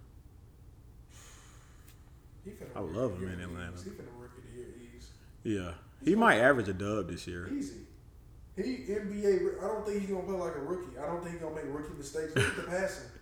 He 2.44 2.52
finna 2.52 2.76
I 2.76 2.80
love 2.80 3.18
him 3.22 3.32
in 3.32 3.40
Atlanta. 3.42 3.74
easy. 3.76 3.90
He 3.90 3.96
finna 3.96 4.20
rookie 4.20 4.38
of 4.40 4.54
the 4.54 4.60
year 4.60 4.68
easy. 4.96 5.08
Yeah, 5.44 5.72
he 6.04 6.16
might 6.16 6.38
average 6.40 6.68
a 6.70 6.74
dub 6.74 7.10
this 7.10 7.28
year. 7.28 7.50
Easy. 7.52 7.76
He 8.56 8.64
NBA. 8.88 9.64
I 9.64 9.68
don't 9.68 9.86
think 9.86 10.02
he's 10.02 10.10
gonna 10.10 10.24
play 10.24 10.36
like 10.36 10.56
a 10.56 10.60
rookie. 10.60 10.98
I 10.98 11.06
don't 11.06 11.22
think 11.22 11.34
he's 11.34 11.42
gonna 11.42 11.56
make 11.56 11.66
rookie 11.68 11.94
mistakes. 11.98 12.36
At 12.36 12.56
the 12.56 12.64
passing. 12.64 13.06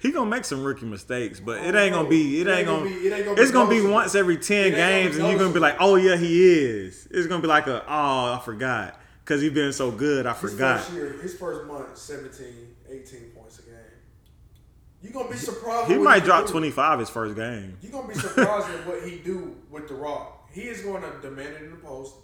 He 0.00 0.10
gonna 0.10 0.30
make 0.30 0.46
some 0.46 0.64
rookie 0.64 0.86
mistakes, 0.86 1.38
but 1.38 1.62
it 1.62 1.74
oh, 1.74 1.78
ain't 1.78 1.92
gonna 1.92 2.08
be. 2.08 2.40
It, 2.40 2.48
ain't 2.48 2.66
gonna. 2.66 2.84
be- 2.88 2.94
it 2.94 3.12
ain't 3.12 3.24
gonna 3.26 3.36
be 3.36 3.42
it's 3.42 3.50
gonna 3.50 3.68
be 3.68 3.74
noticeable. 3.76 3.94
once 3.94 4.14
every 4.14 4.38
ten 4.38 4.56
It 4.56 4.64
ain't 4.68 4.76
gonna 4.76 4.86
be 4.86 5.02
games, 5.02 5.16
and 5.18 5.28
you're 5.28 5.38
gonna 5.38 5.52
be 5.52 5.60
like, 5.60 5.76
"Oh 5.80 5.96
yeah, 5.96 6.16
he 6.16 6.48
is." 6.48 7.06
It's 7.10 7.26
gonna 7.26 7.42
be 7.42 7.46
like 7.48 7.66
a, 7.66 7.82
"Oh, 7.86 8.32
I 8.32 8.40
forgot," 8.42 8.98
because 9.22 9.42
he's 9.42 9.52
been 9.52 9.74
so 9.74 9.90
good, 9.90 10.24
I 10.24 10.32
His 10.32 10.52
forgot. 10.52 10.80
first 10.80 10.92
year, 10.94 11.12
his 11.20 11.34
first 11.36 11.66
month, 11.66 11.94
17, 11.98 12.46
18 12.88 13.20
points 13.36 13.58
a 13.58 13.62
game. 13.62 13.74
You 15.02 15.10
gonna 15.10 15.30
be 15.30 15.36
surprised. 15.36 15.88
He 15.88 15.94
at 15.94 16.00
might 16.00 16.18
can 16.18 16.26
drop 16.26 16.46
twenty 16.46 16.70
five 16.70 16.98
his 16.98 17.10
first 17.10 17.36
game. 17.36 17.76
You're 17.82 17.92
gonna 17.92 18.08
be 18.08 18.14
surprised 18.14 18.68
at 18.70 18.86
what 18.86 19.02
he 19.08 19.18
do 19.18 19.56
with 19.70 19.88
the 19.88 19.94
rock. 19.94 20.48
He 20.52 20.62
is 20.62 20.80
going 20.80 21.02
to 21.02 21.10
demand 21.20 21.54
it 21.56 21.62
in 21.64 21.70
the 21.70 21.76
post. 21.76 22.14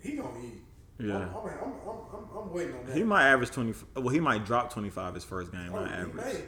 He 0.00 0.12
gonna 0.16 0.38
eat. 0.44 0.62
Yeah. 1.00 1.14
I'm, 1.16 1.28
I'm, 1.28 1.72
I'm, 2.12 2.38
I'm, 2.38 2.52
waiting 2.52 2.74
on 2.76 2.86
that. 2.86 2.96
He 2.96 3.02
might 3.02 3.24
average 3.28 3.50
twenty. 3.50 3.72
Well, 3.96 4.08
he 4.08 4.20
might 4.20 4.44
drop 4.44 4.72
twenty 4.72 4.90
five 4.90 5.14
his 5.14 5.24
first 5.24 5.50
game, 5.52 5.70
Oh, 5.72 5.80
not 5.80 5.88
he 5.88 5.94
average. 5.94 6.14
may. 6.34 6.40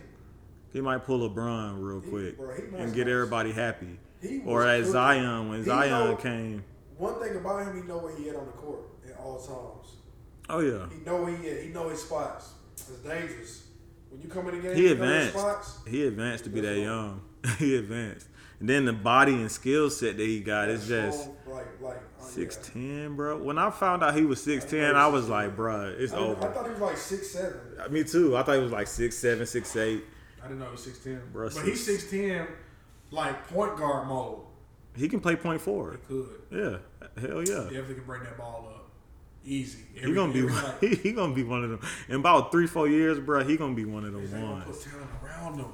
He 0.72 0.80
might 0.80 1.04
pull 1.04 1.28
LeBron 1.28 1.76
real 1.82 2.00
He- 2.00 2.10
quick 2.10 2.36
bro, 2.36 2.54
he 2.54 2.62
and 2.76 2.94
get 2.94 3.08
everybody 3.08 3.52
happy. 3.52 3.98
He 4.20 4.42
Or 4.44 4.66
as. 4.66 4.88
Zion 4.90 5.48
when 5.48 5.60
He 5.60 5.64
Zion 5.64 5.90
know- 6.10 6.16
came. 6.16 6.64
One 6.98 7.18
thing 7.18 7.34
about 7.36 7.66
him, 7.66 7.80
he 7.80 7.88
know 7.88 7.96
where 7.98 8.14
he 8.14 8.28
at 8.28 8.36
on 8.36 8.44
the 8.44 8.52
court 8.52 8.80
at 9.08 9.16
all 9.18 9.38
times. 9.38 9.94
Oh 10.50 10.60
yeah, 10.60 10.86
He 10.90 11.02
know 11.04 11.22
where 11.22 11.34
he 11.34 11.48
at. 11.48 11.62
He 11.62 11.68
know 11.70 11.88
his 11.88 12.02
spots. 12.02 12.50
It's 12.74 12.88
dangerous. 12.98 13.68
When 14.10 14.20
you 14.20 14.28
come 14.28 14.48
in 14.48 14.56
the 14.56 14.60
game, 14.62 14.76
he 14.76 14.88
you 14.88 14.94
know 14.96 15.04
your 15.04 15.12
advanced. 15.12 15.38
spots. 15.38 15.78
He 15.88 16.06
advanced 16.06 16.44
to 16.44 16.50
be 16.50 16.60
that 16.60 16.78
young. 16.78 17.22
he 17.58 17.76
advanced, 17.76 18.28
and 18.58 18.68
then 18.68 18.84
the 18.84 18.92
body 18.92 19.32
and 19.34 19.50
skill 19.50 19.88
set 19.90 20.16
that 20.16 20.22
he 20.26 20.40
got 20.40 20.68
is 20.68 20.86
just. 20.86 21.20
strong, 21.22 21.36
like 21.46 21.80
like 21.80 22.02
oh, 22.20 22.28
yeah. 22.36 22.46
Ten, 22.62 23.16
bro. 23.16 23.38
When 23.38 23.56
I 23.58 23.70
found 23.70 24.02
out 24.02 24.14
he 24.14 24.24
was 24.24 24.42
six 24.42 24.64
ten, 24.64 24.94
I 24.96 25.06
was 25.06 25.28
like, 25.28 25.56
bro, 25.56 25.94
it's 25.96 26.12
I, 26.12 26.18
didn't- 26.18 26.44
I 26.44 26.48
thought 26.52 26.64
he 26.66 26.72
was 26.72 26.80
like 26.80 26.96
six 26.96 27.30
seven. 27.30 27.58
Uh, 27.84 27.88
me 27.88 28.04
too. 28.04 28.36
I 28.36 28.42
thought 28.42 28.56
he 28.56 28.62
was 28.62 28.72
like 28.72 28.86
six 28.88 29.16
seven, 29.16 29.46
six 29.46 29.74
eight. 29.76 30.04
I 30.42 30.48
didn't 30.48 30.58
know 30.58 30.66
he 30.66 30.72
was 30.72 30.82
six 30.84 30.98
ten. 30.98 31.20
Bro, 31.32 31.50
but 31.54 31.64
he's 31.64 31.84
six- 31.84 32.10
ten, 32.10 32.46
like 33.10 33.46
point 33.48 33.76
guard 33.76 34.08
mode. 34.08 34.40
He 34.96 35.08
can 35.08 35.20
play 35.20 35.36
point 35.36 35.60
forward. 35.60 36.00
Could 36.08 36.26
Yeah, 36.50 36.78
hell 37.20 37.42
yeah. 37.42 37.62
definitely 37.64 37.94
can 37.94 38.04
bring 38.04 38.24
that 38.24 38.36
ball 38.36 38.68
up 38.74 38.79
easy. 39.44 39.84
He 39.94 40.12
gonna 40.12 40.32
be 40.32 40.40
every 40.40 40.52
night. 40.52 40.74
he, 40.80 40.94
he 40.96 41.12
gonna 41.12 41.34
be 41.34 41.42
one 41.42 41.64
of 41.64 41.70
them 41.70 41.80
in 42.08 42.16
about 42.16 42.50
three 42.52 42.66
four 42.66 42.88
years, 42.88 43.18
bro. 43.18 43.44
He 43.44 43.56
gonna 43.56 43.74
be 43.74 43.84
one 43.84 44.04
of 44.04 44.12
them 44.12 44.30
gonna 44.30 44.64
put 44.64 44.66
ones. 44.68 44.84
talent 44.84 45.10
around 45.24 45.58
them. 45.58 45.72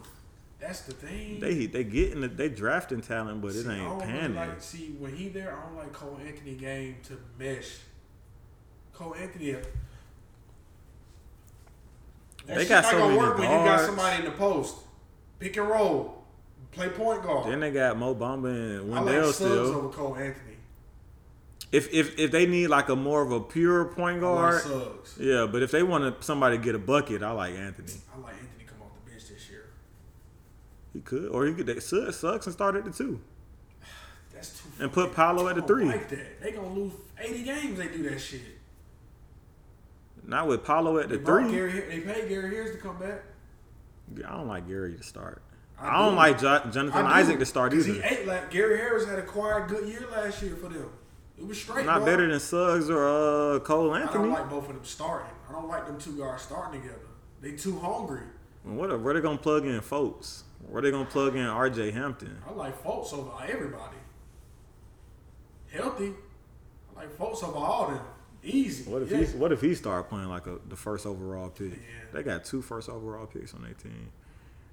That's 0.60 0.80
the 0.80 0.94
thing. 0.94 1.38
They 1.40 1.66
they 1.66 1.84
getting 1.84 2.22
it. 2.24 2.36
They 2.36 2.48
drafting 2.48 3.00
talent, 3.00 3.42
but 3.42 3.48
it 3.48 3.64
See, 3.64 3.68
I 3.70 3.74
ain't 3.76 3.88
really 3.88 4.06
panning. 4.06 4.36
Like, 4.36 4.60
see, 4.60 4.96
when 4.98 5.14
he 5.14 5.28
there, 5.28 5.56
I 5.56 5.66
don't 5.66 5.76
like 5.76 5.92
Cole 5.92 6.18
Anthony 6.26 6.54
game 6.54 6.96
to 7.04 7.18
mesh. 7.38 7.78
Cole 8.92 9.14
Anthony. 9.14 9.54
Uh, 9.54 9.58
that 12.46 12.58
They 12.58 12.66
got 12.66 12.84
not 12.84 12.90
so 12.92 12.98
gonna 12.98 13.16
work 13.16 13.38
when 13.38 13.50
you 13.50 13.56
got 13.66 13.80
somebody 13.80 14.18
in 14.18 14.24
the 14.24 14.36
post. 14.36 14.76
Pick 15.38 15.56
and 15.56 15.68
roll. 15.68 16.24
Play 16.72 16.88
point 16.90 17.22
guard. 17.22 17.50
Then 17.50 17.60
they 17.60 17.70
got 17.70 17.96
Mo 17.96 18.14
Bamba 18.14 18.50
and 18.50 18.94
I 18.94 19.00
Wendell 19.02 19.26
like 19.26 19.34
Suggs 19.34 19.36
still. 19.36 19.74
over 19.74 19.88
Cole 19.88 20.16
Anthony. 20.16 20.45
If 21.72 21.92
if 21.92 22.18
if 22.18 22.30
they 22.30 22.46
need 22.46 22.68
like 22.68 22.88
a 22.88 22.96
more 22.96 23.22
of 23.22 23.32
a 23.32 23.40
pure 23.40 23.86
point 23.86 24.20
guard, 24.20 24.62
yeah. 25.18 25.46
But 25.50 25.62
if 25.62 25.70
they 25.72 25.82
want 25.82 26.22
somebody 26.24 26.56
to 26.56 26.62
get 26.62 26.74
a 26.74 26.78
bucket, 26.78 27.22
I 27.22 27.32
like 27.32 27.54
Anthony. 27.54 27.92
I 28.14 28.18
like 28.20 28.34
Anthony 28.34 28.64
come 28.66 28.82
off 28.82 28.90
the 29.04 29.10
bench 29.10 29.28
this 29.28 29.50
year. 29.50 29.64
He 30.92 31.00
could, 31.00 31.28
or 31.28 31.44
he 31.46 31.54
could. 31.54 31.82
Suck- 31.82 32.14
Suggs 32.14 32.46
and 32.46 32.52
start 32.54 32.76
at 32.76 32.84
the 32.84 32.92
two. 32.92 33.20
That's 34.34 34.60
too. 34.60 34.68
And 34.80 34.92
put 34.92 35.12
Paolo 35.14 35.48
at 35.48 35.56
the 35.56 35.62
three. 35.62 35.86
Like 35.86 36.08
that. 36.10 36.40
They 36.40 36.52
gonna 36.52 36.72
lose 36.72 36.92
eighty 37.18 37.42
games. 37.42 37.78
They 37.78 37.88
do 37.88 38.08
that 38.10 38.20
shit. 38.20 38.42
Not 40.24 40.46
with 40.48 40.64
Paolo 40.64 40.98
at 40.98 41.08
the 41.08 41.18
They 41.18 41.24
three. 41.24 41.50
Gary, 41.50 41.72
they 41.80 42.00
paid 42.00 42.28
Gary 42.28 42.54
Harris 42.54 42.72
to 42.72 42.78
come 42.78 42.98
back. 42.98 43.22
I 44.24 44.30
don't 44.36 44.46
like 44.48 44.68
Gary 44.68 44.94
to 44.94 45.02
start. 45.02 45.42
I 45.80 45.98
don't 45.98 46.12
do. 46.12 46.16
like 46.16 46.38
jo- 46.40 46.62
Jonathan 46.70 47.06
I 47.06 47.22
do, 47.22 47.26
Isaac 47.26 47.38
to 47.40 47.44
start 47.46 47.74
either. 47.74 47.92
He 47.92 48.00
ate 48.02 48.26
like 48.26 48.50
Gary 48.50 48.78
Harris 48.78 49.06
had 49.06 49.18
a 49.18 49.22
quiet 49.22 49.68
good 49.68 49.88
year 49.88 50.04
last 50.12 50.42
year 50.42 50.54
for 50.56 50.68
them. 50.68 50.88
It 51.38 51.46
was 51.46 51.60
straight. 51.60 51.86
Not 51.86 51.98
bro. 51.98 52.06
better 52.06 52.28
than 52.28 52.40
Suggs 52.40 52.88
or 52.88 53.06
uh, 53.56 53.60
Cole 53.60 53.92
I 53.92 54.02
Anthony. 54.02 54.24
don't 54.24 54.32
like 54.32 54.48
both 54.50 54.68
of 54.68 54.74
them 54.74 54.84
starting. 54.84 55.32
I 55.48 55.52
don't 55.52 55.68
like 55.68 55.86
them 55.86 55.98
two 55.98 56.18
guys 56.18 56.42
starting 56.42 56.80
together. 56.80 57.00
They 57.40 57.52
too 57.52 57.78
hungry. 57.78 58.22
What 58.64 59.00
where 59.00 59.14
they 59.14 59.20
gonna 59.20 59.38
plug 59.38 59.64
in 59.66 59.80
Fultz? 59.80 60.42
Where 60.68 60.82
they 60.82 60.90
gonna 60.90 61.04
plug 61.04 61.36
in 61.36 61.46
R.J. 61.46 61.92
Hampton? 61.92 62.38
I 62.48 62.52
like 62.52 62.82
Fultz 62.82 63.12
over 63.12 63.30
everybody. 63.46 63.96
Healthy. 65.72 66.12
I 66.96 67.00
like 67.00 67.16
Fultz 67.16 67.44
over 67.44 67.58
all 67.58 67.88
them. 67.88 68.00
Easy. 68.42 68.90
What 68.90 69.02
if 69.02 69.10
yeah. 69.10 69.18
he 69.18 69.24
What 69.36 69.52
if 69.52 69.60
he 69.60 69.74
start 69.74 70.08
playing 70.08 70.28
like 70.28 70.46
a 70.46 70.58
the 70.68 70.76
first 70.76 71.04
overall 71.06 71.50
pick? 71.50 71.72
Yeah. 71.72 71.76
They 72.12 72.22
got 72.22 72.44
two 72.44 72.62
first 72.62 72.88
overall 72.88 73.26
picks 73.26 73.54
on 73.54 73.62
their 73.62 73.74
team. 73.74 74.10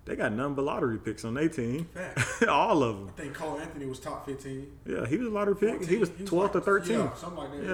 They 0.05 0.15
got 0.17 0.33
none 0.33 0.53
but 0.53 0.65
lottery 0.65 0.97
picks 0.97 1.23
on 1.23 1.33
their 1.35 1.47
team. 1.47 1.87
All 2.49 2.83
of 2.83 2.97
them. 2.97 3.07
I 3.09 3.21
think 3.21 3.33
Cole 3.35 3.57
Anthony 3.59 3.85
was 3.85 3.99
top 3.99 4.25
15. 4.25 4.67
Yeah, 4.85 5.05
he 5.05 5.17
was 5.17 5.27
a 5.27 5.31
lottery 5.31 5.55
pick. 5.55 5.79
He 5.87 5.97
14. 5.97 5.99
was 5.99 6.09
12th 6.09 6.33
or 6.33 6.41
like- 6.73 6.83
13th. 6.83 6.87
Yeah, 6.89 7.13
something 7.15 7.37
like 7.39 7.51
that. 7.61 7.65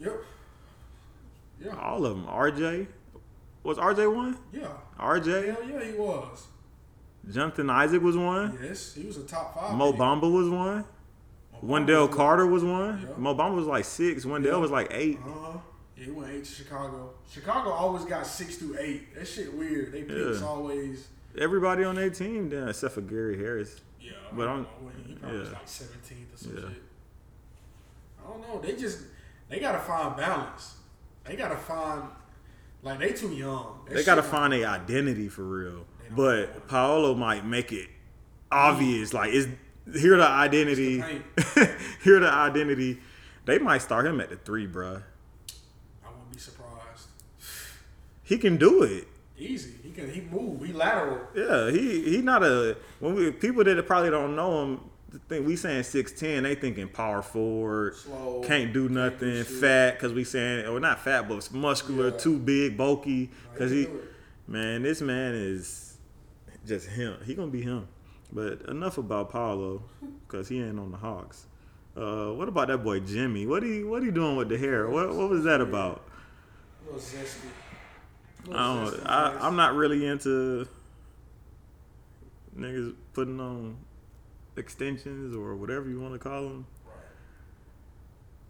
Yeah, 0.00 0.06
Yep. 0.08 0.16
Yeah. 1.64 1.76
all 1.80 2.04
of 2.04 2.16
them. 2.16 2.26
R.J. 2.28 2.88
Was 3.62 3.78
R.J. 3.78 4.06
one? 4.08 4.36
Yeah. 4.52 4.66
R.J. 4.98 5.46
Hell 5.46 5.56
yeah, 5.68 5.84
he 5.84 5.92
was. 5.92 6.46
Jonathan 7.32 7.70
Isaac 7.70 8.02
was 8.02 8.16
one. 8.16 8.58
Yes, 8.62 8.94
he 8.94 9.04
was 9.06 9.16
a 9.16 9.22
top 9.22 9.54
five. 9.54 9.74
Mo. 9.76 9.92
Bamba 9.92 10.30
was 10.30 10.50
one. 10.50 10.84
Mo 11.52 11.58
Wendell 11.62 12.08
was- 12.08 12.16
Carter 12.16 12.46
was 12.46 12.64
one. 12.64 13.00
Yeah. 13.08 13.16
Mo 13.16 13.34
Bamba 13.34 13.54
was 13.54 13.66
like 13.66 13.84
six. 13.84 14.26
Wendell 14.26 14.54
Yeah. 14.56 14.58
was 14.58 14.70
like 14.72 14.88
eight. 14.90 15.18
Uh-huh. 15.24 15.58
Yeah, 15.96 16.04
he 16.06 16.10
went 16.10 16.32
eight 16.32 16.44
to 16.44 16.50
Chicago. 16.50 17.10
Chicago 17.30 17.70
always 17.70 18.04
got 18.04 18.26
six 18.26 18.56
to 18.58 18.76
eight. 18.80 19.14
That 19.14 19.26
shit 19.26 19.52
weird. 19.54 19.92
They 19.92 20.02
picks 20.02 20.40
Yeah. 20.40 20.46
always. 20.46 21.08
Everybody 21.38 21.84
on 21.84 21.94
their 21.96 22.10
team 22.10 22.48
then, 22.48 22.68
except 22.68 22.94
for 22.94 23.00
Gary 23.00 23.36
Harris. 23.38 23.80
Yeah, 24.00 24.12
But 24.32 24.48
I 24.48 24.52
I'm- 24.52 24.64
don't 24.64 24.82
know. 24.84 24.90
He 25.06 25.14
probably 25.14 25.38
was 25.40 25.52
like 25.52 25.66
17th 25.68 26.34
or 26.34 26.36
some 26.36 26.56
Yeah. 26.56 26.60
shit. 26.68 26.82
I 28.24 28.28
don't 28.30 28.40
know. 28.42 28.60
They 28.60 28.76
just 28.76 29.00
they 29.48 29.60
gotta 29.60 29.78
find 29.78 30.16
balance. 30.16 30.74
They 31.24 31.36
gotta 31.36 31.56
find 31.56 32.04
like 32.82 32.98
they 32.98 33.12
too 33.12 33.32
young. 33.32 33.84
That 33.88 33.94
They 33.94 34.04
got 34.04 34.16
to 34.16 34.22
not- 34.22 34.30
find 34.30 34.52
their 34.52 34.66
identity 34.68 35.28
for 35.28 35.42
real. 35.44 35.86
But. 36.14 36.68
Paolo 36.68 37.14
might 37.14 37.46
make 37.46 37.72
it 37.72 37.88
obvious. 38.52 39.14
Like, 39.14 39.32
is 39.32 39.48
here 39.92 40.16
the 40.18 40.26
identity? 40.28 40.98
The 40.98 41.76
here 42.04 42.20
the 42.20 42.30
identity. 42.30 43.00
They 43.46 43.58
might 43.58 43.78
start 43.82 44.06
him 44.06 44.20
at 44.20 44.28
the 44.30 44.36
three, 44.36 44.66
bruh. 44.66 45.02
I 46.04 46.08
wouldn't 46.10 46.32
be 46.32 46.38
surprised. 46.38 47.08
He 48.24 48.38
can 48.38 48.56
do 48.56 48.82
it. 48.82 49.06
Easy. 49.38 49.72
He 49.82 49.90
can. 49.90 50.10
He 50.10 50.20
move. 50.22 50.62
He 50.64 50.72
lateral. 50.72 51.20
Yeah, 51.34 51.70
he 51.70 52.02
he 52.16 52.22
not 52.22 52.42
a 52.42 52.76
when 53.00 53.14
we 53.14 53.30
people 53.32 53.64
that 53.64 53.86
probably 53.86 54.10
don't 54.10 54.34
know 54.36 54.62
him 54.62 54.80
think 55.28 55.46
we 55.46 55.56
saying 55.56 55.84
six 55.84 56.12
ten, 56.12 56.42
they 56.42 56.54
thinking 56.54 56.88
power 56.88 57.22
forward, 57.22 57.96
Slow, 57.96 58.42
can't 58.44 58.72
do 58.72 58.88
can't 58.88 59.18
do 59.18 59.28
nothing, 59.28 59.44
fat 59.44 59.92
because 59.92 60.12
we 60.12 60.24
saying 60.24 60.66
or 60.66 60.80
not 60.80 61.00
fat 61.00 61.28
but 61.28 61.52
muscular, 61.52 62.10
Yeah. 62.10 62.16
too 62.16 62.38
big, 62.38 62.76
bulky. 62.76 63.30
Because 63.52 63.70
he, 63.70 63.88
man, 64.46 64.82
this 64.82 65.00
man 65.00 65.34
is 65.34 65.98
just 66.66 66.88
him. 66.88 67.16
He 67.24 67.34
gonna 67.34 67.50
be 67.50 67.62
him. 67.62 67.88
But 68.32 68.62
enough 68.62 68.98
about 68.98 69.30
Paolo 69.30 69.84
because 70.26 70.48
he 70.48 70.60
ain't 70.60 70.78
on 70.78 70.90
the 70.90 70.96
Hawks. 70.98 71.46
Uh, 71.96 72.32
what 72.32 72.48
about 72.48 72.68
that 72.68 72.78
boy 72.78 72.98
Jimmy? 73.00 73.46
What 73.46 73.62
he 73.62 73.84
what 73.84 74.02
he 74.02 74.10
doing 74.10 74.36
with 74.36 74.48
the 74.48 74.58
hair? 74.58 74.88
What 74.88 75.14
what 75.14 75.30
was 75.30 75.44
that 75.44 75.60
about? 75.60 76.02
A 76.82 76.86
little 76.86 77.00
zesty. 77.00 77.48
A 78.50 78.54
I 78.54 78.72
little 78.72 78.90
don't. 78.90 79.00
zesty 79.00 79.06
I, 79.10 79.30
face. 79.32 79.42
I'm 79.42 79.56
not 79.56 79.74
really 79.74 80.06
into 80.06 80.68
niggas 82.58 82.94
putting 83.12 83.40
on 83.40 83.76
extensions 84.56 85.34
or 85.34 85.56
whatever 85.56 85.88
you 85.88 86.00
want 86.00 86.14
to 86.14 86.18
call 86.18 86.42
them. 86.42 86.66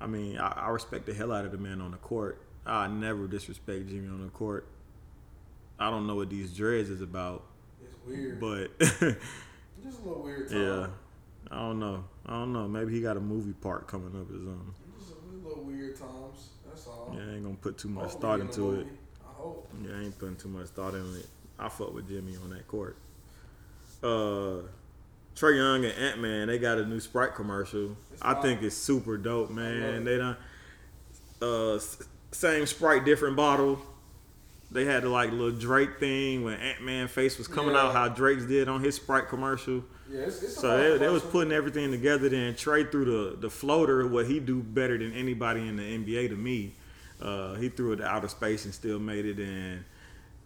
I 0.01 0.07
mean, 0.07 0.36
I, 0.38 0.49
I 0.66 0.68
respect 0.70 1.07
the 1.07 1.14
hell 1.14 1.32
out 1.32 1.45
of 1.45 1.53
the 1.53 1.59
man 1.59 1.80
on 1.80 1.92
the 1.92 1.97
court. 1.99 2.40
I 2.66 2.88
never 2.88 3.26
disrespect 3.26 3.88
Jimmy 3.88 4.09
on 4.09 4.22
the 4.22 4.30
court. 4.30 4.66
I 5.78 5.90
don't 5.90 6.07
know 6.07 6.14
what 6.16 6.30
these 6.30 6.53
dreads 6.53 6.88
is 6.90 7.01
about, 7.01 7.45
It's 7.82 7.95
weird. 8.07 8.40
but 8.40 8.78
Just 8.78 10.01
a 10.01 10.09
little 10.09 10.22
weird. 10.22 10.49
Time. 10.49 10.61
yeah, 10.62 10.86
I 11.51 11.57
don't 11.61 11.78
know. 11.78 12.05
I 12.26 12.32
don't 12.32 12.53
know. 12.53 12.68
Maybe 12.68 12.92
he 12.92 13.01
got 13.01 13.16
a 13.16 13.20
movie 13.20 13.53
part 13.55 13.86
coming 13.88 14.09
up 14.20 14.28
or 14.30 14.34
something. 14.34 14.74
Just 14.99 15.11
a, 15.11 15.14
just 15.14 15.45
a 15.45 15.49
little 15.49 15.64
weird 15.64 15.97
times. 15.99 16.49
That's 16.66 16.86
all. 16.86 17.12
Yeah, 17.16 17.20
I 17.30 17.34
ain't 17.34 17.45
gonna 17.45 17.57
put 17.57 17.76
too 17.78 17.88
much 17.88 18.05
Hopefully 18.12 18.20
thought 18.22 18.40
into 18.40 18.70
it. 18.72 18.76
movie. 18.86 18.90
Yeah, 19.82 19.97
I 19.97 20.03
ain't 20.05 20.18
putting 20.18 20.36
too 20.36 20.49
much 20.49 20.68
thought 20.68 20.95
in 20.95 21.16
it. 21.16 21.26
I 21.59 21.68
fuck 21.68 21.95
with 21.95 22.09
Jimmy 22.09 22.36
on 22.36 22.51
that 22.51 22.66
court. 22.66 22.97
Uh, 24.03 24.62
Trae 25.36 25.57
Young 25.57 25.84
and 25.84 25.95
Ant 25.95 26.20
Man, 26.20 26.49
they 26.49 26.59
got 26.59 26.78
a 26.78 26.84
new 26.84 27.01
Sprite 27.01 27.34
commercial. 27.34 27.97
It's 28.12 28.22
I 28.22 28.34
think 28.34 28.62
it's 28.62 28.76
super 28.76 29.16
dope, 29.16 29.51
man. 29.51 30.05
They 30.05 30.18
done 30.18 30.36
uh 31.42 31.78
same 32.30 32.66
Sprite, 32.66 33.05
different 33.05 33.36
bottle. 33.36 33.80
They 34.70 34.84
had 34.84 35.05
the 35.05 35.09
like 35.09 35.30
little 35.30 35.53
Drake 35.53 35.99
thing 36.01 36.45
when 36.45 36.55
Ant 36.55 36.82
Man 36.82 37.09
face 37.09 37.38
was 37.38 37.47
coming 37.47 37.76
out, 37.76 37.92
how 37.92 38.09
Drake's 38.09 38.45
did 38.45 38.68
on 38.68 38.82
his 38.82 38.97
Sprite 38.97 39.28
commercial. 39.28 39.84
Yeah, 40.11 40.20
it's, 40.20 40.42
it's 40.42 40.57
So 40.57 40.76
they, 40.76 40.99
they 40.99 41.12
was 41.12 41.22
putting 41.22 41.53
everything 41.53 41.90
together. 41.90 42.28
Then 42.28 42.55
Trey 42.55 42.84
threw 42.84 43.05
the 43.05 43.36
the 43.36 43.51
floater, 43.51 44.07
what 44.07 44.26
he 44.26 44.40
do 44.40 44.62
better 44.62 44.99
than 44.99 45.12
anybody 45.12 45.66
in 45.66 45.76
the 45.76 45.82
NBA 45.82 46.28
to 46.30 46.36
me. 46.36 46.72
Uh, 47.24 47.54
he 47.54 47.68
threw 47.70 47.92
it 47.92 47.96
to 47.96 48.04
outer 48.06 48.28
space 48.28 48.64
and 48.66 48.74
still 48.74 48.98
made 48.98 49.24
it. 49.24 49.38
And 49.38 49.84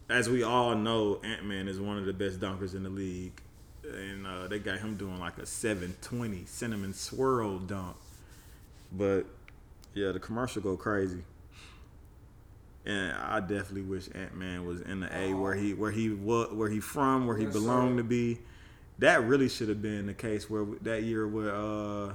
as 0.09 0.29
we 0.31 0.43
all 0.43 0.75
know, 0.77 1.21
Ant 1.25 1.45
Man 1.45 1.67
is 1.69 1.81
one 1.81 1.99
of 1.99 2.07
the 2.07 2.13
best 2.13 2.39
dunkers 2.41 2.75
in 2.75 2.85
the 2.85 2.91
league. 2.91 3.41
And 3.85 4.27
uh, 4.27 4.47
they 4.49 4.59
got 4.59 4.79
him 4.79 4.97
doing 4.97 5.19
like 5.19 5.39
a 5.39 5.47
720 5.47 6.45
cinnamon 6.47 6.93
swirl 6.95 7.59
dunk. 7.59 7.97
But 8.93 9.25
yeah, 9.95 10.13
the 10.13 10.21
commercial 10.21 10.63
go 10.63 10.77
crazy. 10.77 11.23
And 12.87 13.13
I 13.13 13.41
definitely 13.41 13.83
wish 13.83 14.09
Ant 14.15 14.35
Man 14.37 14.65
was 14.67 14.81
in 14.83 15.01
the 15.01 15.15
A 15.15 15.35
where 15.35 15.55
he 15.55 15.75
where 15.75 15.91
he 15.91 16.09
was 16.11 16.53
where 16.53 16.69
he 16.71 16.81
from 16.81 17.27
where 17.27 17.37
he 17.37 17.45
Yes, 17.45 17.53
belonged 17.53 17.95
sir. 17.99 18.03
to 18.03 18.09
be. 18.09 18.39
That 18.99 19.25
really 19.25 19.49
should 19.49 19.69
have 19.69 19.83
been 19.83 20.07
the 20.07 20.15
case 20.15 20.49
where 20.49 20.65
that 20.83 21.03
year 21.03 21.27
where 21.29 21.55
uh, 21.55 22.15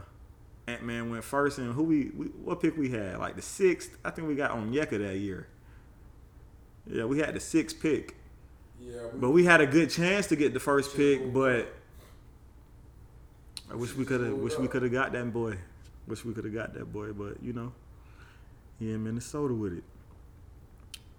Ant 0.68 0.84
Man 0.84 1.10
went 1.10 1.24
first 1.24 1.58
and 1.58 1.74
who 1.74 1.84
we, 1.84 2.06
we 2.16 2.26
what 2.28 2.62
pick 2.62 2.78
we 2.78 2.90
had 2.90 3.18
like 3.20 3.36
the 3.36 3.42
sixth. 3.42 3.98
I 4.06 4.12
think 4.12 4.28
we 4.28 4.36
got 4.36 4.52
Onyeka 4.52 4.92
that 5.06 5.18
year. 5.18 5.48
Yeah, 6.88 7.06
we 7.06 7.20
had 7.20 7.34
the 7.34 7.40
sixth 7.40 7.82
pick, 7.82 8.16
Yeah, 8.82 9.08
we, 9.14 9.20
but 9.20 9.30
we 9.32 9.46
had 9.46 9.62
a 9.62 9.66
good 9.68 9.90
chance 9.90 10.28
to 10.28 10.36
get 10.36 10.54
the 10.54 10.60
first 10.60 10.96
pick. 10.96 11.34
But 11.34 11.74
I 13.72 13.76
wish 13.76 13.94
we 13.96 14.06
could 14.06 14.22
have 14.22 14.34
wish 14.34 14.58
we 14.58 14.68
could 14.68 14.84
have 14.84 14.92
got 14.92 15.12
that 15.14 15.32
boy. 15.34 15.58
Wish 16.08 16.26
we 16.26 16.34
could 16.34 16.44
have 16.46 16.54
got 16.54 16.74
that 16.74 16.92
boy, 16.92 17.14
but 17.14 17.42
you 17.42 17.54
know, 17.54 17.72
he 18.80 18.92
in 18.92 19.04
Minnesota 19.04 19.54
with 19.54 19.74
it. 19.78 19.84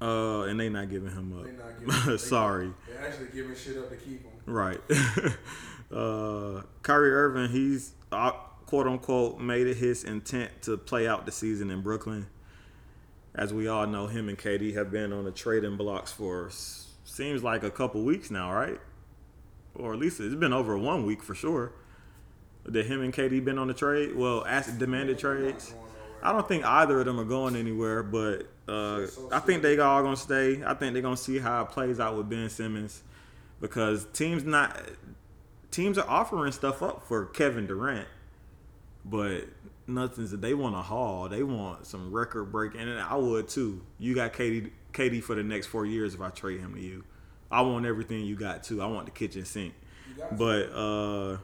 Uh, 0.01 0.43
and 0.43 0.61
they 0.61 0.69
not 0.69 0.91
giving 0.91 1.11
him 1.11 1.31
They 1.31 1.51
up. 1.51 1.59
not 1.59 1.81
giving- 1.81 2.11
they- 2.13 2.17
Sorry. 2.19 2.71
they're 2.89 3.07
actually 3.07 3.29
giving 3.33 3.57
shit 3.57 3.79
up 3.79 3.89
to 3.89 3.97
keep 3.97 4.23
him. 4.23 4.33
Right. 4.45 4.81
uh, 5.93 6.63
Kyrie 6.83 7.13
Irving, 7.13 7.49
he's 7.51 7.93
uh, 8.13 8.33
quote 8.75 8.89
unquote 8.89 9.39
made 9.39 9.69
it 9.69 9.77
his 9.77 10.03
intent 10.03 10.51
to 10.63 10.77
play 10.77 11.07
out 11.07 11.27
the 11.27 11.31
season 11.31 11.71
in 11.71 11.81
Brooklyn. 11.81 12.27
As 13.33 13.55
we 13.55 13.69
all 13.69 13.87
know, 13.87 14.09
him 14.09 14.29
and 14.29 14.37
KD 14.37 14.75
have 14.75 14.91
been 14.91 15.13
on 15.13 15.25
the 15.25 15.31
trading 15.31 15.77
blocks 15.77 16.11
for 16.11 16.51
seems 17.05 17.45
like 17.45 17.63
a 17.63 17.71
couple 17.71 18.03
weeks 18.03 18.33
now, 18.33 18.53
right? 18.53 18.81
Or 19.77 19.93
at 19.93 20.01
least 20.01 20.19
it's 20.19 20.35
been 20.35 20.53
over 20.53 20.77
one 20.77 21.07
week 21.07 21.23
for 21.23 21.37
sure. 21.37 21.71
That 22.65 22.87
him 22.87 23.01
and 23.01 23.15
KD 23.15 23.45
been 23.45 23.59
on 23.59 23.69
the 23.69 23.75
trade. 23.75 24.17
Well, 24.17 24.45
asked 24.45 24.77
demanded 24.81 25.21
trades. 25.21 25.73
I 26.21 26.33
don't 26.33 26.49
think 26.49 26.65
either 26.65 26.99
of 26.99 27.07
them 27.07 27.21
are 27.21 27.25
going 27.25 27.55
anywhere, 27.55 28.03
but 28.03 28.49
uh, 28.67 29.07
I 29.31 29.39
think 29.39 29.63
they 29.63 29.79
all 29.79 30.03
gonna 30.03 30.17
stay. 30.17 30.65
I 30.67 30.75
think 30.75 30.95
they're 30.95 31.03
gonna 31.03 31.17
see 31.17 31.39
how 31.39 31.63
it 31.63 31.69
plays 31.69 32.01
out 32.01 32.17
with 32.17 32.29
Ben 32.29 32.51
Simmons 32.51 33.05
because 33.61 34.05
teams 34.07 34.43
not 34.43 34.77
teams 35.71 35.97
are 35.97 36.09
offering 36.11 36.51
stuff 36.51 36.83
up 36.83 37.07
for 37.07 37.27
Kevin 37.27 37.69
Durant, 37.69 38.09
but 39.05 39.45
nothing's 39.87 40.31
that 40.31 40.41
they 40.41 40.55
want 40.55 40.75
a 40.75 40.83
haul. 40.83 41.29
They 41.29 41.43
want 41.43 41.87
some 41.87 42.13
record 42.13 42.51
breaking, 42.53 42.81
and 42.81 42.99
I 42.99 43.17
would 43.17 43.49
too. 43.49 43.83
You 43.99 44.15
got 44.15 44.33
Katie 44.33 44.73
KD 44.93 45.23
for 45.23 45.35
the 45.35 45.43
next 45.43 45.67
four 45.67 45.85
years 45.87 46.15
if 46.15 46.21
I 46.21 46.31
trade 46.31 46.61
him 46.61 46.75
to 46.75 46.81
you. 46.81 47.05
I 47.51 47.61
want 47.63 47.87
everything 47.87 48.25
you 48.25 48.37
got 48.37 48.63
too. 48.65 48.81
I 48.83 48.87
want 48.87 49.07
the 49.07 49.13
kitchen 49.13 49.45
sink. 49.45 49.75
You 50.09 50.15
got 50.23 50.31
to. 50.31 50.37
But 50.37 50.73
uh 50.75 51.39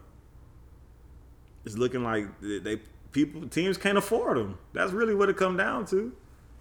it's 1.65 1.77
looking 1.77 2.03
like 2.03 2.27
they, 2.41 2.81
people 3.13 3.47
teams 3.49 3.77
can't 3.77 3.99
afford 3.99 4.39
them. 4.39 4.59
That's 4.73 4.93
really 4.93 5.15
what 5.15 5.29
it 5.29 5.37
come 5.37 5.57
down 5.57 5.85
to. 5.87 6.13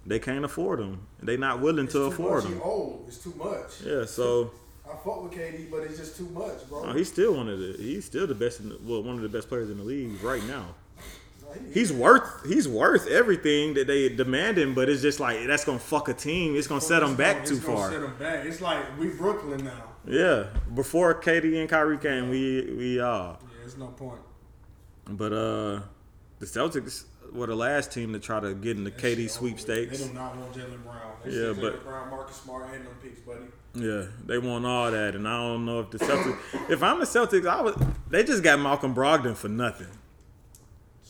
They 0.06 0.18
can't 0.18 0.44
afford 0.44 0.78
them. 0.80 1.06
They 1.22 1.36
not 1.36 1.60
willing 1.60 1.84
It's 1.84 1.94
to 1.94 2.02
afford 2.04 2.44
much. 2.44 2.48
He 2.52 2.58
them. 2.58 2.62
old. 2.62 3.04
It's 3.08 3.18
too 3.18 3.34
much. 3.36 3.80
Yeah, 3.84 4.04
so 4.04 4.50
I 4.86 4.90
fuck 5.04 5.22
with 5.22 5.32
KD, 5.32 5.70
but 5.70 5.82
it's 5.82 5.98
just 5.98 6.16
too 6.16 6.28
much, 6.30 6.68
bro. 6.68 6.84
uh, 6.84 6.92
he's 6.94 7.08
still 7.08 7.34
one 7.34 7.48
of 7.48 7.58
the 7.58 7.74
he's 7.78 8.04
still 8.04 8.26
the 8.26 8.34
best 8.34 8.60
in 8.60 8.70
the, 8.70 8.78
well 8.82 9.02
one 9.02 9.16
of 9.16 9.22
the 9.22 9.28
best 9.28 9.48
players 9.48 9.70
in 9.70 9.78
the 9.78 9.84
league 9.84 10.22
right 10.22 10.44
now. 10.44 10.74
He's 11.72 11.92
worth 11.92 12.46
he's 12.46 12.66
worth 12.68 13.06
everything 13.06 13.74
that 13.74 13.86
they 13.86 14.08
demanding, 14.08 14.74
but 14.74 14.88
it's 14.88 15.02
just 15.02 15.20
like 15.20 15.46
that's 15.46 15.64
gonna 15.64 15.78
fuck 15.78 16.08
a 16.08 16.14
team. 16.14 16.56
It's 16.56 16.66
gonna 16.66 16.80
set 16.80 17.00
them 17.00 17.16
back 17.16 17.44
too 17.44 17.56
far. 17.58 17.90
Set 17.90 18.00
them 18.00 18.16
back. 18.18 18.44
It's 18.44 18.60
like 18.60 18.98
we 18.98 19.08
Brooklyn 19.08 19.64
now. 19.64 19.84
Yeah, 20.06 20.46
before 20.74 21.14
KD 21.20 21.60
and 21.60 21.68
Kyrie 21.68 21.98
came, 21.98 22.30
we 22.30 22.74
we 22.76 23.00
uh. 23.00 23.06
Yeah, 23.06 23.36
it's 23.64 23.76
no 23.76 23.88
point. 23.88 24.20
But 25.06 25.32
uh, 25.32 25.80
the 26.38 26.46
Celtics 26.46 27.04
were 27.32 27.46
the 27.46 27.54
last 27.56 27.92
team 27.92 28.12
to 28.12 28.18
try 28.18 28.40
to 28.40 28.54
get 28.54 28.76
in 28.76 28.84
the 28.84 28.90
KD 28.90 29.00
shit 29.00 29.12
over 29.12 29.22
with. 29.22 29.30
sweepstakes. 29.32 29.98
They 30.00 30.08
do 30.08 30.14
not 30.14 30.36
want 30.36 30.52
Jaylen 30.52 30.82
Brown. 30.82 31.12
They 31.24 31.30
Yeah, 31.32 31.52
but- 31.52 31.74
Jaylen 31.80 31.84
Brown, 31.84 32.10
Marcus 32.10 32.36
Smart, 32.36 32.74
and 32.74 32.86
them 32.86 32.94
picks, 33.02 33.20
buddy. 33.20 33.44
Yeah, 33.74 34.06
they 34.26 34.38
want 34.38 34.66
all 34.66 34.90
that, 34.90 35.14
and 35.14 35.28
I 35.28 35.36
don't 35.36 35.64
know 35.64 35.80
if 35.80 35.90
the 35.90 35.98
Celtics. 35.98 36.70
if 36.70 36.82
I'm 36.82 36.98
the 36.98 37.04
Celtics, 37.04 37.46
I 37.46 37.60
would. 37.62 37.74
They 38.08 38.24
just 38.24 38.42
got 38.42 38.58
Malcolm 38.58 38.94
Brogdon 38.94 39.36
for 39.36 39.48
nothing. 39.48 39.86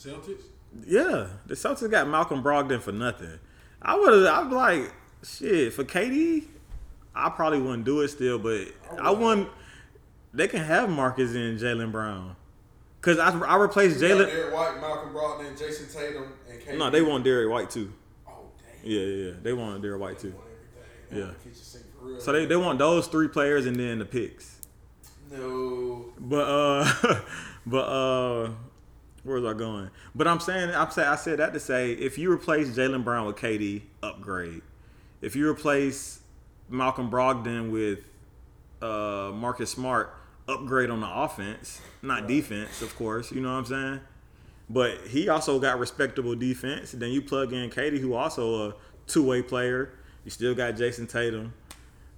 Celtics. 0.01 0.42
Yeah, 0.86 1.26
the 1.46 1.55
Celtics 1.55 1.90
got 1.90 2.09
Malcolm 2.09 2.42
Brogdon 2.42 2.80
for 2.80 2.92
nothing. 2.92 3.38
I 3.82 3.98
would 3.98 4.12
have, 4.12 4.24
I'd 4.26 4.48
be 4.51 4.55
like, 4.57 4.92
shit 5.22 5.72
for 5.74 5.84
KD. 5.84 6.44
I 7.14 7.28
probably 7.30 7.61
wouldn't 7.61 7.84
do 7.84 8.01
it 8.01 8.09
still, 8.09 8.38
but 8.38 8.68
I 9.01 9.11
wouldn't. 9.11 9.48
They 10.32 10.48
can 10.48 10.62
have 10.62 10.88
Marcus 10.88 11.34
and 11.34 11.59
Jaylen 11.59 11.90
Brown, 11.90 12.36
cause 13.01 13.18
I 13.18 13.36
I 13.40 13.57
replaced 13.57 14.01
Jaylen. 14.01 14.26
Derrick 14.26 14.55
White, 14.55 14.80
Malcolm 14.80 15.12
Brogdon, 15.12 15.59
Jayson 15.59 15.92
Tatum, 15.92 16.32
and 16.48 16.61
KD. 16.61 16.78
No, 16.78 16.88
they 16.88 17.03
want 17.03 17.24
Derrick 17.24 17.51
White 17.51 17.68
too. 17.68 17.92
Oh 18.28 18.44
damn. 18.59 18.90
Yeah, 18.90 19.01
yeah, 19.01 19.24
yeah. 19.26 19.32
They 19.42 19.53
want 19.53 19.82
Derrick 19.82 20.01
White 20.01 20.20
too. 20.20 20.34
Yeah. 21.11 21.24
want 21.24 21.38
the 21.42 21.48
kitchen 21.51 21.64
sink 21.64 21.84
for 21.98 22.05
real. 22.07 22.20
So 22.20 22.32
they, 22.32 22.46
they 22.46 22.57
want 22.57 22.78
those 22.78 23.09
three 23.09 23.26
players 23.28 23.66
and 23.66 23.74
then 23.74 23.98
the 23.98 24.05
picks. 24.05 24.61
no. 25.32 26.12
But 26.20 26.48
uh, 26.48 27.20
but 27.66 27.88
uh, 27.88 28.51
where's 29.24 29.44
I 29.44 29.52
going? 29.52 29.90
But 30.14 30.26
I'm 30.28 30.40
saying 30.40 30.74
I'm 30.74 30.90
saying 30.90 31.08
I 31.08 31.16
said 31.16 31.38
that 31.38 31.52
to 31.52 31.60
say 31.60 31.92
if 31.92 32.18
you 32.18 32.30
replace 32.32 32.68
Jaylen 32.68 33.04
Brown 33.04 33.26
with 33.26 33.36
KD, 33.36 33.82
upgrade. 34.02 34.62
If 35.20 35.36
you 35.36 35.48
replace 35.48 36.20
Malcolm 36.68 37.10
Brogdon 37.10 37.70
with 37.70 38.00
uh 38.82 39.32
Marcus 39.34 39.70
Smart, 39.70 40.14
upgrade 40.48 40.90
on 40.90 41.00
the 41.00 41.10
offense, 41.10 41.80
not 42.02 42.26
defense, 42.26 42.82
of 42.82 42.94
course. 42.96 43.30
You 43.32 43.40
know 43.40 43.52
what 43.52 43.58
I'm 43.58 43.66
saying? 43.66 44.00
But 44.68 44.98
he 45.08 45.28
also 45.28 45.58
got 45.58 45.78
respectable 45.78 46.34
defense. 46.36 46.92
Then 46.92 47.10
you 47.10 47.22
plug 47.22 47.52
in 47.52 47.70
KD, 47.70 47.98
who 47.98 48.14
also 48.14 48.70
a 48.70 48.74
two 49.06 49.24
way 49.24 49.42
player. 49.42 49.90
You 50.24 50.30
still 50.30 50.54
got 50.54 50.74
Jayson 50.76 51.08
Tatum. 51.08 51.54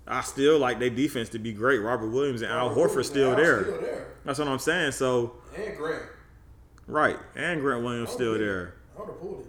I 0.06 0.20
still 0.22 0.58
like 0.58 0.78
their 0.78 0.90
defense 0.90 1.28
to 1.30 1.38
be 1.38 1.52
great. 1.52 1.78
Robert 1.78 2.08
Williams 2.08 2.42
and 2.42 2.50
Al 2.50 2.74
Horford 2.74 3.04
still 3.04 3.32
Still 3.32 3.36
there. 3.36 4.06
That's 4.24 4.38
what 4.38 4.48
I'm 4.48 4.58
saying. 4.58 4.92
So 4.92 5.34
And 5.56 5.76
Grant. 5.76 6.02
Right, 6.86 7.18
and 7.36 7.60
Grant 7.60 7.84
Williams 7.84 8.10
still 8.10 8.36
there. 8.38 8.74
I 8.96 9.00
would 9.00 9.08
have 9.08 9.20
pulled 9.20 9.46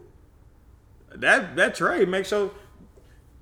it. 1.12 1.22
That 1.22 1.56
that 1.56 1.76
trade 1.76 2.08
makes 2.10 2.30
sure. 2.30 2.52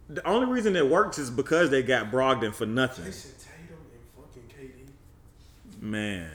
The 0.10 0.26
only 0.28 0.52
reason 0.52 0.76
it 0.76 0.90
works 0.90 1.18
is 1.18 1.30
because 1.30 1.70
they 1.70 1.84
got 1.84 2.12
Brogdon 2.12 2.54
for 2.54 2.66
nothing. 2.66 3.06
Jayson 3.06 3.32
Tatum 3.38 3.78
and 3.94 4.26
fucking 4.50 4.70
KD. 5.80 5.82
Man, 5.82 6.30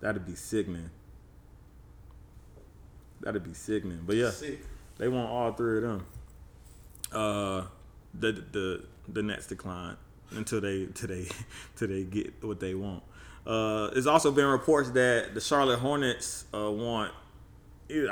that'd 0.00 0.26
be 0.26 0.34
sickening. 0.34 0.90
That'd 3.20 3.44
be 3.44 3.54
sickening. 3.54 4.00
But 4.06 4.16
yeah, 4.16 4.30
Sick. 4.30 4.60
they 4.98 5.08
want 5.08 5.28
all 5.30 5.52
three 5.52 5.78
of 5.78 5.82
them. 5.82 6.06
Uh, 7.12 7.62
the 8.14 8.32
the 8.32 8.84
the 9.08 9.22
Nets 9.22 9.46
decline 9.46 9.96
until 10.30 10.60
they 10.60 10.82
until 10.84 11.08
they 11.08 11.26
until 11.72 11.88
they 11.88 12.04
get 12.04 12.44
what 12.44 12.60
they 12.60 12.74
want. 12.74 13.02
Uh, 13.48 13.88
there's 13.90 14.06
also 14.06 14.30
been 14.30 14.44
reports 14.46 14.90
that 14.90 15.34
the 15.34 15.40
Charlotte 15.40 15.78
Hornets 15.78 16.44
uh, 16.54 16.70
want, 16.70 17.12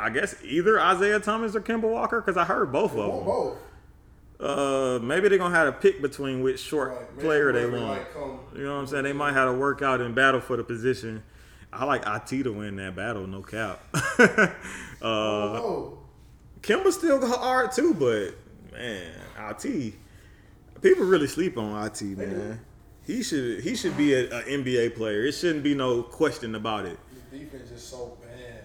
I 0.00 0.08
guess, 0.08 0.34
either 0.42 0.80
Isaiah 0.80 1.20
Thomas 1.20 1.54
or 1.54 1.60
Kemba 1.60 1.82
Walker 1.82 2.20
because 2.22 2.38
I 2.38 2.44
heard 2.44 2.72
both 2.72 2.92
of 2.92 2.96
Want 2.98 3.12
them. 3.18 3.24
both. 3.26 3.58
Uh, 4.38 4.98
maybe 5.02 5.28
they're 5.28 5.38
gonna 5.38 5.54
have 5.54 5.66
to 5.74 5.80
pick 5.80 6.00
between 6.02 6.42
which 6.42 6.58
short 6.60 6.90
Right. 6.90 7.18
Player 7.18 7.52
they 7.52 7.66
want. 7.66 8.02
You 8.54 8.64
know 8.64 8.74
what 8.74 8.80
I'm 8.80 8.86
saying? 8.86 9.04
They 9.04 9.12
might 9.12 9.32
have 9.34 9.48
to 9.50 9.58
work 9.58 9.82
out 9.82 10.00
and 10.00 10.14
battle 10.14 10.40
for 10.40 10.56
the 10.56 10.64
position. 10.64 11.22
I 11.72 11.84
like 11.84 12.02
IT 12.06 12.42
to 12.44 12.52
win 12.52 12.76
that 12.76 12.96
battle, 12.96 13.26
no 13.26 13.42
cap. 13.42 13.80
uh, 14.18 14.48
Oh, 15.02 15.98
Kemba 16.62 16.92
still 16.92 17.24
hard 17.26 17.72
too, 17.72 17.92
but 17.94 18.34
man, 18.72 19.12
IT. 19.50 19.94
People 20.82 21.04
really 21.06 21.26
sleep 21.26 21.56
on 21.58 21.86
IT, 21.86 22.02
man. 22.02 22.60
He 23.06 23.22
should 23.22 23.60
he 23.62 23.76
should 23.76 23.96
be 23.96 24.14
an 24.14 24.26
NBA 24.30 24.96
player. 24.96 25.24
It 25.26 25.32
shouldn't 25.32 25.62
be 25.62 25.74
no 25.74 26.02
question 26.02 26.54
about 26.56 26.86
it. 26.86 26.98
his 27.30 27.40
defense 27.40 27.70
is 27.70 27.82
so 27.82 28.18
bad. 28.20 28.64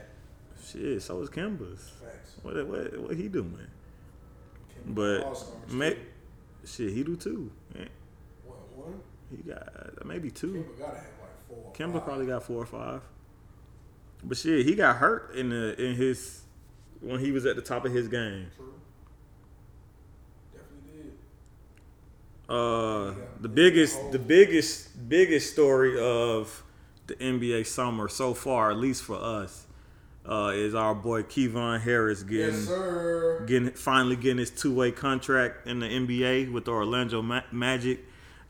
Shit, 0.66 1.02
so 1.04 1.22
is 1.22 1.30
Kemba's. 1.30 1.92
Facts. 2.04 2.34
What 2.42 2.66
what 2.68 3.00
what 3.00 3.16
he 3.16 3.28
doing? 3.28 3.56
Kim 4.74 4.94
But 4.96 5.38
may, 5.70 5.96
shit, 6.66 6.92
he 6.94 7.04
do 7.04 7.16
too. 7.16 7.52
Man, 7.76 7.88
What, 8.46 8.58
one? 8.78 9.00
He 9.30 9.44
got 9.50 10.06
maybe 10.06 10.32
two. 10.32 10.66
Kemba 10.66 10.80
gotta 10.80 10.96
have 10.98 11.06
like 11.22 11.48
four. 11.48 11.58
or 11.66 11.74
Kemba 11.74 11.94
five. 11.94 12.04
probably 12.06 12.26
got 12.26 12.44
four 12.44 12.64
or 12.64 12.66
five. 12.66 13.02
But 14.24 14.38
shit, 14.38 14.66
he 14.66 14.74
got 14.76 14.96
hurt 14.98 15.36
in 15.36 15.50
the 15.50 15.80
in 15.80 15.96
his 15.96 16.42
when 17.00 17.20
he 17.20 17.32
was 17.32 17.46
at 17.46 17.56
the 17.56 17.62
top 17.62 17.86
of 17.86 17.92
his 17.94 18.08
game. 18.08 18.48
True. 18.56 18.74
Definitely 20.54 21.04
did. 21.04 21.12
Uh, 22.52 23.14
the 23.40 23.48
biggest, 23.48 24.12
the 24.12 24.20
biggest, 24.20 25.08
biggest 25.08 25.54
story 25.54 25.98
of 26.00 26.64
the 27.08 27.16
NBA 27.16 27.66
summer 27.66 28.10
so 28.10 28.34
far, 28.34 28.72
at 28.72 28.78
least 28.78 29.04
for 29.04 29.16
us, 29.16 29.66
uh, 30.30 30.52
is 30.54 30.76
our 30.76 30.94
boy 30.94 31.24
Kevon 31.24 31.80
Harris 31.82 32.24
getting 32.24 32.56
Yes, 32.56 32.66
sir. 32.68 33.46
getting 33.48 33.72
finally 33.72 34.18
getting 34.18 34.38
his 34.40 34.50
two 34.50 34.74
way 34.76 34.92
contract 34.92 35.66
in 35.66 35.80
the 35.80 35.88
NBA 35.88 36.52
with 36.52 36.66
the 36.66 36.72
Orlando 36.72 37.22
Ma- 37.22 37.42
Magic. 37.54 38.00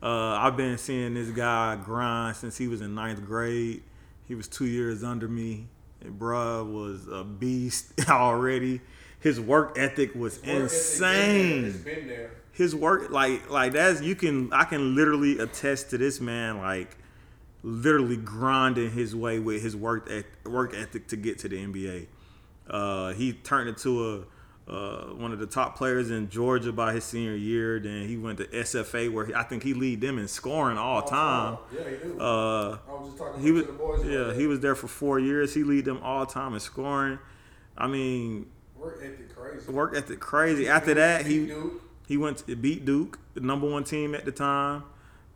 Uh, 0.02 0.34
I've 0.36 0.56
been 0.56 0.78
seeing 0.78 1.14
this 1.14 1.28
guy 1.30 1.76
grind 1.76 2.34
since 2.36 2.56
he 2.58 2.66
was 2.66 2.80
in 2.80 2.94
ninth 2.96 3.24
grade. 3.24 3.82
He 4.26 4.34
was 4.34 4.48
two 4.48 4.66
years 4.66 5.04
under 5.04 5.28
me. 5.28 5.68
And 6.00 6.18
bruh 6.18 6.68
was 6.68 7.06
a 7.06 7.22
beast 7.22 7.92
already. 8.10 8.80
His 9.20 9.40
work 9.40 9.78
ethic 9.78 10.16
was 10.16 10.38
Work 10.40 10.48
ethic 10.48 10.62
insane 10.62 11.64
It's 11.66 11.76
been 11.78 12.08
there. 12.08 12.32
His 12.52 12.74
work 12.74 13.10
like 13.10 13.50
like 13.50 13.72
that's 13.72 14.02
you 14.02 14.14
can 14.14 14.52
I 14.52 14.64
can 14.64 14.94
literally 14.94 15.38
attest 15.38 15.90
to 15.90 15.98
this 15.98 16.20
man 16.20 16.58
like 16.58 16.96
literally 17.62 18.16
grinding 18.16 18.90
his 18.90 19.16
way 19.16 19.38
with 19.38 19.62
his 19.62 19.74
work 19.74 20.08
eth- 20.10 20.46
work 20.46 20.74
ethic 20.74 21.08
to 21.08 21.16
get 21.16 21.38
to 21.40 21.48
the 21.48 21.56
NBA. 21.56 22.06
Uh, 22.68 23.12
he 23.12 23.32
turned 23.32 23.68
into 23.68 24.06
a 24.06 24.24
uh, 24.68 25.06
one 25.14 25.32
of 25.32 25.40
the 25.40 25.46
top 25.46 25.76
players 25.76 26.10
in 26.10 26.28
Georgia 26.28 26.72
by 26.72 26.92
his 26.92 27.04
senior 27.04 27.34
year. 27.34 27.80
Then 27.80 28.06
he 28.06 28.16
went 28.16 28.38
to 28.38 28.46
SFA 28.46 29.12
where 29.12 29.26
he, 29.26 29.34
I 29.34 29.42
think 29.42 29.64
he 29.64 29.74
lead 29.74 30.00
them 30.00 30.18
in 30.18 30.28
scoring 30.28 30.78
all 30.78 31.02
time. 31.02 31.58
Yeah, 31.74 31.90
he 31.90 31.96
do. 31.96 32.20
Uh, 32.20 32.78
I 32.88 32.92
was 32.92 33.08
just 33.08 33.18
talking 33.18 33.42
he 33.42 33.50
was 33.50 33.64
to 33.64 33.72
the 33.72 33.78
boys. 33.78 34.04
yeah 34.04 34.34
he 34.34 34.46
was 34.46 34.60
there 34.60 34.74
for 34.74 34.88
four 34.88 35.18
years. 35.18 35.54
He 35.54 35.64
lead 35.64 35.84
them 35.84 36.00
all 36.02 36.26
time 36.26 36.54
in 36.54 36.60
scoring. 36.60 37.18
I 37.76 37.86
mean 37.86 38.46
work 38.76 39.00
ethic 39.02 39.34
crazy. 39.34 39.70
work 39.72 39.96
ethic 39.96 40.20
crazy. 40.20 40.68
After 40.68 40.94
that 40.94 41.26
he 41.26 41.46
Duke. 41.46 41.82
He 42.06 42.16
went 42.16 42.38
to 42.38 42.56
beat 42.56 42.84
Duke, 42.84 43.18
the 43.34 43.40
number 43.40 43.68
one 43.68 43.84
team 43.84 44.14
at 44.14 44.24
the 44.24 44.32
time. 44.32 44.84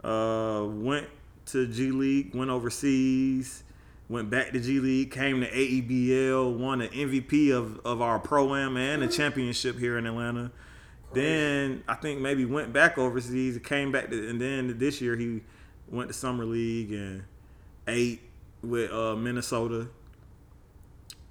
Uh, 0.02 0.64
went 0.66 1.08
to 1.46 1.66
G 1.66 1.90
League, 1.90 2.34
went 2.34 2.50
overseas, 2.50 3.64
went 4.08 4.30
back 4.30 4.52
to 4.52 4.60
G 4.60 4.80
League, 4.80 5.10
came 5.10 5.40
to 5.40 5.50
AEBL, 5.50 6.56
won 6.56 6.80
the 6.80 6.88
MVP 6.88 7.52
of, 7.52 7.80
of 7.84 8.00
our 8.00 8.18
pro 8.18 8.54
am 8.54 8.76
and 8.76 9.02
the 9.02 9.08
championship 9.08 9.78
here 9.78 9.98
in 9.98 10.06
Atlanta. 10.06 10.50
Then 11.12 11.82
I 11.88 11.94
think 11.94 12.20
maybe 12.20 12.44
went 12.44 12.72
back 12.72 12.98
overseas, 12.98 13.58
came 13.64 13.90
back 13.90 14.10
to, 14.10 14.28
and 14.28 14.40
then 14.40 14.78
this 14.78 15.00
year 15.00 15.16
he 15.16 15.40
went 15.88 16.08
to 16.08 16.14
summer 16.14 16.44
league 16.44 16.92
and 16.92 17.22
ate 17.86 18.20
with 18.62 18.92
uh, 18.92 19.16
Minnesota. 19.16 19.88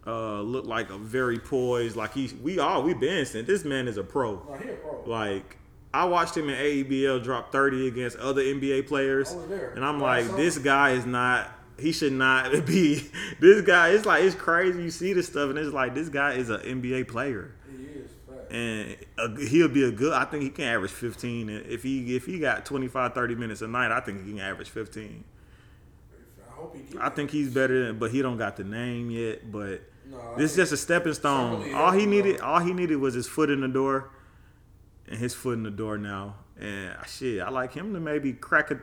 Uh, 0.07 0.41
looked 0.41 0.67
like 0.67 0.91
a 0.91 0.97
very 0.99 1.39
poised, 1.39 1.95
like 1.95 2.13
he 2.13 2.31
we 2.43 2.59
all 2.59 2.83
we 2.83 2.93
been 2.93 3.25
saying 3.25 3.45
this 3.45 3.65
man 3.65 3.87
is 3.87 3.97
a 3.97 4.03
pro. 4.03 4.33
No, 4.33 4.55
he 4.61 4.69
a 4.69 4.73
pro. 4.73 5.03
Like 5.07 5.57
I 5.93 6.05
watched 6.05 6.37
him 6.37 6.47
in 6.49 6.55
AEBL 6.55 7.23
drop 7.23 7.51
30 7.51 7.87
against 7.87 8.17
other 8.17 8.41
NBA 8.43 8.85
players, 8.87 9.31
I 9.31 9.35
was 9.35 9.47
there. 9.47 9.69
and 9.71 9.83
I'm 9.83 9.99
Last 9.99 10.27
like, 10.27 10.37
this 10.37 10.57
guy 10.59 10.91
is 10.91 11.05
not. 11.07 11.49
He 11.79 11.91
should 11.91 12.13
not 12.13 12.51
be. 12.67 13.09
This 13.39 13.61
guy, 13.63 13.89
it's 13.89 14.05
like 14.05 14.23
it's 14.23 14.35
crazy. 14.35 14.83
You 14.83 14.91
see 14.91 15.13
this 15.13 15.25
stuff, 15.27 15.49
and 15.49 15.57
it's 15.57 15.73
like 15.73 15.95
this 15.95 16.09
guy 16.09 16.33
is 16.33 16.49
an 16.51 16.61
NBA 16.61 17.07
player, 17.07 17.55
He 17.69 17.83
is. 17.85 18.11
Fact. 18.29 18.51
and 18.51 18.95
uh 19.17 19.35
he'll 19.47 19.67
be 19.69 19.83
a 19.85 19.91
good. 19.91 20.13
I 20.13 20.25
think 20.25 20.43
he 20.43 20.49
can 20.51 20.65
average 20.65 20.91
15. 20.91 21.49
And 21.49 21.65
If 21.65 21.81
he 21.81 22.15
if 22.15 22.25
he 22.27 22.37
got 22.37 22.63
25, 22.65 23.13
30 23.15 23.35
minutes 23.35 23.61
a 23.63 23.67
night, 23.67 23.91
I 23.91 24.01
think 24.01 24.23
he 24.23 24.33
can 24.33 24.39
average 24.39 24.69
15. 24.69 25.23
I 26.47 26.51
hope 26.53 26.75
he 26.77 26.97
I 26.99 27.09
think 27.09 27.31
he's 27.31 27.51
better, 27.53 27.87
than, 27.87 27.97
but 27.97 28.11
he 28.11 28.21
don't 28.21 28.37
got 28.37 28.55
the 28.55 28.63
name 28.63 29.09
yet. 29.09 29.51
But 29.51 29.81
No, 30.09 30.35
this 30.37 30.51
is 30.51 30.57
just 30.57 30.71
a 30.73 30.77
stepping 30.77 31.13
stone. 31.13 31.73
All 31.73 31.91
he 31.91 32.05
needed, 32.05 32.39
all 32.41 32.59
he 32.59 32.73
needed 32.73 32.97
was 32.97 33.13
his 33.13 33.27
foot 33.27 33.49
in 33.49 33.61
the 33.61 33.67
door, 33.67 34.11
and 35.07 35.17
his 35.17 35.33
foot 35.33 35.53
in 35.53 35.63
the 35.63 35.71
door 35.71 35.97
now. 35.97 36.35
And 36.59 36.91
uh, 36.91 37.03
shit, 37.05 37.41
I 37.41 37.49
like 37.49 37.73
him 37.73 37.93
to 37.93 37.99
maybe 37.99 38.33
crack 38.33 38.71
a 38.71 38.79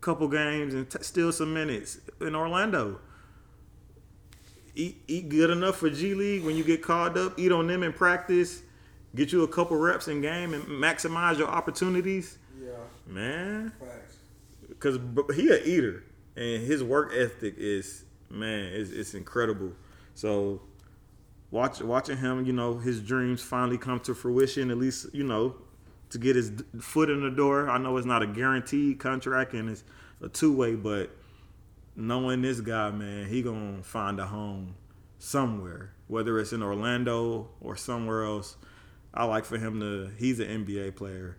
couple 0.00 0.28
games 0.28 0.74
and 0.74 0.88
t- 0.88 0.98
steal 1.02 1.32
some 1.32 1.54
minutes 1.54 2.00
in 2.20 2.34
Orlando. 2.34 3.00
Eat 4.74 5.02
eat 5.08 5.28
good 5.28 5.50
enough 5.50 5.76
for 5.76 5.90
G 5.90 6.14
League 6.14 6.44
when 6.44 6.54
you 6.56 6.64
get 6.64 6.82
called 6.82 7.16
up. 7.16 7.38
Eat 7.38 7.50
on 7.50 7.66
them 7.66 7.82
in 7.82 7.92
practice. 7.92 8.62
Get 9.14 9.32
you 9.32 9.42
a 9.42 9.48
couple 9.48 9.76
reps 9.76 10.06
in 10.08 10.20
game 10.20 10.52
and 10.54 10.64
maximize 10.64 11.38
your 11.38 11.48
opportunities. 11.48 12.38
Yeah. 12.62 12.70
Man, 13.06 13.72
Facts. 13.80 14.16
because 14.68 14.98
he 15.34 15.48
a 15.48 15.62
eater 15.64 16.04
and 16.36 16.62
his 16.62 16.84
work 16.84 17.12
ethic 17.14 17.54
is 17.56 18.04
man, 18.30 18.66
it's, 18.72 18.90
it's 18.90 19.14
incredible. 19.14 19.72
So 20.18 20.62
watch 21.52 21.80
watching 21.80 22.16
him, 22.16 22.44
you 22.44 22.52
know, 22.52 22.78
his 22.78 23.00
dreams 23.00 23.40
finally 23.40 23.78
come 23.78 24.00
to 24.00 24.14
fruition. 24.16 24.72
At 24.72 24.76
least 24.76 25.06
you 25.14 25.22
know 25.22 25.54
to 26.10 26.18
get 26.18 26.34
his 26.34 26.50
foot 26.80 27.08
in 27.08 27.22
the 27.22 27.30
door. 27.30 27.70
I 27.70 27.78
know 27.78 27.96
it's 27.96 28.06
not 28.06 28.24
a 28.24 28.26
guaranteed 28.26 28.98
contract 28.98 29.54
and 29.54 29.70
it's 29.70 29.84
a 30.20 30.28
two 30.28 30.52
way, 30.52 30.74
but 30.74 31.16
knowing 31.94 32.42
this 32.42 32.60
guy, 32.60 32.90
man, 32.90 33.28
he 33.28 33.42
gonna 33.42 33.84
find 33.84 34.18
a 34.18 34.26
home 34.26 34.74
somewhere, 35.20 35.92
whether 36.08 36.40
it's 36.40 36.52
in 36.52 36.64
Orlando 36.64 37.50
or 37.60 37.76
somewhere 37.76 38.24
else. 38.24 38.56
I 39.14 39.24
like 39.24 39.44
for 39.44 39.56
him 39.56 39.78
to. 39.78 40.10
He's 40.18 40.40
an 40.40 40.64
NBA 40.64 40.96
player, 40.96 41.36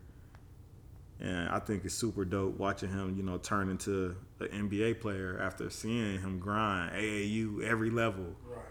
and 1.20 1.50
I 1.50 1.60
think 1.60 1.84
it's 1.84 1.96
super 1.96 2.24
dope 2.24 2.58
watching 2.58 2.90
him, 2.90 3.18
you 3.18 3.24
know, 3.24 3.38
turn 3.40 3.70
into 3.70 4.16
an 4.40 4.70
NBA 4.70 5.02
player 5.02 5.40
after 5.42 5.70
seeing 5.70 6.20
him 6.20 6.40
grind 6.40 6.94
AAU 6.94 7.64
every 7.64 7.90
level. 7.90 8.36
Right. 8.46 8.66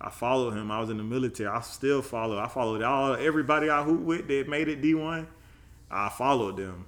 I 0.00 0.10
followed 0.10 0.54
him. 0.54 0.70
I 0.70 0.80
was 0.80 0.90
in 0.90 0.96
the 0.98 1.04
military. 1.04 1.48
I 1.48 1.60
still 1.60 2.02
follow. 2.02 2.38
I 2.38 2.48
followed 2.48 2.82
all 2.82 3.14
everybody 3.14 3.70
I 3.70 3.82
hooped 3.82 4.02
with 4.04 4.28
that 4.28 4.48
made 4.48 4.68
it 4.68 4.82
D 4.82 4.94
one. 4.94 5.26
I 5.90 6.08
followed 6.08 6.56
them 6.56 6.86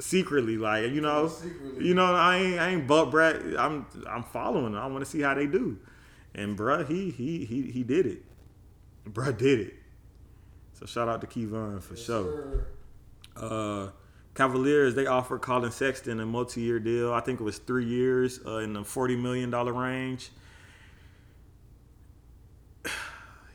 secretly, 0.00 0.56
like 0.56 0.90
you 0.92 1.00
know, 1.00 1.28
Secretly. 1.28 1.86
you 1.86 1.94
know. 1.94 2.14
I 2.14 2.36
ain't 2.38 2.58
I 2.58 2.68
ain't 2.70 2.86
butt 2.86 3.10
brat. 3.10 3.36
I'm 3.58 3.86
I'm 4.08 4.22
following 4.24 4.72
them. 4.72 4.82
I 4.82 4.86
want 4.86 5.04
to 5.04 5.10
see 5.10 5.20
how 5.20 5.34
they 5.34 5.46
do. 5.46 5.78
And 6.34 6.56
bruh, 6.58 6.86
he 6.86 7.10
he 7.10 7.44
he 7.44 7.70
he 7.70 7.82
did 7.82 8.06
it. 8.06 8.22
Bruh 9.08 9.36
did 9.36 9.60
it. 9.60 9.74
So 10.74 10.86
shout 10.86 11.08
out 11.08 11.20
to 11.22 11.26
Kevon 11.26 11.82
for 11.82 11.96
sure. 11.96 12.24
Sure. 12.24 12.66
Uh, 13.36 13.90
Cavaliers 14.34 14.94
they 14.94 15.06
offered 15.06 15.40
Collin 15.40 15.70
Sexton 15.72 16.20
a 16.20 16.26
multi-year 16.26 16.78
deal. 16.78 17.12
I 17.12 17.20
think 17.20 17.40
it 17.40 17.44
was 17.44 17.58
three 17.58 17.86
years 17.86 18.40
uh, 18.46 18.58
in 18.58 18.72
the 18.72 18.84
forty 18.84 19.16
million 19.16 19.50
dollar 19.50 19.72
range. 19.72 20.30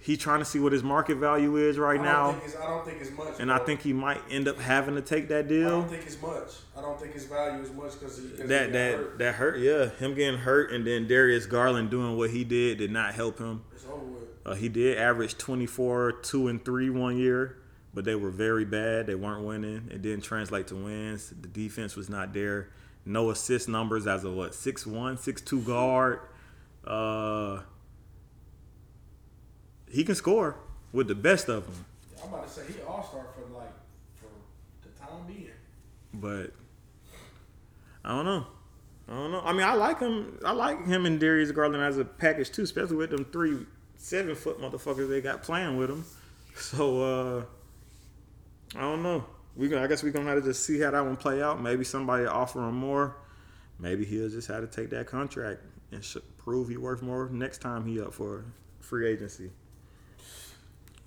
He 0.03 0.17
trying 0.17 0.39
to 0.39 0.45
see 0.45 0.59
what 0.59 0.73
his 0.73 0.81
market 0.81 1.17
value 1.17 1.57
is 1.57 1.77
right 1.77 1.99
I 1.99 2.03
now, 2.03 2.29
I 2.29 2.65
don't 2.67 2.83
think 2.83 3.01
it's 3.01 3.11
much. 3.11 3.39
and 3.39 3.51
I 3.51 3.59
think 3.59 3.81
he 3.81 3.93
might 3.93 4.19
end 4.31 4.47
up 4.47 4.59
having 4.59 4.95
to 4.95 5.01
take 5.01 5.27
that 5.27 5.47
deal. 5.47 5.67
I 5.67 5.69
don't 5.69 5.89
think 5.89 6.05
it's 6.07 6.19
much. 6.19 6.49
I 6.75 6.81
don't 6.81 6.99
think 6.99 7.13
his 7.13 7.25
value 7.25 7.61
is 7.61 7.71
much 7.71 7.99
because 7.99 8.17
he, 8.17 8.27
'cause 8.29 8.39
he 8.39 8.45
That 8.47 8.73
that 8.73 8.95
hurt. 8.97 9.17
that 9.19 9.35
hurt, 9.35 9.59
yeah. 9.59 9.89
Him 9.89 10.15
getting 10.15 10.39
hurt, 10.39 10.71
and 10.71 10.87
then 10.87 11.07
Darius 11.07 11.45
Garland 11.45 11.91
doing 11.91 12.17
what 12.17 12.31
he 12.31 12.43
did 12.43 12.79
did 12.79 12.89
not 12.91 13.13
help 13.13 13.37
him. 13.37 13.61
It's 13.75 13.85
over 13.85 13.97
with. 14.03 14.23
Uh, 14.43 14.55
he 14.55 14.69
did 14.69 14.97
average 14.97 15.37
24, 15.37 16.13
2 16.13 16.47
and 16.47 16.65
3 16.65 16.89
one 16.89 17.15
year, 17.17 17.57
but 17.93 18.03
they 18.03 18.15
were 18.15 18.31
very 18.31 18.65
bad. 18.65 19.05
They 19.05 19.13
weren't 19.13 19.45
winning. 19.45 19.87
It 19.91 20.01
didn't 20.01 20.23
translate 20.23 20.65
to 20.69 20.75
wins. 20.75 21.29
The 21.29 21.47
defense 21.47 21.95
was 21.95 22.09
not 22.09 22.33
there. 22.33 22.69
No 23.05 23.29
assist 23.29 23.69
numbers 23.69 24.07
as 24.07 24.23
a 24.23 24.31
what, 24.31 24.53
6'1, 24.55 25.17
6'2 25.17 25.61
guard. 25.63 26.21
Uh, 26.83 27.59
he 29.91 30.03
can 30.03 30.15
score 30.15 30.55
with 30.93 31.07
the 31.07 31.15
best 31.15 31.49
of 31.49 31.65
them, 31.65 31.85
I'm 32.23 32.29
about 32.33 32.47
to 32.47 32.53
say 32.53 32.61
he 32.67 32.81
all 32.83 33.03
star 33.03 33.25
for 33.35 33.53
like 33.57 33.73
for 34.15 34.27
the 34.83 34.89
time 34.99 35.25
being. 35.27 35.49
but 36.13 36.51
I 38.03 38.09
don't 38.15 38.25
know. 38.25 38.45
I 39.07 39.13
don't 39.13 39.31
know. 39.31 39.41
I 39.43 39.51
mean, 39.51 39.63
I 39.63 39.73
like 39.73 39.99
him. 39.99 40.39
I 40.45 40.51
like 40.51 40.85
him 40.85 41.05
and 41.05 41.19
Darius 41.19 41.51
Garland 41.51 41.83
as 41.83 41.97
a 41.97 42.05
package 42.05 42.51
too, 42.51 42.63
especially 42.63 42.95
with 42.95 43.09
them 43.11 43.25
three 43.25 43.57
seven 43.97 44.35
foot 44.35 44.59
motherfuckers 44.59 45.09
they 45.09 45.21
got 45.21 45.43
playing 45.43 45.77
with 45.77 45.89
him. 45.89 46.05
So 46.53 47.01
uh 47.01 47.43
I 48.75 48.81
don't 48.81 49.01
know. 49.03 49.23
We 49.55 49.69
gonna, 49.69 49.83
I 49.83 49.87
guess 49.87 50.03
we're 50.03 50.11
gonna 50.11 50.29
have 50.29 50.39
to 50.41 50.49
just 50.49 50.65
see 50.65 50.79
how 50.79 50.91
that 50.91 51.05
one 51.05 51.15
play 51.15 51.41
out. 51.41 51.61
Maybe 51.61 51.83
somebody 51.85 52.25
offer 52.25 52.59
him 52.67 52.75
more. 52.75 53.15
Maybe 53.79 54.03
he'll 54.05 54.29
just 54.29 54.47
have 54.49 54.61
to 54.61 54.67
take 54.67 54.89
that 54.91 55.07
contract 55.07 55.61
and 55.91 56.05
prove 56.37 56.67
he 56.67 56.75
worth 56.77 57.01
more 57.01 57.29
next 57.29 57.59
time 57.59 57.85
he 57.85 58.01
up 58.01 58.13
for 58.13 58.43
free 58.81 59.07
agency. 59.07 59.49
We'll 60.17 60.19
see. 60.19 60.19
Ain't 60.19 60.19
no 60.19 60.27
freeze. 60.27 60.27
They 60.27 60.27
gonna 60.27 60.89
keep 60.89 60.99
his 60.99 61.00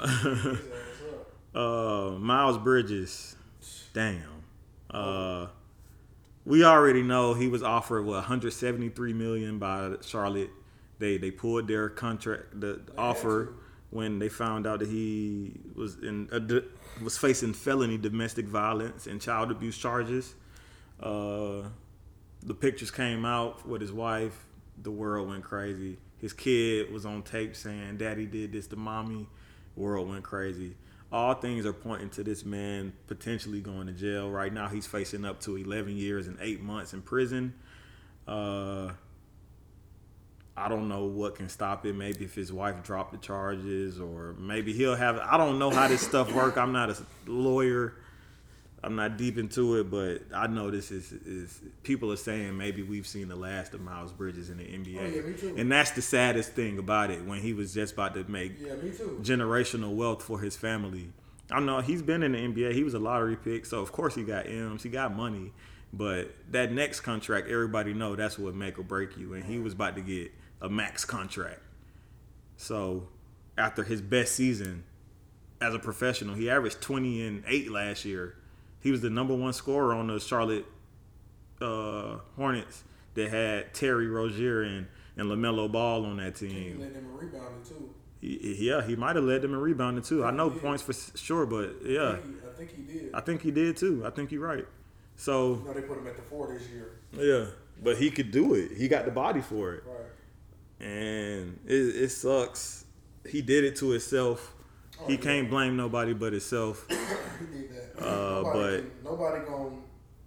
ass 0.00 0.56
up. 1.54 1.56
Uh, 1.56 2.18
Miles 2.18 2.58
Bridges, 2.58 3.36
damn. 3.92 4.44
Uh, 4.90 5.46
we 6.44 6.64
already 6.64 7.02
know 7.02 7.34
he 7.34 7.48
was 7.48 7.62
offered 7.62 8.04
what 8.04 8.14
173 8.14 9.12
million 9.12 9.58
by 9.58 9.94
Charlotte. 10.02 10.50
They 10.98 11.16
they 11.16 11.30
pulled 11.30 11.68
their 11.68 11.88
contract 11.88 12.60
the 12.60 12.80
offer 12.96 13.54
when 13.90 14.18
they 14.18 14.28
found 14.28 14.66
out 14.66 14.80
that 14.80 14.88
he 14.88 15.52
was 15.74 15.96
in 15.96 16.28
was 17.02 17.16
facing 17.18 17.52
felony 17.52 17.98
domestic 17.98 18.46
violence 18.46 19.06
and 19.06 19.20
child 19.20 19.50
abuse 19.50 19.76
charges. 19.76 20.34
Uh, 21.00 21.62
the 22.42 22.54
pictures 22.54 22.90
came 22.90 23.24
out 23.24 23.66
with 23.66 23.80
his 23.80 23.92
wife. 23.92 24.46
The 24.82 24.90
world 24.90 25.28
went 25.28 25.44
crazy. 25.44 25.98
His 26.20 26.32
kid 26.32 26.92
was 26.92 27.06
on 27.06 27.22
tape 27.22 27.56
saying, 27.56 27.98
"Daddy 27.98 28.26
did 28.26 28.52
this 28.52 28.66
to 28.68 28.76
mommy." 28.76 29.28
World 29.76 30.08
went 30.08 30.24
crazy. 30.24 30.74
All 31.12 31.34
things 31.34 31.66
are 31.66 31.72
pointing 31.72 32.10
to 32.10 32.22
this 32.22 32.44
man 32.44 32.92
potentially 33.06 33.60
going 33.60 33.86
to 33.86 33.92
jail. 33.92 34.30
Right 34.30 34.52
now, 34.52 34.68
he's 34.68 34.86
facing 34.86 35.24
up 35.24 35.40
to 35.40 35.56
11 35.56 35.96
years 35.96 36.28
and 36.28 36.36
eight 36.40 36.60
months 36.60 36.92
in 36.92 37.02
prison. 37.02 37.54
Uh, 38.28 38.92
I 40.56 40.68
don't 40.68 40.88
know 40.88 41.06
what 41.06 41.36
can 41.36 41.48
stop 41.48 41.86
it. 41.86 41.94
Maybe 41.94 42.24
if 42.24 42.34
his 42.34 42.52
wife 42.52 42.82
dropped 42.82 43.12
the 43.12 43.18
charges, 43.18 43.98
or 43.98 44.34
maybe 44.38 44.72
he'll 44.72 44.94
have. 44.94 45.18
I 45.18 45.36
don't 45.36 45.58
know 45.58 45.70
how 45.70 45.88
this 45.88 46.02
stuff 46.02 46.32
work. 46.32 46.56
I'm 46.58 46.72
not 46.72 46.90
a 46.90 46.96
lawyer. 47.26 47.94
I'm 48.82 48.96
not 48.96 49.18
deep 49.18 49.36
into 49.36 49.76
it, 49.78 49.90
but 49.90 50.22
I 50.34 50.46
know 50.46 50.70
this 50.70 50.90
is 50.90 51.12
is 51.12 51.60
people 51.82 52.10
are 52.12 52.16
saying 52.16 52.56
maybe 52.56 52.82
we've 52.82 53.06
seen 53.06 53.28
the 53.28 53.36
last 53.36 53.74
of 53.74 53.82
Miles 53.82 54.10
Bridges 54.12 54.48
in 54.48 54.56
the 54.56 54.64
NBA, 54.64 54.98
Oh, 54.98 55.46
yeah, 55.46 55.60
and 55.60 55.70
that's 55.70 55.90
the 55.90 56.00
saddest 56.02 56.52
thing 56.52 56.78
about 56.78 57.10
it. 57.10 57.24
When 57.24 57.40
he 57.40 57.52
was 57.52 57.74
just 57.74 57.92
about 57.92 58.14
to 58.14 58.24
make 58.24 58.58
Yeah, 58.58 58.74
generational 59.20 59.94
wealth 59.94 60.22
for 60.22 60.40
his 60.40 60.56
family. 60.56 61.12
I 61.50 61.60
know 61.60 61.80
he's 61.80 62.00
been 62.00 62.22
in 62.22 62.32
the 62.32 62.38
NBA. 62.38 62.72
He 62.72 62.84
was 62.84 62.94
a 62.94 62.98
lottery 62.98 63.36
pick, 63.36 63.66
so 63.66 63.80
of 63.80 63.92
course 63.92 64.14
he 64.14 64.22
got 64.22 64.46
M's. 64.46 64.82
He 64.82 64.88
got 64.88 65.14
money, 65.14 65.52
but 65.92 66.34
that 66.50 66.72
next 66.72 67.00
contract, 67.00 67.48
everybody 67.48 67.92
know 67.92 68.16
that's 68.16 68.38
what 68.38 68.54
make 68.54 68.78
or 68.78 68.82
break 68.84 69.16
you. 69.18 69.34
And 69.34 69.44
he 69.44 69.58
was 69.58 69.72
about 69.74 69.94
to 69.96 70.00
get 70.00 70.32
a 70.62 70.68
max 70.70 71.04
contract. 71.04 71.60
So 72.56 73.08
after 73.58 73.82
his 73.82 74.00
best 74.00 74.34
season 74.34 74.84
as 75.60 75.74
a 75.74 75.78
professional, 75.78 76.34
he 76.34 76.48
averaged 76.48 76.80
twenty 76.80 77.26
and 77.26 77.42
eight 77.46 77.70
last 77.70 78.04
year. 78.06 78.36
He 78.80 78.90
was 78.90 79.00
the 79.02 79.10
number 79.10 79.34
one 79.34 79.52
scorer 79.52 79.94
on 79.94 80.06
the 80.08 80.18
Charlotte 80.18 80.64
uh, 81.60 82.16
Hornets 82.36 82.84
that 83.14 83.30
had 83.30 83.74
Terry 83.74 84.06
Rozier 84.08 84.62
and 84.62 84.86
and 85.16 85.28
LaMelo 85.28 85.70
Ball 85.70 86.06
on 86.06 86.16
that 86.16 86.38
He 86.38 86.48
team. 86.48 86.80
let 86.80 86.94
them 86.94 87.06
rebounding 87.14 87.62
too. 87.68 87.90
He- 88.20 88.38
he- 88.38 88.68
Yeah, 88.68 88.82
he 88.86 88.96
might 88.96 89.16
have 89.16 89.24
led 89.24 89.42
them 89.42 89.52
in 89.52 89.60
rebounding 89.60 90.02
too. 90.02 90.24
I 90.24 90.30
know 90.30 90.48
points 90.48 90.82
for 90.82 90.92
sure, 91.18 91.44
but 91.44 91.76
yeah, 91.84 92.16
He- 92.16 92.22
I 92.48 92.52
think 92.56 92.70
he 92.74 92.82
did. 92.82 93.10
I 93.14 93.20
think 93.20 93.42
he 93.42 93.50
did 93.50 93.76
too. 93.76 94.02
I 94.06 94.10
think 94.10 94.32
you're 94.32 94.46
right. 94.46 94.66
So 95.16 95.56
You 95.56 95.64
know 95.64 95.72
they 95.74 95.82
put 95.82 95.98
him 95.98 96.06
at 96.06 96.16
the 96.16 96.22
four 96.22 96.46
this 96.52 96.66
year. 96.70 96.92
yeah, 97.12 97.46
but 97.82 97.98
he 97.98 98.10
could 98.10 98.30
do 98.30 98.54
it. 98.54 98.72
He 98.78 98.88
got 98.88 99.04
the 99.04 99.10
body 99.10 99.42
for 99.42 99.74
it, 99.74 99.84
Right. 99.86 100.86
and 100.88 101.58
it, 101.66 101.74
it 102.04 102.08
sucks. 102.10 102.86
He 103.28 103.42
did 103.42 103.64
it 103.64 103.76
to 103.76 103.90
himself. 103.90 104.54
He 105.06 105.14
yeah. 105.14 105.20
can't 105.20 105.50
blame 105.50 105.76
nobody 105.76 106.12
but 106.12 106.32
himself. 106.32 106.86
He 107.40 107.58
did 107.62 107.70
that. 107.96 108.02
Uh, 108.06 108.42
nobody, 108.42 108.82
but- 108.82 109.04
nobody 109.10 109.44
gonna 109.46 109.76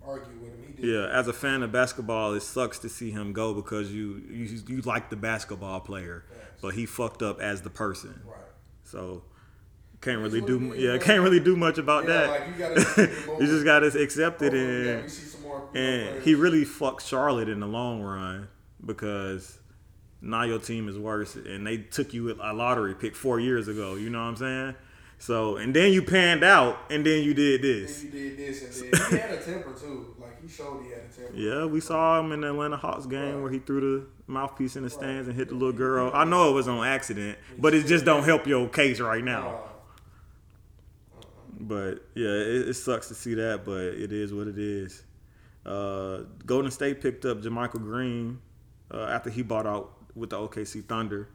argue 0.06 0.34
with 0.42 0.50
him. 0.50 0.64
He 0.76 0.82
did. 0.82 0.92
Yeah, 0.94 1.08
as 1.20 1.28
a 1.28 1.34
fan 1.34 1.62
of 1.64 1.72
basketball, 1.72 2.34
it 2.34 2.42
sucks 2.42 2.80
to 2.80 2.90
see 2.90 3.12
him 3.12 3.34
go 3.34 3.54
because 3.54 3.92
you 3.92 4.22
you, 4.30 4.60
you 4.68 4.82
like 4.82 5.10
the 5.10 5.16
basketball 5.16 5.80
player, 5.80 6.26
Facts. 6.30 6.60
but 6.62 6.74
he 6.74 6.86
fucked 6.88 7.22
up 7.22 7.40
as 7.40 7.62
the 7.62 7.70
person. 7.70 8.22
Right. 8.26 8.36
So 8.84 9.24
can't 10.02 10.20
really 10.20 10.42
do 10.42 10.74
yeah 10.76 10.98
can't 10.98 11.22
really 11.22 11.40
do 11.40 11.56
much 11.56 11.78
about 11.78 12.04
Yeah, 12.06 12.10
that. 12.14 12.30
like, 12.30 12.48
you 12.48 12.54
gotta 12.56 12.76
accept 12.82 12.98
it, 13.00 13.40
you 13.40 13.46
just 13.48 13.64
gotta 13.66 13.88
accept 13.88 14.42
it 14.42 14.52
Hopefully, 14.54 14.86
yeah, 14.86 14.92
and 14.96 15.04
we 15.04 15.10
see 15.10 15.26
some 15.28 15.42
more. 15.44 15.62
and 15.74 16.10
players. 16.10 16.24
he 16.26 16.36
really 16.36 16.66
fucked 16.66 17.06
Charlotte 17.06 17.48
in 17.48 17.60
the 17.62 17.68
long 17.68 18.02
run 18.02 18.50
because 18.86 19.60
now 20.24 20.44
your 20.44 20.58
team 20.60 20.88
is 20.88 20.98
worse 20.98 21.36
and 21.36 21.68
they 21.68 21.78
took 21.78 22.14
you 22.14 22.32
a 22.42 22.54
lottery 22.54 22.96
pick 22.96 23.16
four 23.16 23.40
years 23.40 23.68
ago. 23.68 23.94
You 23.96 24.10
know 24.10 24.20
what 24.20 24.30
I'm 24.30 24.36
saying? 24.38 24.76
So 25.20 25.58
and 25.58 25.74
then 25.76 25.94
you 25.94 26.02
panned 26.02 26.44
out 26.44 26.80
and 26.90 27.06
then 27.06 27.24
you 27.24 27.34
did 27.34 27.62
Then 27.62 27.82
this. 27.84 28.02
he 28.02 28.10
did 28.10 28.38
this, 28.38 28.82
and 28.82 28.94
then 28.94 29.10
he 29.12 29.18
had 29.18 29.32
a 29.32 29.42
temper 29.44 29.74
too. 29.80 30.16
Like 30.20 30.42
he 30.42 30.48
showed 30.48 30.84
he 30.84 30.90
had 30.90 31.04
a 31.10 31.14
temper. 31.16 31.34
Yeah, 31.36 31.66
we 31.66 31.80
saw 31.80 32.20
him 32.20 32.32
in 32.32 32.42
the 32.42 32.50
Atlanta 32.50 32.78
Hawks 32.78 33.06
game 33.06 33.42
where 33.44 33.52
he 33.52 33.60
threw 33.60 33.80
the 33.82 34.08
mouthpiece 34.32 34.76
in 34.76 34.84
the 34.84 34.90
stands 34.90 35.28
and 35.28 35.38
hit 35.38 35.50
the 35.50 35.56
little 35.56 35.72
girl. 35.74 36.10
I 36.14 36.24
know 36.26 36.50
it 36.50 36.54
was 36.54 36.68
on 36.68 36.86
accident, 36.86 37.38
but 37.58 37.74
it 37.74 37.86
just 37.86 38.04
don't 38.06 38.24
help 38.24 38.48
your 38.48 38.68
case 38.68 39.00
right 39.00 39.24
now. 39.24 39.48
Uh, 39.50 41.26
But 41.60 42.06
yeah, 42.16 42.28
it, 42.30 42.70
it 42.70 42.74
sucks 42.74 43.08
to 43.10 43.16
see 43.16 43.36
that, 43.36 43.64
but 43.64 43.82
it 43.82 44.12
is 44.12 44.34
what 44.34 44.48
it 44.48 44.58
is. 44.58 45.04
Uh, 45.66 46.24
Golden 46.46 46.72
State 46.72 47.00
picked 47.02 47.24
up 47.26 47.40
JaMychal 47.42 47.82
Green 47.82 48.42
uh, 48.94 49.04
after 49.06 49.30
he 49.30 49.42
bought 49.44 49.66
out 49.66 49.94
with 50.16 50.30
the 50.32 50.38
OKC 50.38 50.84
Thunder. 50.86 51.30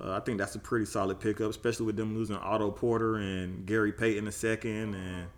Uh, 0.00 0.12
I 0.12 0.20
think 0.20 0.38
that's 0.38 0.54
a 0.54 0.58
pretty 0.58 0.86
solid 0.86 1.20
pickup, 1.20 1.50
especially 1.50 1.86
with 1.86 1.96
them 1.96 2.14
losing 2.16 2.36
Otto 2.36 2.70
Porter 2.70 3.16
and 3.16 3.66
Gary 3.66 3.92
Payton 3.92 4.24
the 4.24 4.32
second, 4.32 4.94
and 4.94 5.28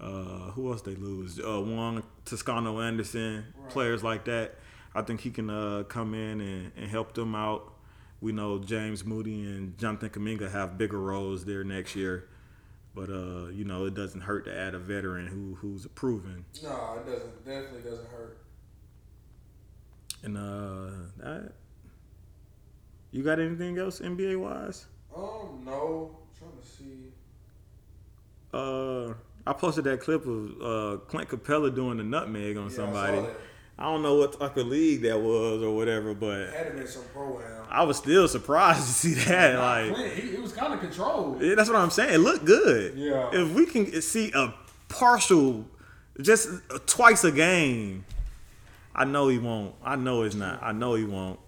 Uh, 0.00 0.52
who 0.52 0.70
else 0.70 0.80
they 0.82 0.94
lose? 0.94 1.40
Uh, 1.40 1.60
Juan 1.60 2.04
Toscano 2.24 2.80
Anderson, 2.80 3.44
players 3.68 4.04
like 4.04 4.24
that. 4.26 4.54
I 4.94 5.02
think 5.02 5.20
he 5.20 5.30
can 5.30 5.50
uh, 5.50 5.82
come 5.88 6.14
in 6.14 6.40
and, 6.40 6.72
and 6.76 6.88
help 6.88 7.14
them 7.14 7.34
out. 7.34 7.72
We 8.20 8.30
know 8.30 8.60
James 8.60 9.04
Moody 9.04 9.42
and 9.44 9.76
Jonathan 9.76 10.10
Kuminga 10.10 10.50
have 10.52 10.78
bigger 10.78 11.00
roles 11.00 11.44
there 11.44 11.64
next 11.64 11.96
year, 11.96 12.28
but 12.94 13.10
uh, 13.10 13.48
you 13.48 13.64
know 13.64 13.86
it 13.86 13.94
doesn't 13.94 14.20
hurt 14.22 14.44
to 14.44 14.56
add 14.56 14.74
a 14.74 14.78
veteran 14.78 15.26
who 15.26 15.56
who's 15.56 15.86
proven. 15.88 16.44
No, 16.62 16.98
it 17.00 17.04
doesn't. 17.10 17.44
Definitely 17.44 17.82
doesn't 17.90 18.08
hurt. 18.08 18.38
And 20.22 20.36
uh, 20.36 20.90
that, 21.18 21.52
you 23.10 23.22
got 23.22 23.38
anything 23.38 23.78
else 23.78 24.00
NBA 24.00 24.38
wise? 24.38 24.86
Um, 25.16 25.62
no. 25.64 26.10
I'm 26.12 26.38
trying 26.38 26.60
to 26.60 26.66
see. 26.66 27.12
Uh, 28.52 29.14
I 29.46 29.52
posted 29.54 29.84
that 29.84 30.00
clip 30.00 30.26
of 30.26 30.62
uh, 30.62 30.96
Clint 31.06 31.28
Capela 31.28 31.74
doing 31.74 31.98
the 31.98 32.04
nutmeg 32.04 32.56
on 32.56 32.64
Yeah, 32.64 32.68
I 32.70 32.74
somebody. 32.74 33.20
that. 33.20 33.36
I 33.80 33.84
don't 33.84 34.02
know 34.02 34.16
what 34.16 34.38
type 34.40 34.56
of 34.56 34.66
league 34.66 35.02
that 35.02 35.20
was 35.20 35.62
or 35.62 35.74
whatever, 35.76 36.12
but 36.12 36.50
Had 36.52 36.66
to 36.72 36.72
been 36.78 36.86
some 36.88 37.04
pro 37.12 37.38
am. 37.38 37.64
I 37.70 37.84
was 37.84 37.96
still 37.96 38.26
surprised 38.26 38.86
to 38.86 38.92
see 38.92 39.14
that. 39.14 39.54
Nah, 39.54 39.60
Like, 39.60 39.94
Clint, 39.94 40.12
he, 40.14 40.28
it 40.30 40.42
was 40.42 40.52
kind 40.52 40.74
of 40.74 40.80
controlled. 40.80 41.40
yeah, 41.40 41.54
that's 41.54 41.68
what 41.68 41.78
I'm 41.78 41.90
saying. 41.90 42.12
It 42.12 42.18
looked 42.18 42.44
good. 42.44 42.94
Yeah. 42.96 43.30
If 43.32 43.52
we 43.54 43.66
can 43.66 44.00
see 44.02 44.32
a 44.34 44.52
partial, 44.88 45.64
just 46.20 46.48
twice 46.86 47.22
a 47.22 47.30
game, 47.30 48.04
I 48.96 49.04
know 49.04 49.28
he 49.28 49.38
won't. 49.38 49.76
I 49.84 49.94
know 49.94 50.22
it's 50.22 50.34
not. 50.34 50.60
I 50.60 50.72
know 50.72 50.94
he 50.94 51.04
won't. 51.04 51.38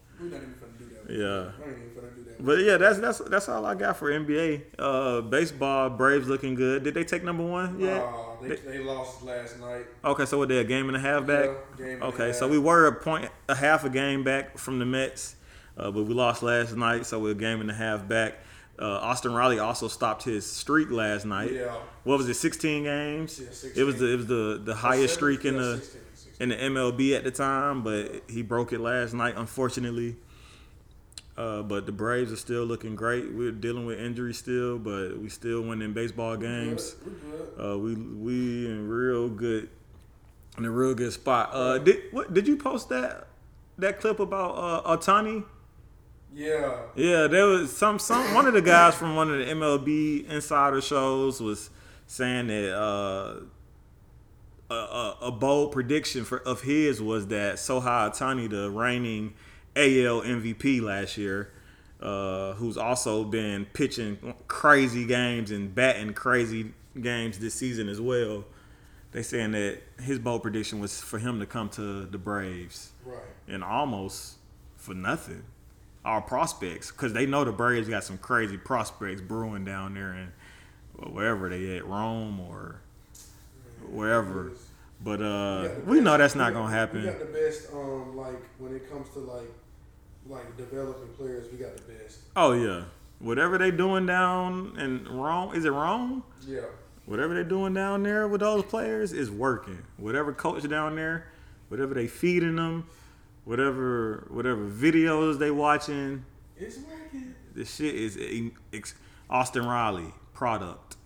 We're 1.19 1.27
not 1.27 1.39
even 1.39 1.51
finna 1.51 1.55
do 1.55 1.55
that. 1.55 1.59
Yeah. 1.59 1.65
We 1.65 1.73
ain't 1.73 1.83
even 1.83 1.91
finna 1.91 2.15
do 2.15 2.25
that. 2.25 2.45
But 2.45 2.59
yeah, 2.61 2.77
that's 2.79 2.99
that's 2.99 3.19
that's 3.19 3.49
all 3.49 3.67
I 3.67 3.75
got 3.75 3.97
for 3.97 4.11
NBA. 4.11 4.63
Uh, 4.79 5.21
baseball, 5.21 5.91
Braves 5.91 6.29
looking 6.29 6.55
good. 6.55 6.83
Did 6.85 6.95
they 6.95 7.05
take 7.05 7.23
number 7.23 7.45
one 7.45 7.79
yet? 7.79 7.99
Nah, 7.99 8.37
they, 8.41 8.57
they 8.57 8.79
lost 8.79 9.23
last 9.23 9.61
night. 9.61 9.87
Okay, 10.05 10.25
so 10.25 10.39
what 10.39 10.49
they 10.49 10.59
a 10.59 10.65
game 10.65 10.89
and 10.89 10.97
a 10.97 11.01
half 11.01 11.27
back? 11.27 11.47
Yeah, 11.47 11.85
game 11.85 11.95
and 11.95 12.03
a 12.03 12.07
okay, 12.07 12.33
so 12.33 12.49
we 12.49 12.59
were 12.59 12.87
a 12.87 12.95
point 12.95 13.31
a 13.49 13.55
half 13.55 13.85
a 13.85 13.91
game 13.91 14.25
back 14.25 14.57
from 14.57 14.79
the 14.79 14.87
Mets, 14.87 15.37
uh, 15.77 15.91
but 15.91 16.05
we 16.05 16.15
lost 16.15 16.43
last 16.43 16.75
night, 16.75 17.05
so 17.07 17.19
we're 17.19 17.33
a 17.33 17.35
game 17.35 17.61
and 17.61 17.71
a 17.71 17.75
half 17.75 18.09
back. 18.09 18.39
Uh, 18.81 18.99
Austin 19.03 19.35
Riley 19.35 19.59
also 19.59 19.89
stopped 19.89 20.23
his 20.23 20.51
streak 20.51 20.91
last 20.91 21.27
night. 21.27 21.53
Yeah. 21.53 21.77
What 22.05 22.17
was 22.17 22.27
it? 22.31 22.35
16 22.35 22.85
games. 22.85 23.39
Yeah, 23.39 23.51
16. 23.51 23.73
It 23.83 23.85
was 23.85 23.99
the 23.99 24.13
it 24.13 24.17
was 24.17 24.27
the 24.27 24.63
the 24.65 24.75
highest 24.75 25.15
streak 25.15 25.45
in 25.45 25.55
yeah, 25.57 25.61
the 25.61 25.77
16, 25.77 26.01
16. 26.15 26.43
in 26.43 26.49
the 26.49 26.81
MLB 26.81 27.15
at 27.15 27.25
the 27.25 27.31
time, 27.31 27.83
but 27.83 28.23
he 28.29 28.41
broke 28.41 28.73
it 28.73 28.81
last 28.81 29.13
night, 29.13 29.35
unfortunately. 29.37 30.17
Uh, 31.37 31.62
but 31.62 31.87
the 31.87 31.93
Braves 31.93 32.33
are 32.33 32.37
still 32.37 32.64
looking 32.64 32.95
great. 32.95 33.33
We're 33.33 33.53
dealing 33.53 33.87
with 33.87 33.99
injuries 33.99 34.39
still, 34.39 34.78
but 34.78 35.18
we 35.18 35.28
still 35.28 35.62
winning 35.62 35.93
baseball 35.93 36.37
games. 36.37 36.97
We're. 37.57 37.72
Uh, 37.72 37.78
we 37.78 37.95
we 37.95 38.66
in 38.66 38.89
real 38.89 39.28
good 39.28 39.68
in 40.59 40.64
a 40.64 40.70
real 40.70 40.95
good 40.95 41.12
spot. 41.12 41.51
Uh, 41.53 41.78
did 41.78 42.03
what 42.11 42.35
did 42.35 42.47
you 42.47 42.57
post 42.57 42.89
that 42.91 43.26
that 43.78 44.01
clip 44.01 44.20
about 44.20 44.51
uh, 44.53 44.97
Ohtani? 44.97 45.45
Yeah. 46.35 46.76
Yeah, 46.95 47.26
there 47.26 47.47
was 47.47 47.76
some 47.76 47.99
some 47.99 48.35
one 48.35 48.47
of 48.47 48.55
the 48.55 48.62
guys 48.62 48.95
from 48.95 49.16
one 49.16 49.31
of 49.31 49.39
the 49.39 49.45
MLB 49.53 50.28
insider 50.28 50.81
shows 50.81 51.41
was 51.41 51.70
saying 52.07 52.49
that 52.49 52.76
uh, 52.76 53.41
a, 54.70 54.74
a, 54.74 55.16
a 55.22 55.33
bold 55.33 55.72
prediction 55.72 56.24
for 56.24 56.39
of 56.39 56.62
his 56.62 57.01
was 57.01 57.26
that 57.28 57.57
Shohei 57.57 58.11
Ohtani, 58.11 58.49
the 58.49 58.70
reigning 58.70 59.35
AL 59.77 60.23
MVP 60.23 60.81
last 60.83 61.16
year, 61.16 61.51
uh, 62.01 62.55
who's 62.55 62.77
also 62.77 63.25
been 63.25 63.66
pitching 63.66 64.35
crazy 64.49 65.05
games 65.07 65.51
and 65.51 65.75
batting 65.75 66.12
crazy 66.14 66.73
games 67.01 67.39
this 67.39 67.55
season 67.55 67.89
as 67.89 68.01
well. 68.01 68.45
They 69.12 69.23
saying 69.23 69.53
that 69.53 69.81
his 70.01 70.18
bold 70.18 70.43
prediction 70.43 70.81
was 70.81 71.01
for 71.01 71.18
him 71.18 71.41
to 71.41 71.47
come 71.47 71.68
to 71.71 72.05
the 72.07 72.18
Braves 72.18 72.93
Right. 73.05 73.18
and 73.49 73.64
almost 73.64 74.37
for 74.77 74.95
nothing. 74.95 75.43
Our 76.05 76.21
prospects, 76.23 76.91
because 76.91 77.12
they 77.12 77.27
know 77.27 77.45
the 77.45 77.53
Braves 77.53 77.89
got 77.89 78.05
some 78.05 78.18
crazy 78.18 78.57
prospects 78.57 79.21
brewing 79.21 79.64
down 79.64 79.95
there 79.95 80.12
and 80.12 80.33
wherever 81.12 81.49
they 81.51 81.77
at, 81.77 81.87
Rome 81.87 82.41
or 82.41 82.81
wherever. 83.91 84.53
But 85.03 85.23
uh, 85.23 85.63
the 85.63 85.83
we 85.87 86.01
know 86.01 86.17
that's 86.19 86.35
not 86.35 86.53
got- 86.53 86.61
gonna 86.63 86.73
happen. 86.75 87.03
We 87.03 87.09
got 87.09 87.19
the 87.21 87.25
best. 87.27 87.73
Um, 87.73 88.17
like 88.17 88.41
when 88.59 88.75
it 88.75 88.91
comes 88.91 89.09
to 89.11 89.19
like 89.21 89.51
like 90.27 90.57
developing 90.57 91.09
players, 91.17 91.51
we 91.51 91.59
got 91.59 91.75
the 91.77 91.83
best. 91.93 92.19
Oh 92.37 92.53
yeah, 92.53 92.85
whatever 93.19 93.57
they 93.59 93.71
doing 93.71 94.05
down 94.07 94.77
in 94.79 95.05
Rome, 95.09 95.55
is 95.55 95.65
it 95.65 95.71
wrong? 95.71 96.23
Yeah. 96.47 96.61
Whatever 97.07 97.35
they're 97.35 97.43
doing 97.45 97.73
down 97.75 98.03
there 98.03 98.29
with 98.29 98.41
those 98.43 98.63
players 98.65 99.13
is 99.13 99.31
working. 99.31 99.83
Whatever 99.97 100.33
coach 100.33 100.69
down 100.69 100.95
there, 100.97 101.27
whatever 101.69 101.95
they 101.95 102.07
feeding 102.07 102.57
them, 102.57 102.87
whatever 103.45 104.27
whatever 104.31 104.69
videos 104.69 105.39
they 105.39 105.51
watching, 105.51 106.25
It's 106.59 106.77
working. 106.79 107.35
The 107.55 107.65
shit 107.65 107.95
is 107.95 108.17
a- 108.19 108.53
Austin 109.31 109.67
Riley 109.67 110.13
product. 110.35 110.97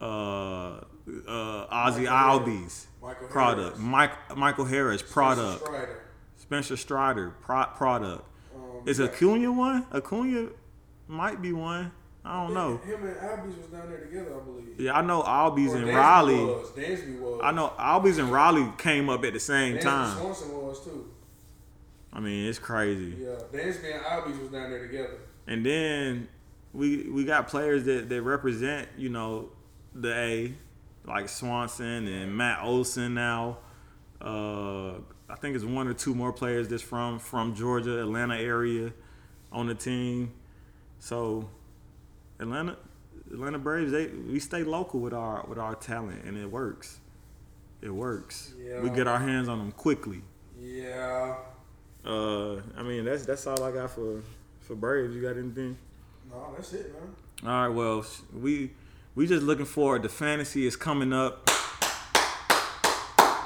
Uh, 0.00 0.80
uh, 1.06 1.66
Ozzy 1.86 2.06
Albies 2.08 2.86
product. 3.28 3.78
Mike 3.78 4.36
Michael 4.36 4.64
Harris 4.64 5.02
product. 5.02 5.62
Strider. 5.64 6.02
Spencer 6.36 6.76
Strider 6.76 7.30
pro- 7.42 7.66
product. 7.76 8.24
Um, 8.54 8.82
Is 8.86 8.98
yeah. 8.98 9.06
Acuna 9.06 9.52
one? 9.52 9.86
Acuna 9.92 10.48
might 11.08 11.40
be 11.42 11.52
one. 11.52 11.92
I 12.24 12.42
don't 12.44 12.54
know. 12.54 12.78
Him 12.78 13.04
and 13.04 13.16
Albies 13.16 13.58
was 13.58 13.66
down 13.66 13.88
there 13.90 14.00
together, 14.00 14.34
I 14.34 14.44
believe. 14.44 14.80
Yeah, 14.80 14.94
I 14.96 15.02
know 15.02 15.22
Albies 15.22 15.70
Or 15.72 15.76
and 15.76 15.86
Dansby 15.88 15.94
Riley. 15.94 16.44
Was. 16.44 16.70
Dansby 16.70 17.20
was. 17.20 17.40
I 17.44 17.50
know 17.52 17.72
Albies 17.78 18.18
and 18.18 18.32
Riley 18.32 18.66
came 18.78 19.10
up 19.10 19.24
at 19.24 19.34
the 19.34 19.40
same 19.40 19.76
Dansby 19.76 19.82
time. 19.82 20.18
Swanson 20.18 20.52
was 20.56 20.82
too. 20.84 21.10
I 22.12 22.20
mean, 22.20 22.46
it's 22.46 22.58
crazy. 22.58 23.16
Yeah. 23.18 23.36
Dansby 23.52 23.94
and 23.94 24.04
Albies 24.04 24.40
was 24.40 24.48
down 24.50 24.70
there 24.70 24.86
together. 24.86 25.18
And 25.46 25.66
then 25.66 26.28
we 26.72 27.08
we 27.10 27.24
got 27.24 27.46
players 27.48 27.84
that, 27.84 28.08
that 28.08 28.22
represent, 28.22 28.88
you 28.96 29.10
know, 29.10 29.50
the 29.94 30.14
A, 30.14 30.54
like 31.06 31.28
Swanson 31.28 32.06
and 32.08 32.36
Matt 32.36 32.60
Olson 32.62 33.14
now. 33.14 33.58
Uh, 34.20 34.94
I 35.28 35.36
think 35.40 35.56
it's 35.56 35.64
one 35.64 35.88
or 35.88 35.94
two 35.94 36.14
more 36.14 36.32
players 36.32 36.68
that's 36.68 36.82
from 36.82 37.18
from 37.18 37.54
Georgia, 37.54 38.00
Atlanta 38.00 38.36
area 38.36 38.92
on 39.52 39.66
the 39.66 39.74
team. 39.74 40.32
So 40.98 41.48
Atlanta 42.38 42.76
Atlanta 43.30 43.58
Braves, 43.58 43.92
they 43.92 44.06
we 44.06 44.38
stay 44.40 44.62
local 44.62 45.00
with 45.00 45.12
our 45.12 45.44
with 45.48 45.58
our 45.58 45.74
talent 45.74 46.24
and 46.24 46.36
it 46.36 46.50
works. 46.50 47.00
It 47.82 47.90
works. 47.90 48.54
We 48.82 48.88
get 48.90 49.06
our 49.06 49.18
hands 49.18 49.48
on 49.48 49.58
them 49.58 49.72
quickly. 49.72 50.22
Yeah. 50.58 51.36
Uh, 52.04 52.56
I 52.76 52.82
mean 52.82 53.04
that's 53.04 53.26
that's 53.26 53.46
all 53.46 53.62
I 53.62 53.72
got 53.72 53.90
for 53.90 54.22
for 54.60 54.74
Braves. 54.74 55.14
You 55.14 55.22
got 55.22 55.36
anything? 55.36 55.76
No, 56.30 56.54
that's 56.56 56.72
it, 56.72 56.92
man. 56.92 57.14
All 57.44 57.68
right, 57.68 57.74
well, 57.74 58.06
we 58.32 58.70
we 59.14 59.26
just 59.26 59.42
looking 59.42 59.64
forward. 59.66 60.02
The 60.02 60.08
fantasy 60.08 60.66
is 60.66 60.76
coming 60.76 61.12
up. 61.12 61.46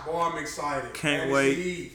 Boy, 0.07 0.21
I'm 0.21 0.39
excited. 0.39 0.95
Can't 0.95 1.31
Fantasy 1.31 1.93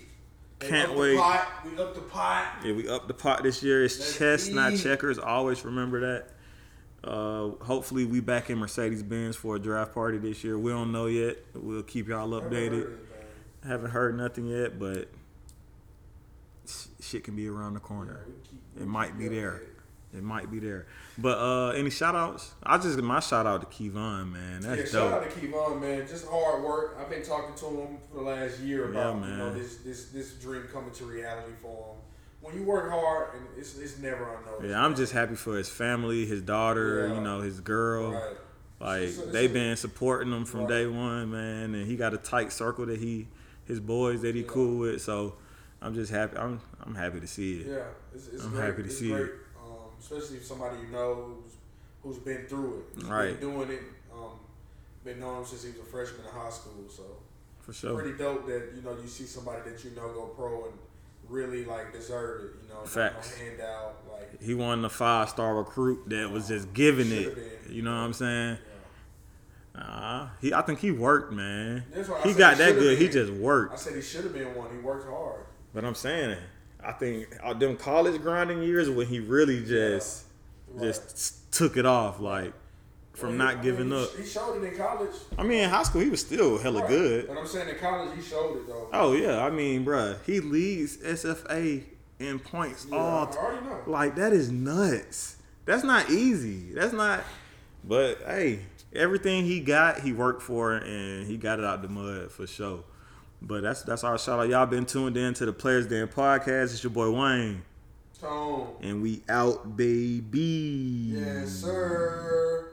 wait. 0.59 0.69
Can't 0.69 0.95
wait. 0.95 1.17
pot. 1.17 1.47
We 1.65 1.77
up 1.81 1.95
the 1.95 2.01
pot. 2.01 2.45
Yeah, 2.63 2.73
we 2.73 2.87
up 2.87 3.07
the 3.07 3.13
pot 3.13 3.43
this 3.43 3.63
year. 3.63 3.83
It's 3.83 3.99
Let's 3.99 4.17
chess, 4.17 4.47
not 4.49 4.75
checkers. 4.77 5.17
Always 5.17 5.65
remember 5.65 5.99
that. 6.01 6.29
Uh, 7.03 7.49
hopefully, 7.65 8.05
we 8.05 8.19
back 8.21 8.49
in 8.49 8.57
Mercedes 8.59 9.03
Benz 9.03 9.35
for 9.35 9.55
a 9.57 9.59
draft 9.59 9.93
party 9.93 10.17
this 10.19 10.43
year. 10.43 10.57
We 10.57 10.71
don't 10.71 10.91
know 10.91 11.07
yet. 11.07 11.37
We'll 11.53 11.83
keep 11.83 12.07
y'all 12.07 12.27
Never 12.27 12.43
heard 12.43 12.53
updated. 12.71 12.81
it. 12.83 13.67
Haven't 13.67 13.91
heard 13.91 14.15
nothing 14.17 14.45
yet, 14.47 14.77
but 14.79 15.09
shit 17.01 17.23
can 17.23 17.35
be 17.35 17.47
around 17.47 17.73
the 17.73 17.79
corner. 17.81 18.25
Keep- 18.49 18.83
It 18.83 18.87
might 18.87 19.17
be 19.17 19.27
there. 19.27 19.63
It. 20.13 20.23
Might 20.23 20.51
be 20.51 20.59
there. 20.59 20.85
But 21.17 21.37
uh, 21.37 21.69
any 21.71 21.89
shout 21.89 22.15
outs? 22.15 22.53
I 22.63 22.77
just 22.77 22.97
my 22.99 23.19
shout 23.19 23.45
out 23.45 23.61
to 23.61 23.67
Kevon, 23.83 24.31
man. 24.31 24.61
Yeah, 24.63 24.75
That's 24.75 24.91
shout 24.91 25.11
out 25.13 25.29
to 25.29 25.39
Kevon, 25.39 25.81
man. 25.81 26.07
Just 26.07 26.27
hard 26.27 26.63
work. 26.63 26.97
I've 26.99 27.09
been 27.09 27.23
talking 27.23 27.55
to 27.55 27.65
him 27.81 27.97
for 28.09 28.17
the 28.17 28.21
last 28.23 28.59
year 28.59 28.85
Yeah, 28.85 28.89
about 29.11 29.27
you 29.27 29.35
know 29.35 29.53
this 29.53 29.77
this 29.77 30.05
this 30.09 30.33
dream 30.35 30.63
coming 30.71 30.91
to 30.91 31.05
reality 31.05 31.53
for 31.61 31.67
him. 31.93 31.99
When 32.41 32.55
you 32.55 32.63
work 32.63 32.89
hard, 32.91 33.35
and 33.35 33.45
it's 33.57 33.77
it's 33.77 33.99
never 33.99 34.35
unnoticed. 34.37 34.69
Yeah, 34.69 34.83
I'm 34.83 34.95
just 34.95 35.13
happy 35.13 35.35
for 35.35 35.55
his 35.57 35.69
family, 35.69 36.25
his 36.25 36.41
daughter, 36.41 37.07
Yeah. 37.07 37.15
you 37.15 37.21
know, 37.21 37.41
his 37.41 37.59
girl. 37.59 38.11
Right. 38.11 38.35
Like 38.79 39.09
So- 39.09 39.25
so- 39.25 39.31
they've 39.31 39.49
so- 39.49 39.53
been 39.53 39.75
supporting 39.77 40.33
him 40.33 40.45
from 40.45 40.61
Right. 40.61 40.69
day 40.69 40.87
one, 40.87 41.31
man, 41.31 41.73
and 41.75 41.87
he 41.87 41.95
got 41.95 42.13
a 42.13 42.17
tight 42.17 42.51
circle 42.51 42.85
that 42.87 42.99
he, 42.99 43.29
his 43.65 43.79
boys 43.79 44.21
that 44.23 44.35
he 44.35 44.41
Yeah. 44.41 44.47
cool 44.49 44.79
with. 44.79 45.01
So 45.01 45.35
I'm 45.81 45.93
just 45.93 46.11
happy. 46.11 46.35
I'm 46.37 46.59
I'm 46.81 46.95
happy 46.95 47.21
to 47.21 47.27
see 47.27 47.61
it. 47.61 47.67
Yeah, 47.67 47.75
it's, 48.13 48.27
it's 48.27 48.43
I'm 48.43 48.49
great. 48.51 48.65
happy 48.65 48.81
to 48.83 48.89
it's 48.89 48.97
see 48.99 49.09
great. 49.11 49.23
it. 49.25 49.33
Especially 50.03 50.37
if 50.37 50.45
somebody 50.45 50.75
you 50.85 50.87
know 50.91 51.15
who's, 51.43 51.53
who's 52.03 52.17
been 52.23 52.45
through 52.47 52.83
it, 52.97 53.03
Right. 53.05 53.39
been 53.39 53.49
doing 53.49 53.69
it. 53.71 53.81
Um, 54.13 54.31
been 55.05 55.19
knowing 55.19 55.45
since 55.45 55.63
he 55.63 55.69
was 55.71 55.79
a 55.79 55.83
freshman 55.83 56.21
in 56.25 56.31
high 56.31 56.49
school. 56.49 56.83
So 56.89 57.03
For 57.61 57.71
sure. 57.73 57.95
pretty 57.99 58.17
dope 58.17 58.45
that 58.47 58.71
you 58.75 58.81
know 58.81 58.95
you 59.01 59.07
see 59.07 59.23
somebody 59.25 59.61
that 59.69 59.83
you 59.83 59.91
know 59.91 60.09
go 60.09 60.25
pro 60.37 60.65
and 60.65 60.73
really 61.29 61.63
like 61.65 61.93
deserve 61.93 62.41
it. 62.45 62.51
You 62.63 62.73
know, 62.73 62.81
Facts. 62.85 63.37
no 63.39 63.45
handout. 63.45 63.95
Like 64.11 64.41
He 64.41 64.53
won 64.53 64.81
the 64.81 64.89
five 64.89 65.29
star 65.29 65.55
recruit 65.55 66.09
that 66.09 66.29
was 66.29 66.49
just 66.49 66.73
giving 66.73 67.11
it. 67.11 67.35
been. 67.35 67.73
You 67.75 67.81
know 67.81 67.91
what 67.91 67.97
I'm 68.03 68.13
saying? 68.13 68.57
yeah. 69.75 69.81
Uh, 69.81 70.29
He, 70.41 70.53
I 70.53 70.61
think 70.63 70.79
he 70.79 70.91
worked, 70.91 71.31
man. 71.33 71.83
He 72.23 72.33
got 72.33 72.57
he 72.57 72.63
that 72.63 72.73
good. 72.75 72.97
He 72.97 73.07
just 73.09 73.31
worked. 73.31 73.73
I 73.73 73.77
said 73.77 73.95
he 73.95 74.01
should 74.01 74.25
have 74.25 74.33
been 74.33 74.53
one. 74.53 74.69
He 74.71 74.77
worked 74.79 75.07
hard. 75.09 75.45
But 75.73 75.83
I'm 75.85 75.95
saying, 75.95 76.37
I 76.85 76.91
think 76.91 77.27
uh, 77.43 77.53
them 77.53 77.77
college 77.77 78.21
grinding 78.21 78.61
years 78.63 78.89
when 78.89 79.07
he 79.07 79.19
really 79.19 79.63
just 79.65 80.25
Right. 80.73 80.85
just 80.87 81.51
took 81.51 81.77
it 81.77 81.85
off, 81.85 82.19
like 82.19 82.51
from 83.13 83.29
Well, 83.29 83.37
not 83.37 83.53
he- 83.53 83.59
I 83.59 83.63
giving 83.63 83.89
mean, 83.89 84.03
up. 84.03 84.15
He 84.15 84.25
showed 84.25 84.63
it 84.63 84.71
in 84.73 84.75
college. 84.77 85.11
I 85.37 85.43
mean, 85.43 85.59
in 85.63 85.69
high 85.69 85.83
school 85.83 86.01
he 86.01 86.09
was 86.09 86.21
still 86.21 86.57
hella 86.57 86.79
Right. 86.81 86.89
good. 86.89 87.27
But 87.27 87.37
I'm 87.37 87.45
saying 87.47 87.69
in 87.69 87.75
college 87.75 88.09
he 88.15 88.21
showed 88.21 88.57
it 88.57 88.67
though. 88.67 88.89
Oh 88.91 89.13
yeah, 89.13 89.45
I 89.45 89.49
mean, 89.51 89.85
bruh, 89.85 90.17
he 90.25 90.39
leads 90.39 90.97
SFA 90.97 91.83
in 92.19 92.39
points 92.39 92.87
Yeah, 92.89 92.97
all. 92.97 93.27
I 93.27 93.37
already 93.37 93.65
know. 93.67 93.79
Like 93.87 94.15
that 94.15 94.33
is 94.33 94.51
nuts. 94.51 95.35
That's 95.65 95.83
not 95.83 96.09
easy. 96.09 96.73
That's 96.73 96.93
not. 96.93 97.23
But 97.83 98.19
hey, 98.25 98.61
everything 98.93 99.45
he 99.45 99.59
got, 99.59 99.99
he 99.99 100.11
worked 100.13 100.41
for, 100.41 100.73
and 100.73 101.27
he 101.27 101.37
got 101.37 101.59
it 101.59 101.65
out 101.65 101.81
the 101.81 101.87
mud 101.89 102.31
for 102.31 102.47
sure. 102.47 102.83
But 103.45 103.61
that's 103.61 103.81
that's 103.83 104.03
our 104.03 104.17
shout 104.17 104.39
out. 104.39 104.47
Y'all 104.49 104.65
been 104.65 104.85
tuned 104.85 105.17
in 105.17 105.33
to 105.35 105.45
the 105.45 105.51
Players 105.53 105.85
Den 105.87 106.07
podcast. 106.07 106.63
It's 106.73 106.83
your 106.83 106.91
boy 106.91 107.11
Wayne, 107.11 107.61
Tone. 108.19 108.67
and 108.81 109.01
we 109.01 109.21
out, 109.27 109.75
baby. 109.75 111.13
Yes, 111.15 111.49
sir. 111.49 112.69